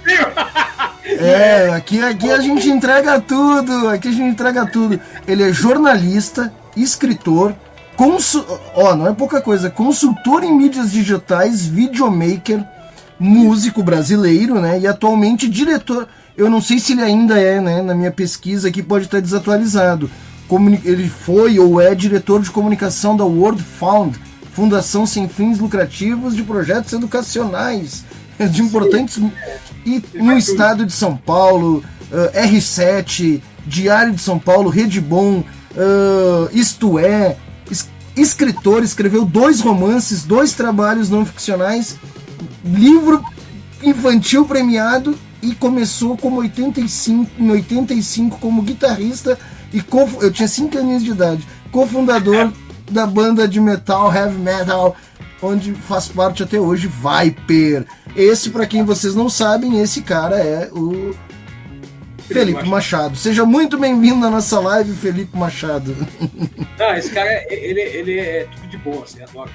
[1.05, 5.01] É, aqui, aqui a gente entrega tudo, aqui a gente entrega tudo.
[5.27, 7.55] Ele é jornalista, escritor,
[7.97, 12.65] Consu ó, não é pouca coisa, consultor em mídias digitais, videomaker,
[13.19, 14.81] músico brasileiro, né?
[14.81, 16.09] E atualmente diretor.
[16.37, 17.83] Eu não sei se ele ainda é, né?
[17.83, 20.11] Na minha pesquisa aqui pode estar desatualizado.
[20.49, 24.19] Comuni ele foi ou é diretor de comunicação da World Found,
[24.53, 28.05] Fundação Sem Fins Lucrativos de Projetos Educacionais
[28.51, 29.23] de importantes.
[29.85, 36.49] E no estado de São Paulo, uh, R7, Diário de São Paulo, Rede Bom, uh,
[36.53, 37.37] Isto É,
[38.17, 41.97] escritor, escreveu dois romances, dois trabalhos não ficcionais,
[42.65, 43.25] livro
[43.83, 49.39] infantil premiado e começou como 85, em 85 como guitarrista
[49.73, 52.53] e co, eu tinha 5 anos de idade, cofundador
[52.91, 54.95] da banda de metal, heavy metal,
[55.41, 57.87] onde faz parte até hoje Viper.
[58.15, 61.15] Esse, para quem vocês não sabem, esse cara é o
[62.33, 63.17] Felipe Machado.
[63.17, 65.95] Seja muito bem-vindo na nossa live, Felipe Machado.
[66.79, 69.51] Não, esse cara, ele, ele é tudo de bom, assim, adoro.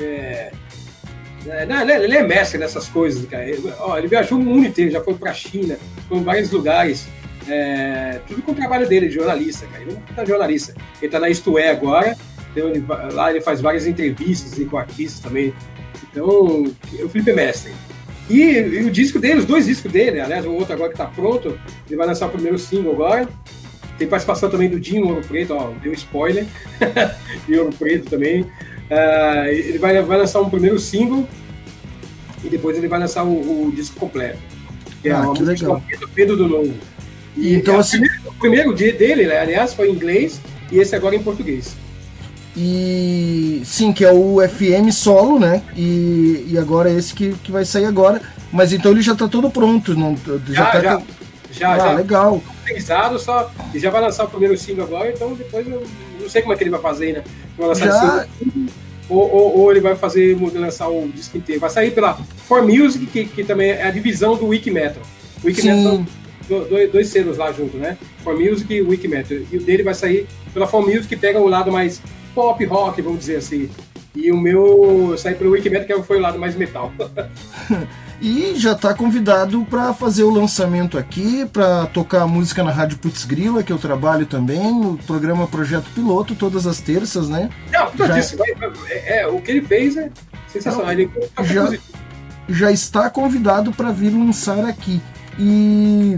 [0.00, 0.52] É,
[1.46, 3.44] é, não, ele é mestre nessas coisas, cara.
[3.48, 5.76] Ele, ó, ele viajou o mundo inteiro, já foi pra China,
[6.08, 7.06] foi em vários lugares.
[7.48, 9.82] É, tudo com o trabalho dele, de jornalista, cara.
[9.82, 10.74] Ele não tá jornalista.
[11.00, 12.16] Ele tá na Isto É agora,
[12.50, 15.52] então ele, lá ele faz várias entrevistas assim, com artistas também.
[16.10, 17.72] Então, o Felipe é mestre.
[18.32, 21.04] E, e, o disco dele, os dois discos dele, aliás, o outro agora que tá
[21.04, 23.28] pronto, ele vai lançar o primeiro single agora.
[23.98, 26.46] Tem participação também do Dinho Ouro Preto, ó, deu spoiler.
[27.46, 28.40] e Ouro Preto também.
[28.42, 31.28] Uh, ele vai, vai lançar um primeiro single
[32.42, 34.38] e depois ele vai lançar o, o disco completo.
[35.02, 35.82] Que é ah, uma que legal.
[36.00, 36.74] do Pedro do Novo.
[37.36, 37.98] E então, é assim...
[38.24, 40.40] o primeiro dia dele, né, aliás, foi em inglês
[40.70, 41.76] e esse agora em português.
[42.56, 45.62] E sim, que é o FM solo, né?
[45.74, 48.20] E, e agora é esse que, que vai sair agora.
[48.52, 49.94] Mas então ele já tá todo pronto.
[49.94, 50.16] Não,
[50.48, 51.02] já, já, tá já,
[51.50, 51.92] já, ah, já.
[51.92, 52.42] legal.
[52.64, 53.50] Pensado, só.
[53.72, 55.82] E já vai lançar o primeiro single agora, então depois eu
[56.20, 57.24] não sei como é que ele vai fazer, né?
[57.56, 58.26] Vai lançar já...
[59.08, 61.60] ou, ou, ou, ele vai fazer lançar o disco inteiro.
[61.60, 62.14] Vai sair pela
[62.46, 65.02] For Music, que, que também é a divisão do Wiki Metal.
[65.42, 66.04] O Wiki Metal
[66.48, 67.96] dois, dois selos lá junto, né?
[68.22, 69.38] For Music e Wiki Metal.
[69.50, 72.00] E o dele vai sair pela For Music, que pega o lado mais
[72.34, 73.70] pop rock, vamos dizer assim.
[74.14, 76.92] E o meu sai pelo Wikimedia, que foi o lado mais metal.
[78.22, 83.24] E já está convidado para fazer o lançamento aqui, para tocar música na Rádio Putz
[83.24, 87.50] Grila, que eu trabalho também, no programa Projeto Piloto, todas as terças, né?
[87.72, 88.14] Não, já...
[88.14, 88.36] Disse,
[88.88, 90.08] é, é, o que ele fez é
[90.46, 90.92] sensacional.
[90.92, 91.10] Ele
[91.42, 91.68] já,
[92.48, 95.02] já está convidado para vir lançar aqui.
[95.36, 96.16] E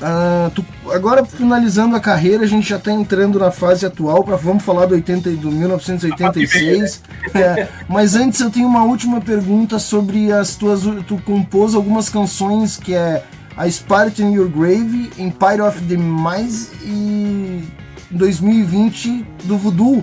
[0.00, 4.34] Uh, tu, agora, finalizando a carreira, a gente já está entrando na fase atual, pra,
[4.34, 7.02] vamos falar do, 80, do 1986.
[7.34, 10.82] é, mas antes eu tenho uma última pergunta sobre as tuas.
[11.06, 13.22] Tu compôs algumas canções que é
[13.54, 17.62] A Spirit in Your Grave, Empire of the Mice e
[18.10, 20.02] 2020 do Voodoo.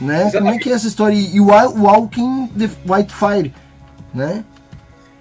[0.00, 0.30] Né?
[0.32, 1.14] Como é que é essa história?
[1.14, 3.52] E Walking the White Fire,
[4.12, 4.42] né?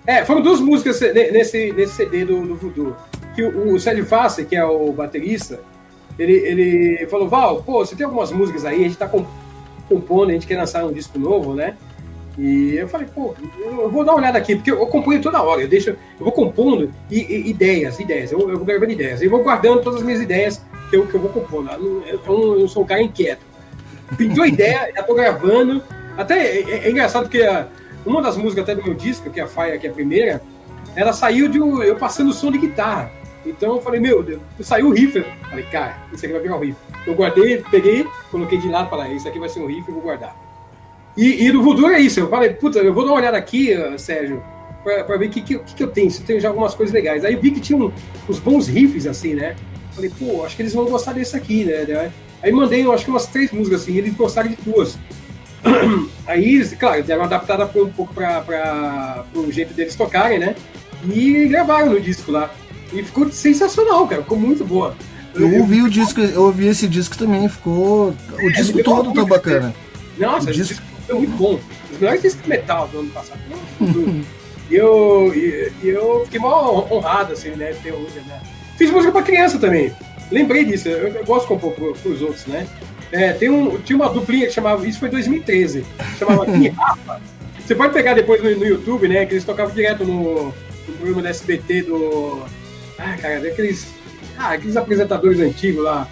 [0.08, 2.96] É, foram duas músicas nesse, nesse CD do, do Voodoo
[3.36, 5.60] que o, o Sérgio Fassi, que é o baterista,
[6.18, 9.10] ele, ele falou, Val, pô, você tem algumas músicas aí, a gente tá
[9.90, 11.76] compondo, a gente quer lançar um disco novo, né?
[12.38, 15.62] E eu falei, pô, eu vou dar uma olhada aqui, porque eu componho toda hora,
[15.62, 19.30] eu deixo, eu vou compondo e, e, ideias, ideias, eu, eu, vou gravando ideias, eu
[19.30, 21.70] vou guardando todas as minhas ideias que eu, que eu vou compondo.
[21.72, 23.42] Eu, eu, eu sou um cara inquieto.
[24.18, 25.84] Pintou ideia, já tô gravando.
[26.18, 27.68] Até é, é, é engraçado que a,
[28.06, 30.42] uma das músicas até do meu disco, que é a Fire, que é a primeira,
[30.96, 33.12] ela saiu de um, eu passando som de guitarra.
[33.46, 34.26] Então eu falei, meu
[34.62, 35.24] saiu o riff.
[35.50, 36.78] Falei, cara, isso aqui vai virar um riff.
[37.06, 40.04] Eu guardei, peguei, coloquei de lado, falei, isso aqui vai ser um riff, eu vou
[40.04, 40.36] guardar.
[41.16, 42.20] E, e do Voodoo é isso.
[42.20, 44.44] Eu falei, puta, eu vou dar uma olhada aqui, uh, Sérgio,
[44.84, 47.24] pra, ver o que, que, que, eu tenho, se eu tenho já algumas coisas legais.
[47.24, 47.92] Aí vi que tinha um,
[48.28, 49.56] uns bons riffs, assim, né?
[49.92, 52.12] Falei, pô, acho que eles vão gostar desse aqui, né?
[52.42, 54.98] Aí mandei, acho que umas três músicas, assim, eles gostaram de duas.
[56.28, 60.56] Aí, claro, eles deram adaptada um pouco para o jeito deles tocarem, né?
[61.10, 62.54] E gravaram no disco lá.
[62.94, 64.22] E ficou sensacional, cara.
[64.22, 64.96] Ficou muito boa.
[65.34, 68.10] Eu, eu ouvi o disco, eu ouvi esse disco também, ficou.
[68.10, 69.74] O é, disco todo tá bacana.
[70.18, 71.60] Nossa, o disco foi muito bom.
[71.92, 73.40] Os melhores discos de metal do ano passado.
[74.70, 77.74] e eu, e, eu fiquei mal honrado, assim, né?
[77.82, 78.42] Ter hoje, né?
[78.78, 79.92] Fiz música pra criança também.
[80.32, 82.68] Lembrei disso, eu, eu gosto de compor pro, pros outros, né?
[83.12, 84.88] É, tem um, tinha uma duplinha que chamava.
[84.88, 85.84] Isso foi 2013.
[86.18, 86.46] Chamava
[86.78, 87.22] Rafa.
[87.60, 89.26] Você pode pegar depois no, no, YouTube, né?
[89.26, 92.44] Que eles tocavam direto no, no programa da SBT do
[92.98, 93.88] ah, cara, daqueles.
[94.38, 96.08] Ah, aqueles apresentadores antigos lá.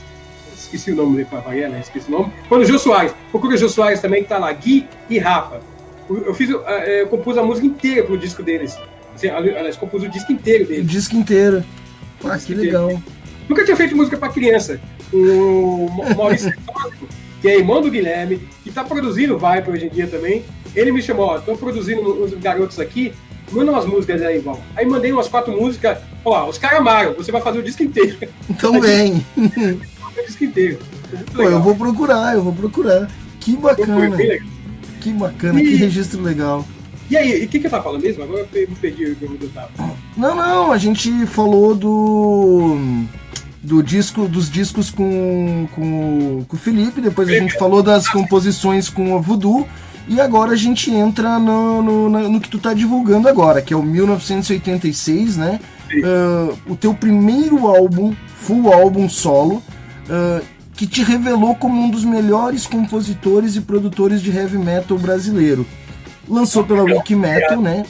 [0.55, 1.79] Esqueci o nome dele para variar, né?
[1.81, 2.31] Esqueci o nome.
[2.47, 3.13] Foi no Jô Soares.
[3.29, 4.51] Procura o Jô Soares também, que tá lá.
[4.53, 5.59] Gui e Rafa.
[6.09, 8.77] Eu fiz, eu compus a música inteira pro disco deles.
[9.15, 10.83] Assim, aliás, compus o disco inteiro deles.
[10.83, 11.63] O disco inteiro.
[12.23, 13.01] Ah, que legal.
[13.49, 14.79] Nunca tinha feito música para criança.
[15.11, 16.53] O Maurício
[17.41, 20.45] que é irmão do Guilherme, que tá produzindo Viper hoje em dia também.
[20.75, 23.11] Ele me chamou, ó, tô produzindo uns garotos aqui,
[23.51, 24.61] manda umas músicas aí, Val.
[24.75, 25.97] Aí mandei umas quatro músicas.
[26.23, 28.17] Ó, os caras amaram, você vai fazer o disco inteiro.
[28.49, 29.25] Então vem.
[29.37, 30.79] o disco inteiro.
[31.33, 33.09] Pô, eu vou procurar, eu vou procurar.
[33.39, 34.17] Que bacana.
[34.99, 35.65] Que bacana, e...
[35.65, 36.65] que registro legal.
[37.09, 38.23] E aí, o que, que eu tava falando mesmo?
[38.23, 39.69] Agora eu perdi o que eu tava.
[40.15, 42.77] Não, não, a gente falou do.
[43.63, 48.89] Do disco, dos discos com, com, com o Felipe, depois a gente falou das composições
[48.89, 49.67] com o Voodoo.
[50.11, 53.77] E agora a gente entra no, no, no, que tu tá divulgando agora, que é
[53.77, 55.57] o 1986, né?
[55.89, 59.63] Uh, o teu primeiro álbum, full álbum solo,
[60.09, 65.65] uh, que te revelou como um dos melhores compositores e produtores de heavy metal brasileiro.
[66.27, 67.85] Lançou pela Wiki Metal, né?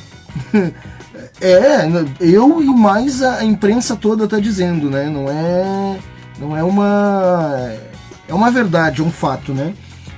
[1.41, 1.87] é,
[2.19, 5.09] eu e mais a imprensa toda tá dizendo, né?
[5.09, 5.97] Não é,
[6.39, 7.73] não é uma,
[8.27, 9.73] é uma verdade, é um fato, né?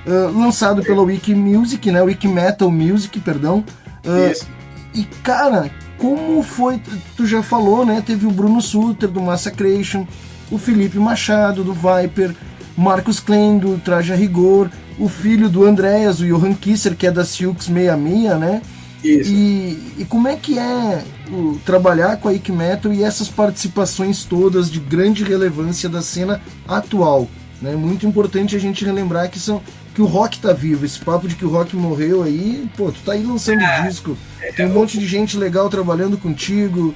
[0.06, 2.02] Uh, lançado pela Wiki Music, né?
[2.02, 3.64] Wiki Metal Music, perdão.
[4.04, 4.46] Uh,
[4.94, 6.80] e cara, como foi?
[7.16, 8.02] Tu já falou, né?
[8.04, 10.06] Teve o Bruno Suter do Massacration,
[10.50, 12.34] o Felipe Machado do Viper,
[12.76, 14.68] Marcos Klein do Traja Rigor,
[14.98, 18.62] o filho do Andréas, o Johan Kisser, que é da Silks 66, né?
[19.02, 19.30] Isso.
[19.30, 24.24] E, e como é que é o, trabalhar com a Ike Metal e essas participações
[24.24, 27.28] todas de grande relevância da cena atual?
[27.62, 27.76] É né?
[27.76, 29.60] muito importante a gente relembrar que são
[29.94, 30.84] que o rock tá vivo.
[30.84, 34.16] Esse papo de que o rock morreu aí, pô, tu tá aí lançando é, disco.
[34.56, 36.94] Tem um é, monte de gente legal trabalhando contigo.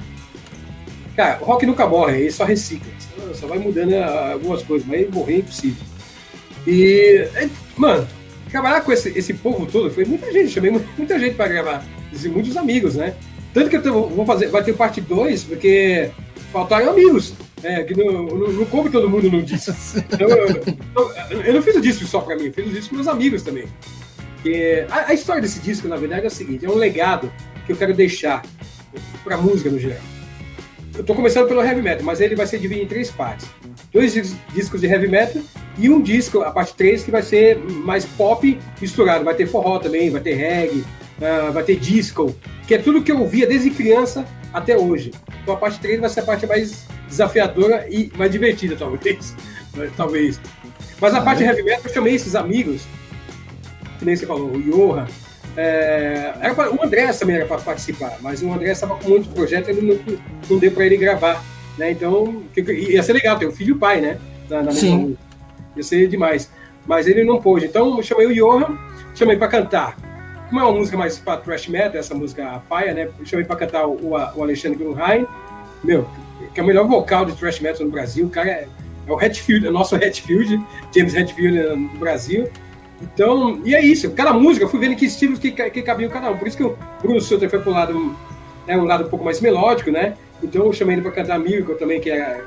[1.16, 2.90] Cara, o rock nunca morre, ele só recicla.
[3.34, 4.02] Só vai mudando né,
[4.32, 5.82] algumas coisas, mas morrer é impossível.
[6.66, 8.06] E, é, mano,
[8.50, 11.84] trabalhar com esse, esse povo todo, foi muita gente, chamei muita gente para gravar.
[12.12, 13.14] E muitos amigos, né?
[13.52, 16.10] Tanto que eu vou fazer, vai ter parte 2, porque
[16.52, 17.34] faltaram amigos.
[17.62, 19.72] É, que não, não, não come todo mundo no disco.
[19.96, 20.28] Então,
[21.30, 23.08] eu, eu, não fiz o disco só pra mim, eu fiz o disco com meus
[23.08, 23.66] amigos também.
[24.44, 27.32] E a, a, história desse disco, na verdade, é o seguinte: é um legado
[27.66, 28.42] que eu quero deixar
[29.24, 29.98] pra música no geral.
[30.96, 33.46] Eu tô começando pelo heavy metal, mas ele vai ser dividido em três partes:
[33.92, 34.14] dois
[34.54, 35.42] discos de heavy metal
[35.78, 39.24] e um disco, a parte 3, que vai ser mais pop misturado.
[39.24, 40.84] Vai ter forró também, vai ter reggae,
[41.18, 42.34] uh, vai ter disco,
[42.68, 45.10] que é tudo que eu ouvia desde criança até hoje.
[45.42, 49.34] Então a parte 3 vai ser a parte mais desafiadora e mais divertida, talvez.
[49.96, 50.38] talvez.
[51.00, 51.46] Mas a ah, parte é?
[51.46, 52.82] heavy metal, eu chamei esses amigos,
[53.98, 55.06] que nem você falou, o Johan,
[55.56, 59.32] é, era pra, o André também era para participar, mas o André estava com muitos
[59.32, 59.98] projetos e não,
[60.50, 61.42] não deu para ele gravar.
[61.78, 61.92] Né?
[61.92, 64.18] Então, ia ser legal ter o filho e o pai, né?
[64.50, 65.16] Na, na Sim.
[65.74, 66.50] Ia ser demais.
[66.86, 67.66] Mas ele não pôde.
[67.66, 68.76] Então, eu chamei o Johan,
[69.14, 70.07] chamei para cantar.
[70.48, 73.08] Como é uma música mais para thrash metal, essa música paia, né?
[73.18, 75.26] Eu chamei para cantar o, o Alexandre Grunheim,
[75.84, 76.08] meu,
[76.54, 78.26] que é o melhor vocal de thrash metal no Brasil.
[78.26, 78.68] O cara é,
[79.06, 80.60] é o Hatfield, é o nosso Hatfield,
[80.94, 82.48] James Hatfield no Brasil.
[83.00, 84.10] Então, e é isso.
[84.12, 86.36] Cada música, eu fui vendo que estilos que, que cabiam cada um.
[86.36, 88.16] Por isso que o Bruno Sutter foi pro lado,
[88.66, 90.14] né, um lado um pouco mais melódico, né?
[90.42, 92.42] Então eu chamei ele para cantar Miracle também, que, era,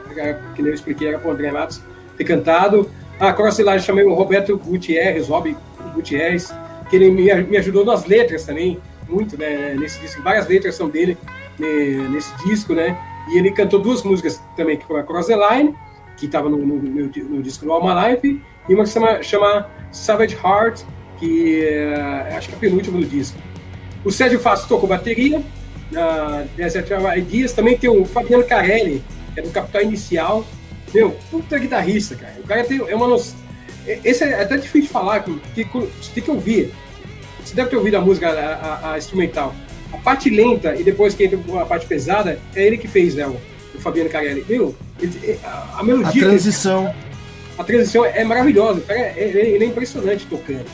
[0.56, 1.82] que nem eu expliquei, era para o André Matos
[2.18, 2.90] ter cantado.
[3.20, 5.56] A Crossilagem eu chamei o Roberto Gutierrez, Rob
[5.94, 6.54] Gutierrez,
[6.92, 8.78] que ele me, me ajudou nas letras também,
[9.08, 10.22] muito, né, nesse disco.
[10.22, 11.18] Várias letras são dele
[11.58, 11.68] né,
[12.10, 12.98] nesse disco, né?
[13.30, 15.74] E ele cantou duas músicas também, que foi a Cross the Line,
[16.18, 19.70] que estava no, no, no, no, disco do Alma Life, e uma que chama, chama
[19.92, 20.82] Savage Heart,
[21.18, 23.38] que é, acho que é a penúltima do disco.
[24.04, 25.42] O Sérgio Fasto tocou bateria,
[25.92, 29.02] na Desert Ideas, também tem o Fabiano Carelli,
[29.34, 30.46] que é do Capital Inicial,
[30.94, 32.34] meu, puta guitarrista, cara.
[32.44, 33.40] O cara tem, é uma noção.
[33.86, 36.72] Esse é até difícil de falar, porque você tem que ouvir.
[37.44, 39.56] Você deve ter ouvido a música, a, a, a instrumental.
[39.92, 43.28] A parte lenta e depois que entra a parte pesada, é ele que fez, né?
[43.28, 43.38] O,
[43.80, 44.46] Fabiano Carelli.
[44.48, 46.22] Meu, ele, a, a, melodia.
[46.22, 46.94] A transição.
[47.58, 48.82] a transição é maravilhosa.
[48.82, 50.66] Cara é, ele é impressionante tocando.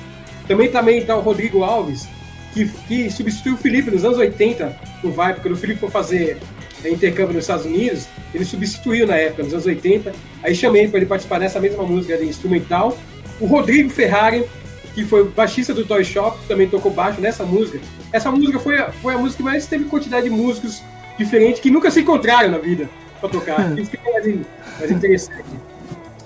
[0.45, 2.07] Também, também tá o Rodrigo Alves,
[2.53, 6.37] que, que substituiu o Felipe nos anos 80 no Vibe, quando o Felipe foi fazer
[6.85, 10.13] intercâmbio nos Estados Unidos, ele substituiu na época, nos anos 80.
[10.43, 12.97] Aí chamei para ele participar dessa mesma música de instrumental.
[13.39, 14.45] O Rodrigo Ferrari,
[14.93, 17.79] que foi baixista do Toy Shop, também tocou baixo nessa música.
[18.11, 20.81] Essa música foi a, foi a música que mais teve quantidade de músicos
[21.17, 22.89] diferentes que nunca se encontraram na vida
[23.19, 23.59] para tocar.
[23.77, 24.39] Isso que é mais,
[24.79, 25.45] mais interessante.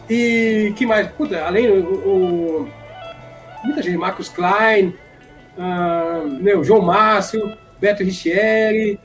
[0.09, 1.07] E que mais?
[1.07, 2.69] Puta, além o, o
[3.63, 4.93] muita gente, Marcos Klein,
[5.57, 8.99] uh, meu, João Márcio, Beto Richieri,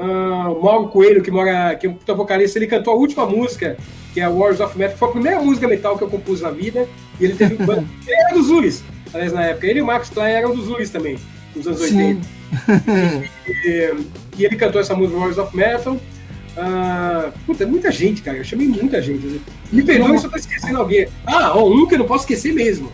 [0.00, 3.26] Uh, o Mauro Coelho, que, mora, que é um puta vocalista, ele cantou a última
[3.26, 3.76] música,
[4.14, 6.50] que é Wars of Metal, que foi a primeira música metal que eu compus na
[6.50, 6.88] vida.
[7.20, 8.82] E ele teve um Ele era dos Uris,
[9.12, 9.66] aliás, na época.
[9.66, 11.18] Ele e o Max Klein eram dos Uris também,
[11.54, 11.96] nos anos Sim.
[11.96, 12.28] 80.
[13.46, 13.94] e,
[14.38, 15.94] e, ele cantou essa música Wars of Metal.
[15.94, 18.38] Uh, puta, muita gente, cara.
[18.38, 19.26] Eu chamei muita gente.
[19.26, 19.38] Né?
[19.70, 21.08] Me perdoe se eu tô esquecendo alguém.
[21.26, 22.90] Ah, ó, um que eu não posso esquecer mesmo.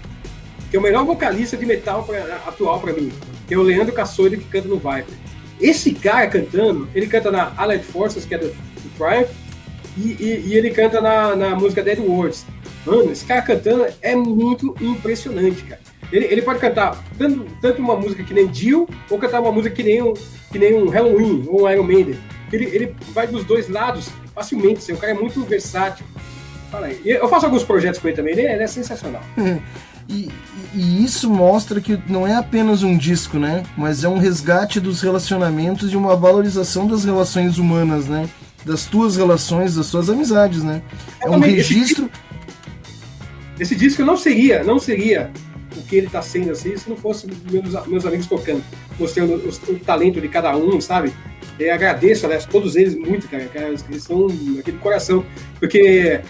[0.71, 3.13] Que é o melhor vocalista de metal pra, atual pra mim.
[3.47, 5.15] Que é o Leandro Cassoide, que canta no Viper.
[5.61, 9.31] Esse cara cantando, ele canta na Allied Forces, que é do, do Triumph,
[9.97, 12.45] e, e, e, ele canta na, na música Dead Words.
[12.85, 15.81] Mano, esse cara cantando é muito impressionante, cara.
[16.13, 19.75] Ele, ele pode cantar tanto, tanto uma música que nem Jill, ou cantar uma música
[19.75, 20.13] que nem um,
[20.53, 22.19] que nem um Halloween ou um Iron Maiden.
[22.53, 26.05] Ele, ele vai dos dois lados facilmente, assim, o cara é muito versátil.
[26.71, 27.01] Fala aí.
[27.05, 29.23] Eu faço alguns projetos com ele também, ele é, ele é sensacional.
[30.09, 30.29] E,
[30.73, 33.65] e, isso mostra que não é apenas um disco, né?
[33.77, 38.29] Mas é um resgate dos relacionamentos e uma valorização das relações humanas, né?
[38.65, 40.83] Das tuas relações, das tuas amizades, né?
[41.21, 42.09] É um registro.
[43.59, 45.31] Esse, esse disco não seria, não seria
[45.77, 48.63] o que ele está sendo assim se não fosse meus, meus amigos tocando,
[48.99, 51.13] mostrando o, o talento de cada um, sabe?
[51.59, 54.27] Eu agradeço, aliás, todos eles muito, cara, cara eles são
[54.59, 55.25] aquele coração,
[55.59, 56.21] porque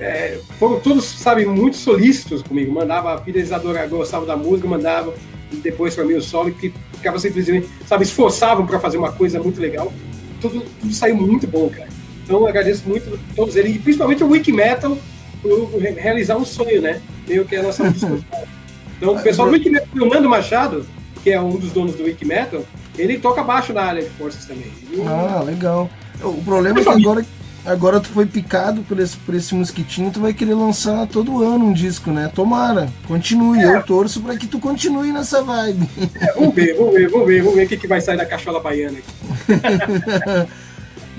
[0.00, 2.72] é, foram todos, sabe, muito solícitos comigo.
[2.72, 5.14] Mandava, a fidelizadora gostava da música, mandava
[5.62, 9.60] depois para mim o solo, que ficava simplesmente, sabe, esforçavam para fazer uma coisa muito
[9.60, 9.92] legal.
[10.40, 11.88] Tudo, tudo saiu muito bom, cara.
[12.24, 14.96] Então eu agradeço muito a todos eles, e principalmente o Wiki Metal,
[15.42, 17.00] por realizar um sonho, né?
[17.26, 18.18] Meio que é a nossa música.
[19.00, 20.84] Então o pessoal do Wiki Metal, o Nando Machado,
[21.22, 22.64] que é um dos donos do Wiki Metal,
[22.98, 24.72] ele toca baixo na área de forças também.
[25.06, 25.88] Ah, legal.
[26.20, 27.24] O problema é que agora
[27.68, 31.66] agora tu foi picado por esse, por esse mosquitinho, tu vai querer lançar todo ano
[31.66, 32.30] um disco, né?
[32.34, 33.60] Tomara, continue.
[33.60, 33.76] É.
[33.76, 35.88] Eu torço para que tu continue nessa vibe.
[36.20, 38.26] É, vamos ver, vamos ver, vamos ver, vamos ver o que, que vai sair da
[38.26, 40.50] cachola baiana aqui.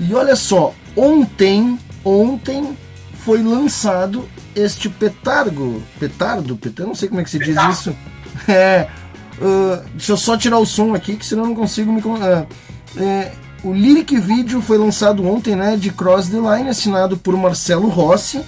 [0.00, 2.76] e olha só, ontem, ontem
[3.24, 7.96] foi lançado este petardo, petardo, petardo, não sei como é que se diz isso.
[8.48, 8.88] É,
[9.38, 12.00] uh, deixa eu só tirar o som aqui, que senão eu não consigo me.
[12.00, 12.46] Uh,
[12.96, 13.32] é,
[13.62, 18.40] o lyric video foi lançado ontem, né, de Cross the Line, assinado por Marcelo Rossi,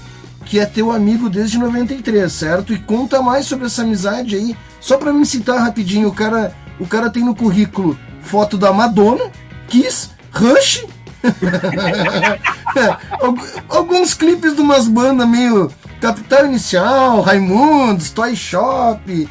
[0.44, 2.72] que é teu amigo desde 93, certo?
[2.72, 4.56] E conta mais sobre essa amizade aí.
[4.80, 9.30] Só para me citar rapidinho, o cara, o cara tem no currículo foto da Madonna,
[9.68, 10.84] Kiss, Rush,
[13.68, 15.70] alguns clipes de umas bandas meio
[16.00, 19.28] Capital Inicial, Raimundos, Toy Shop,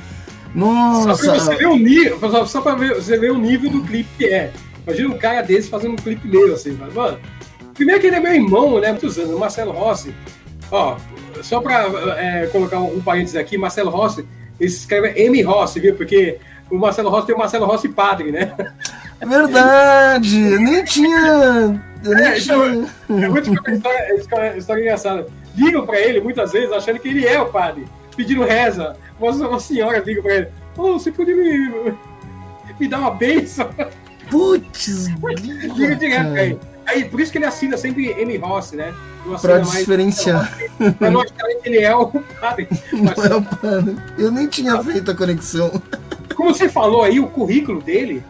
[0.56, 1.16] Nossa!
[1.16, 4.10] Só pra você ver o nível, só pra ver, você ver o nível do clipe
[4.18, 4.52] que é.
[4.86, 7.20] Imagina um cara desse fazendo um clipe meu, assim, mano.
[7.74, 8.90] Primeiro que ele é meu irmão, né?
[8.90, 10.14] Muitos anos, o Marcelo Rossi.
[10.72, 10.98] Ó,
[11.42, 11.86] só pra
[12.18, 14.26] é, colocar um, um parênteses aqui, Marcelo Rossi,
[14.60, 15.42] ele se escreve M.
[15.42, 15.96] Rossi, viu?
[15.96, 16.38] Porque
[16.70, 18.54] o Marcelo Rossi tem o Marcelo Rossi padre, né?
[19.20, 20.40] É verdade!
[20.42, 21.82] Eu nem tinha.
[22.04, 22.56] Eu nem É, tinha.
[22.56, 22.90] então,
[23.24, 25.28] é muito história, história, história engraçada.
[25.56, 27.86] Ligam pra ele muitas vezes achando que ele é o padre,
[28.16, 28.96] pedindo reza.
[29.20, 30.48] Uma, uma senhora liga pra ele:
[30.78, 31.94] Ô, você podia me,
[32.80, 33.70] me dar uma bênção?
[34.32, 36.44] Putz, Liga direto pra cara.
[36.46, 36.60] ele.
[36.88, 38.38] Aí, por isso que ele assina sempre M.
[38.38, 38.94] Rossi, né?
[39.40, 40.52] Pra mais- diferenciar.
[40.98, 41.12] Pra
[41.62, 42.68] que ele é o padre.
[42.92, 43.96] Mas, Não é o padre.
[44.18, 45.72] Eu nem tinha feito a conexão.
[46.36, 48.24] como você falou aí, o currículo dele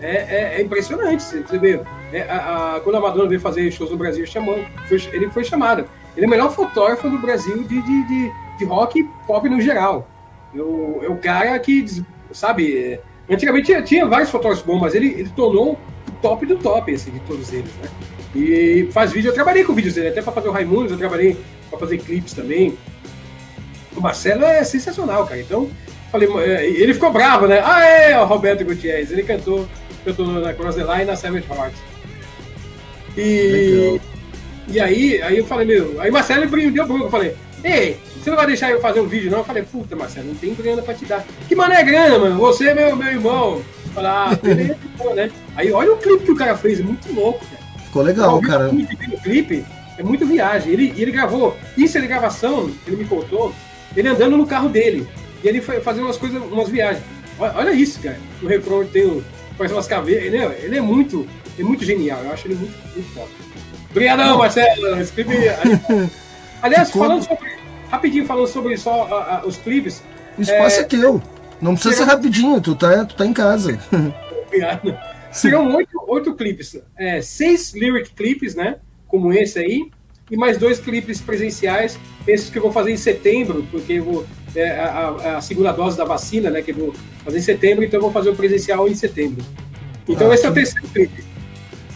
[0.00, 1.22] é, é- é impressionante.
[1.22, 1.80] Você vê,
[2.12, 4.58] é, a- a- quando a Madonna veio fazer shows no Brasil, chamou,
[4.88, 5.84] foi- ele foi chamado.
[6.16, 9.60] Ele é o melhor fotógrafo do Brasil de, de, de, de rock e pop no
[9.60, 10.08] geral.
[10.54, 11.84] É o, é o cara que,
[12.32, 12.98] sabe,
[13.30, 17.10] antigamente tinha, tinha vários fotógrafos bons, mas ele, ele tornou o top do top, assim,
[17.10, 17.88] de todos eles, né?
[18.34, 21.36] E faz vídeo, eu trabalhei com vídeos dele, até para fazer o Raimundos, eu trabalhei
[21.70, 22.76] para fazer clipes também.
[23.96, 25.40] O Marcelo é sensacional, cara.
[25.40, 25.68] Então,
[26.12, 27.60] falei, é, ele ficou bravo, né?
[27.64, 29.10] Ah, é, o Roberto Gutierrez.
[29.10, 29.66] Ele cantou,
[30.04, 31.74] cantou na Cross the Line e na Savage Heart.
[33.16, 34.00] E, Legal.
[34.68, 37.04] e aí, aí eu falei, meu, aí Marcelo me deu bronca.
[37.04, 37.34] Eu falei,
[37.64, 39.38] ei, você não vai deixar eu fazer um vídeo, não?
[39.38, 41.24] Eu falei, puta, Marcelo, não tem grana pra te dar.
[41.46, 42.36] Que mano é grana, mano?
[42.38, 43.62] Você é meu, meu irmão.
[43.94, 45.30] Falei, ah, beleza, então, né?
[45.56, 47.84] Aí olha o clipe que o cara fez, é muito louco, cara.
[47.84, 48.68] Ficou legal, cara.
[48.68, 49.64] O clipe,
[49.98, 50.72] o é muito viagem.
[50.72, 53.52] Ele, ele gravou, isso é de gravação, ele me contou,
[53.96, 55.08] ele andando no carro dele.
[55.42, 57.02] E ele foi fazendo umas coisas, umas viagens.
[57.38, 58.18] Olha, olha isso, cara.
[58.42, 59.24] No refrão tem o,
[59.56, 60.24] faz umas caveiras.
[60.24, 61.26] Ele é, ele é muito,
[61.58, 62.20] é muito genial.
[62.24, 63.28] Eu acho ele muito, muito foda.
[63.90, 65.06] Obrigadão, Marcelo.
[65.14, 65.32] Clipe.
[66.62, 67.48] Aliás, falando sobre.
[67.90, 70.02] Rapidinho, falando sobre só a- a- os clipes.
[70.36, 71.22] O espaço é, É, teu.
[71.60, 73.78] Não precisa ser rapidinho, tu tá, tu tá em casa.
[75.32, 76.76] Serão oito, oito clipes.
[76.96, 78.76] É, seis lyric clipes, né?
[79.06, 79.90] Como esse aí.
[80.30, 81.98] E mais dois clipes presenciais.
[82.26, 84.26] Esses que eu vou fazer em setembro, porque eu vou.
[84.54, 86.62] É, a, a- segunda dose da vacina, né?
[86.62, 86.94] Que eu vou
[87.24, 89.44] fazer em setembro, então eu vou fazer o presencial em setembro.
[90.08, 91.24] Então Ah, esse é o terceiro clipe.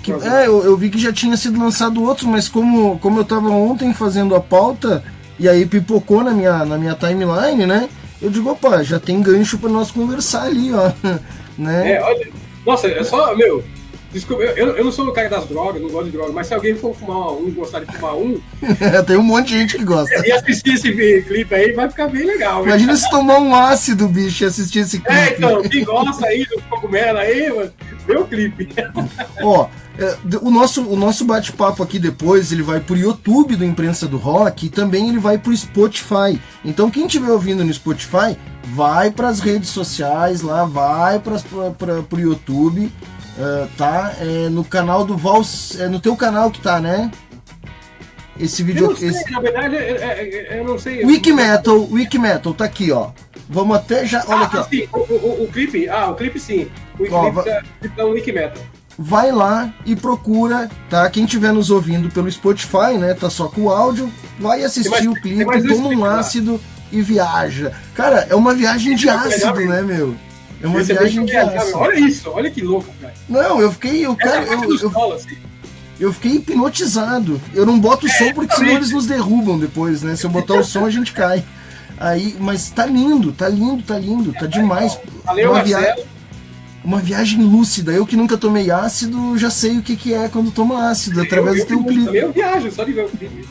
[0.02, 3.24] Que- é, eu, eu vi que já tinha sido lançado outro, mas como, como eu
[3.24, 5.02] tava ontem fazendo a pauta,
[5.38, 7.88] e aí pipocou na minha, na minha timeline, né?
[8.20, 10.90] Eu digo, opa, já tem gancho pra nós conversar ali, ó.
[11.58, 11.92] né?
[11.92, 12.28] É, olha.
[12.64, 13.62] Nossa, é só, meu.
[14.12, 16.54] Desculpa, eu, eu não sou o cara das drogas, não gosto de drogas, mas se
[16.54, 18.38] alguém for fumar um, gostar de fumar um,
[19.06, 20.26] tem um monte de gente que gosta.
[20.26, 22.64] e assistir esse clipe aí, vai ficar bem legal.
[22.64, 25.18] Imagina se tomar um ácido, bicho, e assistir esse clipe.
[25.18, 27.72] É, então, quem gosta aí do cogumelo aí, mano,
[28.06, 28.68] vê o clipe.
[29.42, 29.68] Ó,
[29.98, 34.16] é, o nosso, o nosso bate-papo aqui depois, ele vai pro YouTube do Imprensa do
[34.16, 36.40] Rock e também ele vai pro Spotify.
[36.64, 42.90] Então quem estiver ouvindo no Spotify, vai pras redes sociais lá, vai pra, pro YouTube,
[43.38, 44.12] é, tá?
[44.20, 45.42] É, no canal do Val,
[45.78, 47.10] é no teu canal que tá, né?
[48.38, 51.04] Esse Eu vídeo não sei, esse, na verdade, é- é- é- eu não sei.
[51.04, 53.10] Wikimetal, Wikimetal, tá aqui, ó.
[53.48, 54.64] Vamos até já, olha Ah, aqui, ó.
[54.64, 56.68] sim, o, o- o clipe, ah, o clipe sim.
[56.98, 58.62] O Ó, clipe va- tá, o clipe tá no Wikimetal.
[58.98, 61.08] vai lá e procura, tá?
[61.10, 63.12] Quem estiver nos ouvindo pelo Spotify, né?
[63.14, 64.10] Tá só com o áudio,
[64.40, 66.18] vai assistir mais- o clipe, toma um clipes lá.
[66.18, 66.60] ácido
[66.90, 67.72] e viaja.
[67.94, 70.16] Cara, é uma viagem de ácido, né, meu?
[70.62, 71.60] É uma Esse é viagem viajável.
[71.60, 71.78] ácido.
[71.78, 73.14] Olha isso, olha que louco, cara.
[73.28, 75.36] Não, eu fiquei, eu, cara, é eu, eu, solo, assim.
[75.98, 77.40] eu fiquei hipnotizado.
[77.52, 80.14] Eu não boto som porque senão eles nos derrubam depois, né?
[80.14, 81.44] Se eu botar o som, a gente cai.
[81.98, 84.98] Aí, mas tá lindo, tá lindo, tá lindo, tá demais.
[85.24, 85.96] Valeu, uma, via-
[86.84, 87.92] uma viagem lúcida.
[87.92, 91.58] Eu que nunca tomei ácido, já sei o que, que é quando toma ácido, através
[91.58, 92.16] eu, do teu eu, clipe.
[92.16, 93.48] eu viajo, só de ver o clipe.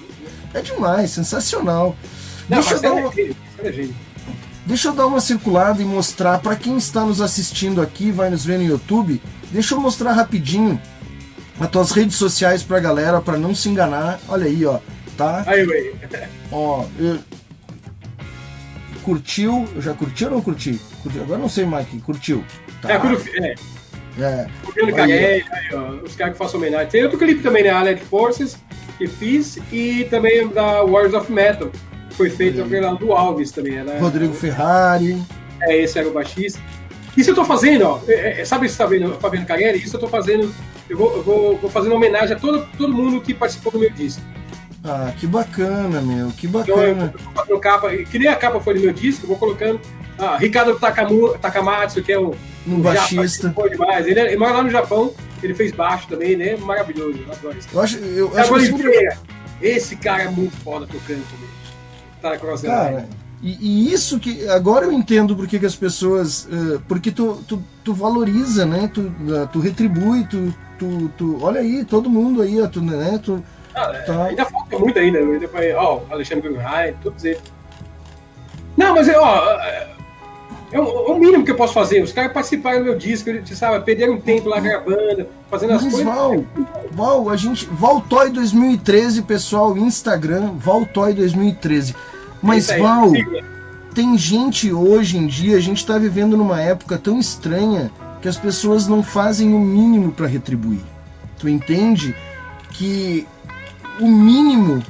[0.54, 1.96] É demais, sensacional.
[2.50, 3.96] Não, Deixa eu, dar uma, é gênio, Marcelo é gênio.
[4.66, 8.46] Deixa eu dar uma circulada e mostrar para quem está nos assistindo aqui, vai nos
[8.46, 9.22] ver no YouTube.
[9.52, 10.80] Deixa eu mostrar rapidinho
[11.60, 14.20] as tuas redes sociais pra galera, pra não se enganar.
[14.28, 14.80] Olha aí, ó,
[15.18, 15.44] tá?
[15.46, 15.92] Aí, ué.
[16.52, 17.20] Ó, eu-
[19.04, 19.68] curtiu?
[19.76, 20.80] Eu já curti ou não curti?
[21.02, 21.20] Curti.
[21.20, 22.00] Agora não sei, Mike.
[22.02, 22.44] Curtiu?
[22.82, 22.92] Tá.
[22.94, 23.56] É, quando, é,
[24.20, 24.48] É.
[25.02, 26.88] Aí, aí, ó, os caras que façam homenagem.
[26.90, 27.70] Tem outro clipe também, né?
[27.70, 28.58] Allied Forces,
[28.98, 31.72] que fiz, e também da Warriors of Metal,
[32.22, 33.78] foi feito pelo do Alves também.
[33.78, 35.22] Era, Rodrigo Ferrari.
[35.62, 36.60] É, esse era o baixista.
[37.18, 38.00] Isso eu tô fazendo, ó.
[38.08, 39.80] é, é, sabe se tá vendo, Fabiano Carelli?
[39.80, 40.54] Isso eu tô fazendo.
[40.90, 43.90] Eu vou, eu vou, vou fazendo homenagem a todo, todo mundo que participou do meu
[43.90, 44.22] disco.
[44.84, 46.30] Ah, que bacana, meu.
[46.30, 47.14] Que Então eu, bacana.
[47.14, 49.80] eu vou fazendo capa, que nem a capa foi do meu disco, eu vou colocando.
[50.18, 52.36] Ah, Ricardo Takamu, Takamatsu, que é o,
[52.68, 53.48] Um o baixista.
[53.48, 54.08] Japa, que demais.
[54.08, 56.56] Ele, é- ele mora lá no Japão, ele fez baixo também, né?
[56.58, 57.68] Maravilhoso, eu adoro isso.
[57.74, 59.12] Eu acho, eu, eu acho que eu
[59.62, 61.50] esse cara é muito foda tocando também.
[62.22, 63.08] Tá na Cross Cara,
[63.42, 64.48] E, e, isso que.
[64.50, 66.46] Agora eu entendo porque que as pessoas.
[66.46, 68.90] Uh, porque tu, tu, tu, valoriza, né?
[68.94, 71.44] Tu, uh, tu retribui, tu, tu, tu.
[71.44, 73.20] Olha aí, todo mundo aí, tu, né?
[73.24, 73.44] Tu,
[73.74, 74.26] ah, tá...
[74.26, 75.40] Ainda falta muito ainda.
[75.40, 77.42] Depois, ó, Alexandre Guggenheim, todos eles.
[78.78, 79.58] Não, mas ó.
[80.72, 82.02] É o, é o, mínimo que eu posso fazer.
[82.02, 83.84] Os caras participaram do meu disco, sabe?
[83.84, 86.14] Perderam tempo lá gravando, fazendo as Mas coisas.
[86.14, 86.46] Val,
[86.92, 87.66] Val, a gente.
[87.66, 91.96] Valtoy 2013, pessoal, Instagram, Valtoy 2013.
[92.42, 93.12] Mas, aí, Val,
[93.94, 97.92] tem gente hoje em dia, a gente está vivendo numa época tão estranha
[98.22, 100.82] que as pessoas não fazem o mínimo para retribuir.
[101.38, 102.16] Tu entende?
[102.72, 103.28] Que
[104.00, 104.82] o mínimo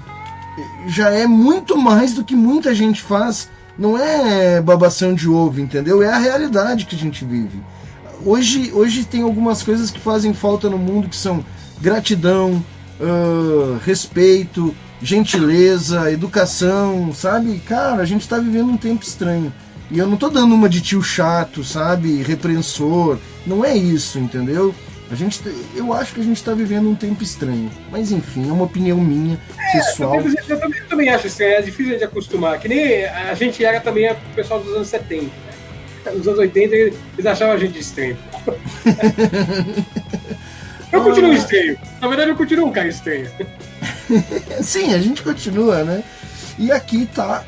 [0.87, 3.49] já é muito mais do que muita gente faz.
[3.77, 6.01] Não é babação de ovo, entendeu?
[6.01, 7.59] É a realidade que a gente vive.
[8.25, 11.43] Hoje, hoje tem algumas coisas que fazem falta no mundo que são
[11.79, 12.63] gratidão,
[12.99, 17.59] uh, respeito, gentileza, educação, sabe?
[17.59, 19.51] Cara, a gente tá vivendo um tempo estranho.
[19.89, 22.21] E eu não tô dando uma de tio chato, sabe?
[22.21, 23.17] Repreensor.
[23.45, 24.73] Não é isso, entendeu?
[25.11, 25.41] A gente,
[25.75, 27.69] eu acho que a gente está vivendo um tempo estranho.
[27.91, 30.15] Mas enfim, é uma opinião minha, é, pessoal.
[30.15, 32.57] Eu também, eu, também, eu também, acho estranho, é difícil de acostumar.
[32.59, 35.25] Que nem a gente era também o pessoal dos anos 70.
[35.25, 35.31] Né?
[36.13, 38.17] Nos anos 80 eles achavam a gente estranho.
[40.93, 41.35] eu continuo ah.
[41.35, 41.77] estranho.
[41.99, 43.29] Na verdade, eu continuo um cara estranho.
[44.63, 46.05] Sim, a gente continua, né?
[46.57, 47.43] E aqui tá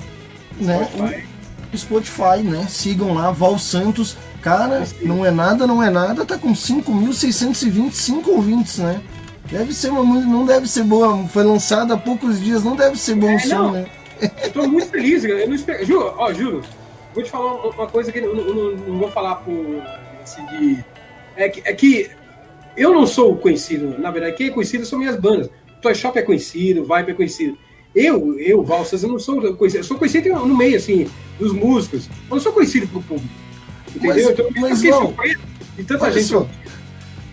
[0.60, 1.23] né, Spotify.
[1.72, 2.65] o Spotify, né?
[2.68, 8.78] Sigam lá, Val Santos Cara, não é nada, não é nada, tá com 5.625 ouvintes,
[8.78, 9.02] né?
[9.49, 12.98] Deve ser uma música, não deve ser boa, foi lançada há poucos dias, não deve
[12.98, 13.72] ser bom é, som, não.
[13.72, 13.86] né?
[14.44, 16.61] Eu tô muito feliz, eu não espero, juro, ó, juro,
[17.14, 19.82] vou te falar uma coisa que eu não, não, não vou falar por,
[20.22, 20.84] assim, de...
[21.38, 22.11] É que, é que
[22.76, 25.49] eu não sou conhecido, na verdade, quem é conhecido são minhas bandas.
[25.82, 27.57] Toy Shop é conhecido, Vibe é conhecido.
[27.95, 31.10] Eu, eu, Valsas, eu não sou conhecido, eu sou conhecido no meio, assim,
[31.40, 32.07] dos músicos.
[32.30, 33.43] Eu não sou conhecido pro público.
[33.95, 34.15] Entendeu?
[34.15, 35.14] Mas, então, mas não,
[35.78, 36.26] e tanta gente.
[36.26, 36.48] Só,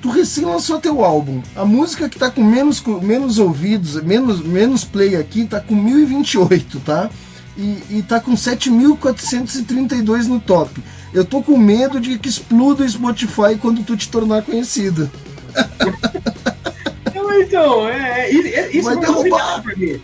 [0.00, 1.42] tu recém lançou teu álbum.
[1.54, 6.80] A música que tá com menos, menos ouvidos, menos, menos play aqui, tá com 1028,
[6.80, 7.10] tá?
[7.56, 10.82] E, e tá com 7.432 no top.
[11.12, 15.10] Eu tô com medo de que exploda o Spotify quando tu te tornar conhecido.
[17.50, 20.00] então, é, é, é isso Vai foi novidade pra mim.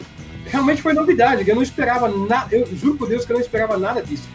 [0.46, 1.48] Realmente foi novidade.
[1.48, 2.54] Eu não esperava nada.
[2.54, 4.28] Eu juro por Deus que eu não esperava nada disso.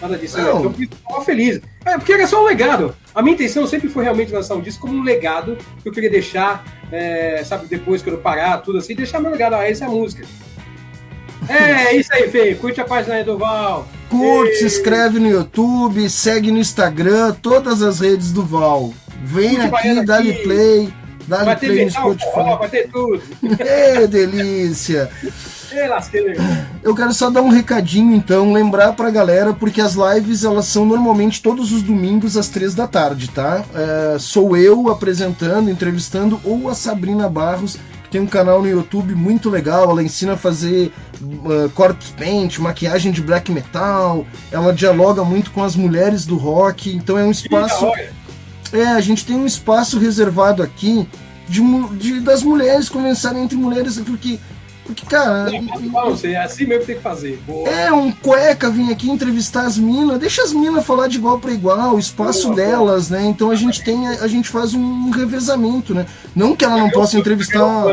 [0.00, 0.38] Nada disso.
[0.38, 0.58] Não.
[0.60, 1.60] Então, eu estava feliz.
[1.84, 2.94] É, porque era só um legado.
[3.14, 6.10] A minha intenção sempre foi realmente lançar um disco como um legado que eu queria
[6.10, 9.54] deixar, é, sabe, depois que eu parar, tudo assim, deixar meu legado.
[9.54, 10.24] Ah, essa é a música.
[11.48, 12.54] É, isso aí, Fê.
[12.54, 13.86] Curte a página aí do Val.
[14.08, 14.56] Curte, e...
[14.56, 18.92] se inscreve no YouTube, segue no Instagram, todas as redes do Val.
[19.22, 20.92] Vem Curte aqui, dá-lhe play,
[21.26, 22.58] dá-lhe play no Spotify.
[22.58, 23.22] vai ter tudo.
[23.60, 25.10] Ê, delícia.
[26.82, 30.86] Eu quero só dar um recadinho então, lembrar pra galera, porque as lives elas são
[30.86, 33.64] normalmente todos os domingos às três da tarde, tá?
[33.74, 39.14] É, sou eu apresentando, entrevistando, ou a Sabrina Barros, que tem um canal no YouTube
[39.14, 45.24] muito legal, ela ensina a fazer uh, corpse paint, maquiagem de black metal, ela dialoga
[45.24, 47.90] muito com as mulheres do rock, então é um espaço.
[48.72, 51.08] É, a gente tem um espaço reservado aqui
[51.48, 51.60] de,
[51.96, 54.38] de das mulheres conversarem entre mulheres, porque
[54.86, 55.50] porque, cara.
[55.50, 57.38] Não, é assim mesmo que tem que fazer.
[57.46, 57.68] Boa.
[57.68, 60.18] É, um cueca vir aqui entrevistar as minas.
[60.18, 63.20] Deixa as minas falar de igual para igual, o espaço boa, delas, boa.
[63.20, 63.28] né?
[63.28, 64.06] Então a gente tem.
[64.08, 66.06] A, gente faz um revezamento, né?
[66.34, 67.86] Não que ela não possa entrevistar.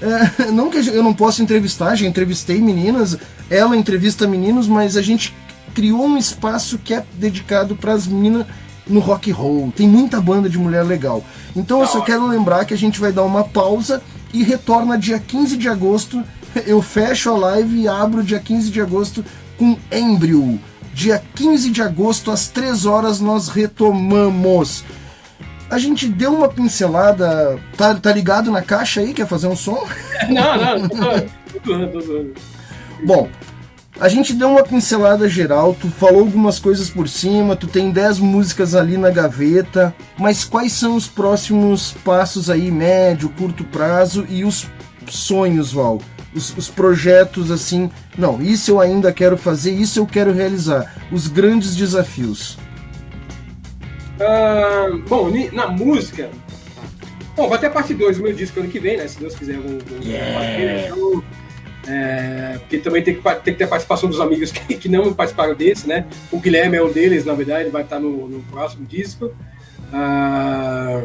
[0.00, 3.16] É, não que eu não possa entrevistar, já entrevistei meninas,
[3.48, 5.34] ela entrevista meninos, mas a gente
[5.74, 8.46] criou um espaço que é dedicado para as minas
[8.86, 9.72] no rock and roll.
[9.74, 11.24] Tem muita banda de mulher legal.
[11.54, 14.02] Então eu só quero lembrar que a gente vai dar uma pausa
[14.32, 16.22] e retorna dia 15 de agosto.
[16.66, 19.24] Eu fecho a live e abro dia 15 de agosto
[19.58, 20.58] com Embryo.
[20.92, 24.84] Dia 15 de agosto, às 3 horas, nós retomamos.
[25.70, 27.58] A gente deu uma pincelada.
[27.76, 29.14] Tá, tá ligado na caixa aí?
[29.14, 29.86] Quer fazer um som?
[30.28, 30.96] Não, não, tô
[31.66, 32.34] zoando, tô zoando.
[33.04, 33.28] Bom,
[34.00, 38.18] a gente deu uma pincelada geral, tu falou algumas coisas por cima, tu tem 10
[38.20, 44.44] músicas ali na gaveta, mas quais são os próximos passos aí, médio, curto prazo e
[44.44, 44.66] os
[45.08, 46.00] sonhos, Val?
[46.34, 51.28] Os, os, projetos assim, não, isso eu ainda quero fazer, isso eu quero realizar, os
[51.28, 52.58] grandes desafios.
[54.18, 56.30] Uh, bom, na música,
[57.36, 59.06] bom, vai ter a parte 2 do meu disco ano que vem, né?
[59.06, 59.58] Se Deus quiser,
[60.02, 60.94] yeah.
[61.86, 64.88] Eu, é, porque também tem que, tem que ter a participação dos amigos que, que
[64.88, 66.06] não participaram desse, né?
[66.30, 69.32] O Guilherme é um deles, na verdade, ele vai estar no, no próximo disco.
[69.92, 71.02] A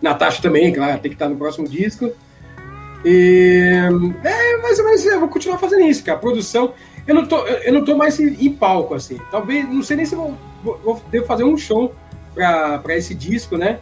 [0.00, 2.10] Natasha também, claro, tem que estar no próximo disco.
[3.04, 3.62] E,
[4.24, 6.18] é, mas, eu vou continuar fazendo isso, cara.
[6.18, 6.74] Produção.
[7.06, 9.18] eu não tô, eu não tô mais em, palco, assim.
[9.30, 11.94] Talvez, não sei nem se vou, vou, devo fazer um show
[12.34, 13.78] para esse disco, né?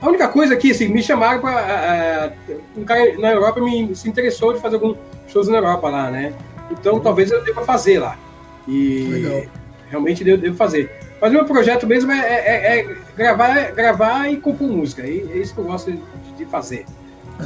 [0.00, 2.32] A única coisa aqui, assim, me chamaram para.
[2.48, 4.96] Uh, um cara na Europa me se interessou de fazer alguns
[5.28, 6.32] shows na Europa lá, né?
[6.70, 7.00] Então uhum.
[7.00, 8.16] talvez eu deva fazer lá.
[8.66, 9.42] E Legal.
[9.90, 10.90] realmente eu devo fazer.
[11.20, 15.02] Mas o meu projeto mesmo é, é, é gravar, gravar e compor música.
[15.02, 15.92] E é isso que eu gosto
[16.36, 16.86] de, fazer.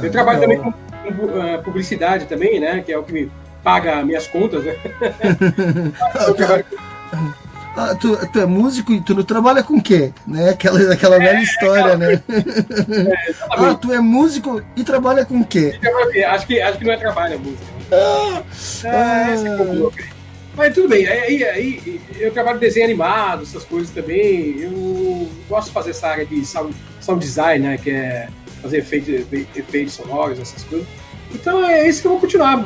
[0.01, 2.81] eu trabalho também com, uh, publicidade também, né?
[2.85, 3.29] Que é o que me
[3.61, 4.77] paga minhas contas, né?
[7.75, 10.13] ah, tu, tu, é músico e tu não trabalha com o quê?
[10.25, 10.49] Né?
[10.49, 12.13] Aquela, aquela é, velha história, né?
[12.29, 15.77] É, ah, tu é músico e trabalha com o quê?
[16.27, 17.65] Acho que, acho que não é trabalho, é música.
[17.91, 18.43] Ah,
[18.85, 20.05] ah, é
[20.55, 24.57] Mas tudo bem, aí, aí eu trabalho desenho animado, essas coisas também.
[24.59, 27.77] Eu gosto de fazer essa área de sound, sound design, né?
[27.77, 28.29] Que é
[28.61, 29.25] fazer efeitos,
[29.55, 30.87] efeitos sonoros, essas coisas.
[31.33, 32.63] Então é isso que eu vou continuar.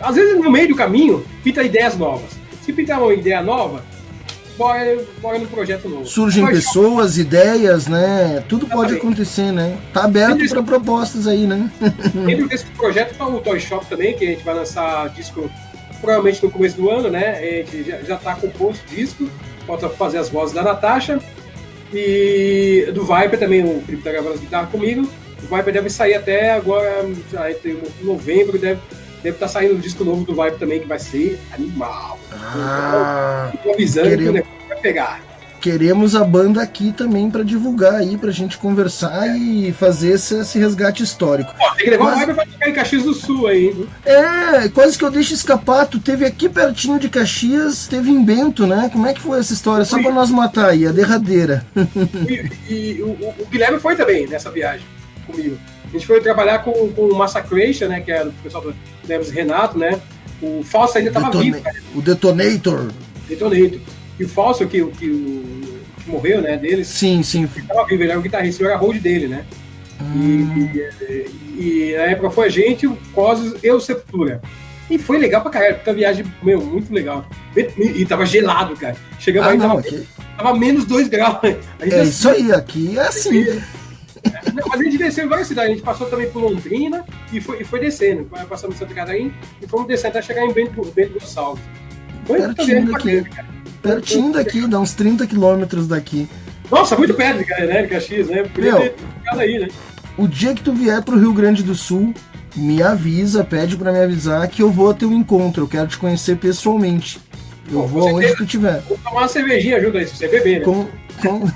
[0.00, 2.30] Às vezes no meio do caminho pinta ideias novas.
[2.62, 3.82] Se pintar uma ideia nova,
[4.56, 6.06] bora, bora no projeto novo.
[6.06, 8.42] Surgem pode pessoas, ideias, né?
[8.48, 9.78] Tudo pode acontecer, né?
[9.92, 11.70] Tá aberto para propostas aí, né?
[12.14, 15.50] Dentro desse projeto tá o Toy Shop também, que a gente vai lançar disco
[16.00, 17.38] provavelmente no começo do ano, né?
[17.38, 19.28] A gente já, já tá composto o disco,
[19.66, 21.18] falta fazer as vozes da Natasha.
[21.92, 25.08] E do Viper também, o Felipe tá gravando as guitarras comigo.
[25.42, 27.04] O Viper deve sair até agora,
[27.48, 28.80] entre novembro, deve
[29.22, 32.18] Deve estar tá saindo um disco novo do Vibe também, que vai ser animal.
[32.32, 35.20] Ah, avisando queremos, que o negócio vai pegar.
[35.60, 39.36] Queremos a banda aqui também para divulgar aí, pra gente conversar é.
[39.36, 41.52] e fazer esse, esse, resgate histórico.
[41.58, 43.88] Pô, tem que levar Mas, o Vibe pra ficar em Caxias do Sul aí.
[44.04, 45.86] É, quase que eu deixo escapar.
[45.86, 48.88] Tu teve aqui pertinho de Caxias, teve em Bento, né?
[48.92, 49.84] Como é que foi essa história?
[49.84, 51.66] Só para nós matar aí, a derradeira.
[52.28, 54.86] E, e o, o Guilherme foi também nessa viagem
[55.26, 55.58] comigo.
[55.84, 58.00] A gente foi trabalhar com, com o Massacration, né?
[58.00, 58.74] Que era o pessoal do
[59.08, 60.00] Neves Renato, né?
[60.42, 61.60] O Falso ainda estava vivo.
[61.60, 61.76] Cara.
[61.94, 62.88] O Detonator.
[63.28, 63.80] Detonator.
[64.18, 65.42] E o Falso, que, que, o,
[66.02, 66.56] que morreu, né?
[66.56, 66.84] Dele.
[66.84, 67.48] Sim, sim.
[67.54, 69.44] Ele estava vivo, ele era o guitarrista, eu era hold dele, né?
[70.00, 70.70] Hum.
[70.74, 71.12] E,
[71.58, 74.40] e, e, na época foi a gente, o Cosmos e o Sepultura.
[74.88, 77.26] E foi legal pra caralho, porque a viagem, meu, muito legal.
[77.56, 78.96] E, e tava gelado, cara.
[79.18, 80.06] Chegamos ah, aí, não, tava, aqui...
[80.36, 81.38] tava menos 2 graus.
[81.80, 83.44] É isso aí, aqui é assim.
[84.54, 85.70] Não, mas a gente desceu em várias cidades.
[85.70, 88.24] A gente passou também por Londrina e foi, e foi descendo.
[88.48, 91.60] Passamos em Santa Catarina e fomos descendo até chegar em Bento, Bento do Salto.
[92.24, 93.20] Foi pertinho daqui.
[93.20, 93.46] Bacana,
[93.82, 96.28] pertinho daqui, dá uns 30 quilômetros daqui.
[96.70, 98.42] Nossa, muito perto de né, de Caxias, né?
[98.42, 99.68] Podia Meu, aí, né?
[100.18, 102.12] O dia que tu vier pro Rio Grande do Sul,
[102.56, 105.62] me avisa, pede para me avisar que eu vou ter um encontro.
[105.62, 107.20] Eu quero te conhecer pessoalmente.
[107.70, 108.80] Eu vou onde tu estiver.
[108.88, 110.64] Vou tomar uma cervejinha junto aí, se você beber, né?
[110.64, 110.86] Com,
[111.20, 111.46] com...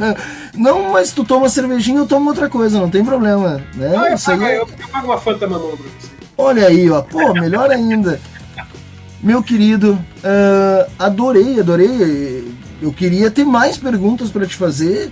[0.56, 3.62] não, mas tu toma cervejinha, eu tomo outra coisa, não tem problema.
[3.74, 3.94] Né?
[3.96, 6.16] Ah, eu, pago, eu, eu pago uma Fanta mamão pra você.
[6.38, 7.02] Olha aí, ó.
[7.02, 8.20] Pô, melhor ainda.
[9.22, 12.54] Meu querido, uh, adorei, adorei.
[12.80, 15.10] Eu queria ter mais perguntas para te fazer.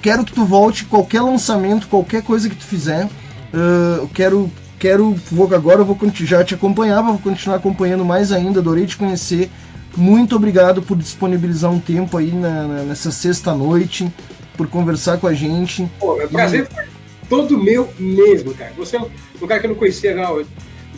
[0.00, 3.04] Quero que tu volte qualquer lançamento, qualquer coisa que tu fizer.
[3.52, 8.32] Uh, eu quero, quero, vou agora eu vou já te acompanhar, vou continuar acompanhando mais
[8.32, 8.60] ainda.
[8.60, 9.50] Adorei te conhecer.
[9.96, 14.10] Muito obrigado por disponibilizar um tempo aí na, na, nessa sexta noite,
[14.56, 15.88] por conversar com a gente.
[15.98, 17.28] Pô, é um prazer e...
[17.28, 18.72] todo meu mesmo, cara.
[18.76, 20.44] Você é um cara que eu não conhecia, não.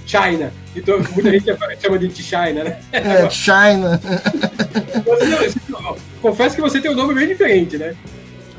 [0.07, 0.52] China.
[0.74, 1.47] Então, muita gente
[1.81, 2.81] chama de China, né?
[2.93, 4.01] É, China.
[6.20, 7.94] confesso que você tem um nome bem diferente, né?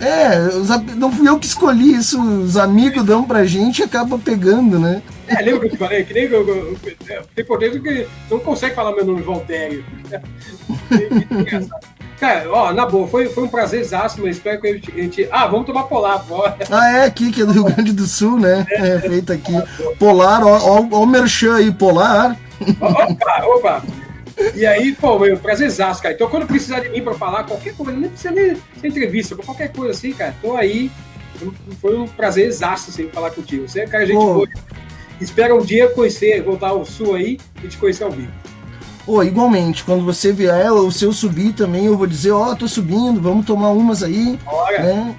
[0.02, 4.80] É, não fui eu que escolhi isso, os amigos dão pra gente e acaba pegando,
[4.80, 5.02] né?
[5.28, 6.04] É, lembra que eu te falei?
[6.04, 9.86] Que nem eu, eu, eu, tem português que não consegue falar meu nome Voltaire.
[12.20, 14.96] Cara, ó, na boa, foi, foi um prazer exato, mas espero que a gente, a
[14.96, 16.58] gente, Ah, vamos tomar polar, bora.
[16.70, 18.66] Ah, é, aqui, que é do Rio Grande do Sul, né?
[18.70, 19.54] É, é feito aqui.
[19.98, 22.38] Polar, ó, ó, ó o merchan aí, polar.
[22.80, 23.84] Opa, opa.
[24.56, 26.14] E aí, pô, meu, prazerzaço, cara.
[26.14, 29.72] Então, quando precisar de mim pra falar qualquer coisa, nem precisa nem ser entrevista, qualquer
[29.72, 30.92] coisa assim, cara, tô aí.
[31.80, 33.68] Foi um prazer exato, assim, falar contigo.
[33.68, 34.48] Você é cara, a gente boa.
[35.20, 38.32] Espero um dia conhecer, voltar ao sul aí e te conhecer ao vivo.
[39.06, 42.56] Oh, igualmente, quando você vier, ou se eu subir também, eu vou dizer, ó, oh,
[42.56, 44.40] tô subindo, vamos tomar umas aí.
[44.46, 44.80] Olha.
[44.80, 45.16] Né?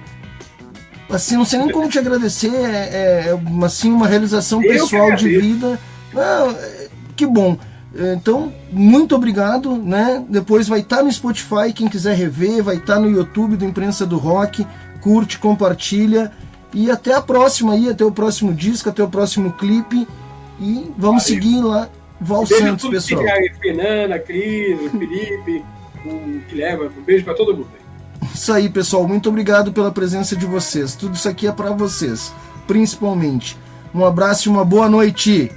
[1.09, 5.37] Assim, não sei nem como te agradecer, é, é assim, uma realização eu pessoal de
[5.37, 5.79] vida.
[6.13, 7.57] Não, é, que bom.
[7.95, 10.23] Então, muito obrigado, né?
[10.27, 13.65] Depois vai estar tá no Spotify, quem quiser rever, vai estar tá no YouTube do
[13.65, 14.65] Imprensa do Rock.
[14.99, 16.31] Curte, compartilha.
[16.73, 20.07] E até a próxima aí, até o próximo disco, até o próximo clipe.
[20.59, 21.41] E vamos Valeu.
[21.41, 21.89] seguir lá.
[22.19, 23.23] Val beijo Santos, pessoal.
[23.61, 25.63] Fernanda, Cris, o Felipe,
[26.05, 26.89] o Guilherme.
[26.97, 27.67] Um beijo para todo mundo.
[28.33, 29.07] Isso aí, pessoal.
[29.07, 30.95] Muito obrigado pela presença de vocês.
[30.95, 32.33] Tudo isso aqui é para vocês,
[32.65, 33.57] principalmente.
[33.93, 35.51] Um abraço e uma boa noite.